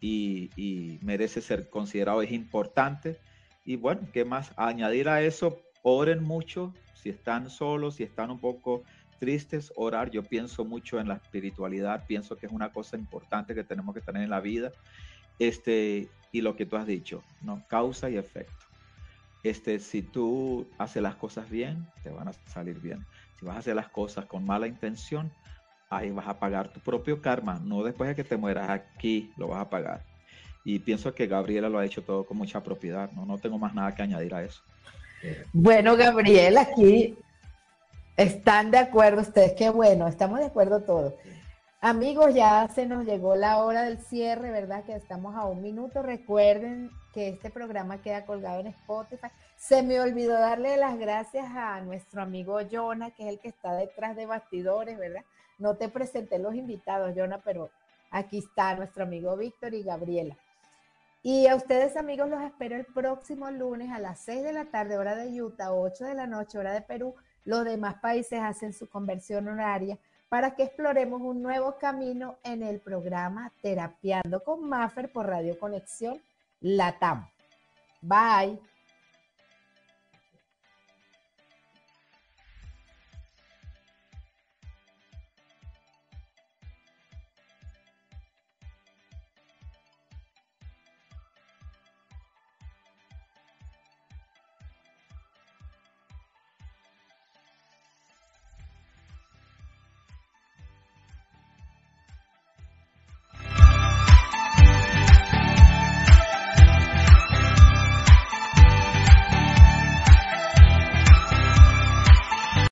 y, 0.00 0.50
y 0.56 0.98
merece 1.02 1.40
ser 1.40 1.70
considerado, 1.70 2.20
es 2.20 2.32
importante 2.32 3.18
y 3.64 3.76
bueno, 3.76 4.08
¿qué 4.12 4.24
más? 4.24 4.52
Añadir 4.56 5.08
a 5.08 5.22
eso, 5.22 5.62
oren 5.82 6.22
mucho, 6.22 6.74
si 6.94 7.10
están 7.10 7.50
solos, 7.50 7.96
si 7.96 8.02
están 8.02 8.30
un 8.30 8.40
poco 8.40 8.82
tristes, 9.18 9.72
orar. 9.76 10.10
Yo 10.10 10.22
pienso 10.22 10.64
mucho 10.64 11.00
en 11.00 11.08
la 11.08 11.14
espiritualidad, 11.14 12.04
pienso 12.06 12.36
que 12.36 12.46
es 12.46 12.52
una 12.52 12.72
cosa 12.72 12.96
importante 12.96 13.54
que 13.54 13.64
tenemos 13.64 13.94
que 13.94 14.00
tener 14.00 14.22
en 14.22 14.30
la 14.30 14.40
vida. 14.40 14.72
Este, 15.38 16.08
y 16.32 16.40
lo 16.40 16.56
que 16.56 16.66
tú 16.66 16.76
has 16.76 16.86
dicho, 16.86 17.22
¿no? 17.42 17.62
Causa 17.68 18.10
y 18.10 18.16
efecto. 18.16 18.52
Este, 19.42 19.78
si 19.78 20.02
tú 20.02 20.66
haces 20.78 21.02
las 21.02 21.16
cosas 21.16 21.48
bien, 21.50 21.86
te 22.02 22.10
van 22.10 22.28
a 22.28 22.32
salir 22.32 22.80
bien. 22.80 23.04
Si 23.38 23.44
vas 23.44 23.56
a 23.56 23.58
hacer 23.58 23.76
las 23.76 23.88
cosas 23.88 24.26
con 24.26 24.44
mala 24.44 24.66
intención, 24.66 25.30
ahí 25.90 26.10
vas 26.10 26.28
a 26.28 26.38
pagar 26.38 26.72
tu 26.72 26.80
propio 26.80 27.20
karma. 27.20 27.60
No 27.62 27.82
después 27.82 28.08
de 28.08 28.16
que 28.16 28.24
te 28.24 28.36
mueras 28.36 28.70
aquí, 28.70 29.32
lo 29.36 29.48
vas 29.48 29.60
a 29.60 29.70
pagar. 29.70 30.13
Y 30.64 30.78
pienso 30.78 31.14
que 31.14 31.26
Gabriela 31.26 31.68
lo 31.68 31.78
ha 31.78 31.84
hecho 31.84 32.02
todo 32.02 32.24
con 32.24 32.38
mucha 32.38 32.62
propiedad, 32.62 33.10
¿no? 33.12 33.26
No 33.26 33.38
tengo 33.38 33.58
más 33.58 33.74
nada 33.74 33.94
que 33.94 34.02
añadir 34.02 34.34
a 34.34 34.42
eso. 34.42 34.62
Bueno, 35.52 35.96
Gabriela, 35.96 36.62
aquí 36.62 37.16
están 38.16 38.70
de 38.70 38.78
acuerdo 38.78 39.22
ustedes, 39.22 39.52
qué 39.52 39.70
bueno, 39.70 40.06
estamos 40.08 40.38
de 40.38 40.46
acuerdo 40.46 40.82
todos. 40.82 41.14
Amigos, 41.80 42.34
ya 42.34 42.66
se 42.74 42.86
nos 42.86 43.04
llegó 43.04 43.36
la 43.36 43.58
hora 43.58 43.82
del 43.82 43.98
cierre, 43.98 44.50
¿verdad? 44.50 44.84
Que 44.84 44.94
estamos 44.94 45.36
a 45.36 45.44
un 45.44 45.60
minuto. 45.60 46.02
Recuerden 46.02 46.90
que 47.12 47.28
este 47.28 47.50
programa 47.50 48.00
queda 48.00 48.24
colgado 48.24 48.60
en 48.60 48.68
Spotify. 48.68 49.28
Se 49.56 49.82
me 49.82 50.00
olvidó 50.00 50.32
darle 50.32 50.78
las 50.78 50.98
gracias 50.98 51.44
a 51.54 51.82
nuestro 51.82 52.22
amigo 52.22 52.58
Jonah, 52.70 53.10
que 53.10 53.24
es 53.24 53.28
el 53.28 53.38
que 53.38 53.48
está 53.48 53.74
detrás 53.74 54.16
de 54.16 54.24
bastidores, 54.24 54.98
¿verdad? 54.98 55.24
No 55.58 55.76
te 55.76 55.90
presenté 55.90 56.38
los 56.38 56.54
invitados, 56.54 57.12
Jonah, 57.14 57.42
pero 57.44 57.68
aquí 58.10 58.38
está 58.38 58.74
nuestro 58.76 59.04
amigo 59.04 59.36
Víctor 59.36 59.74
y 59.74 59.82
Gabriela. 59.82 60.38
Y 61.26 61.46
a 61.46 61.56
ustedes 61.56 61.96
amigos 61.96 62.28
los 62.28 62.42
espero 62.42 62.76
el 62.76 62.84
próximo 62.84 63.50
lunes 63.50 63.90
a 63.90 63.98
las 63.98 64.20
6 64.20 64.42
de 64.42 64.52
la 64.52 64.66
tarde, 64.66 64.98
hora 64.98 65.16
de 65.16 65.42
Utah, 65.42 65.72
8 65.72 66.04
de 66.04 66.14
la 66.14 66.26
noche, 66.26 66.58
hora 66.58 66.74
de 66.74 66.82
Perú. 66.82 67.14
Los 67.46 67.64
demás 67.64 67.94
países 67.94 68.40
hacen 68.42 68.74
su 68.74 68.90
conversión 68.90 69.48
horaria 69.48 69.98
para 70.28 70.54
que 70.54 70.64
exploremos 70.64 71.22
un 71.22 71.40
nuevo 71.40 71.78
camino 71.78 72.36
en 72.44 72.62
el 72.62 72.78
programa 72.78 73.50
Terapiando 73.62 74.44
con 74.44 74.68
Maffer 74.68 75.10
por 75.10 75.26
Radio 75.26 75.58
Conexión 75.58 76.20
Latam. 76.60 77.26
Bye. 78.02 78.60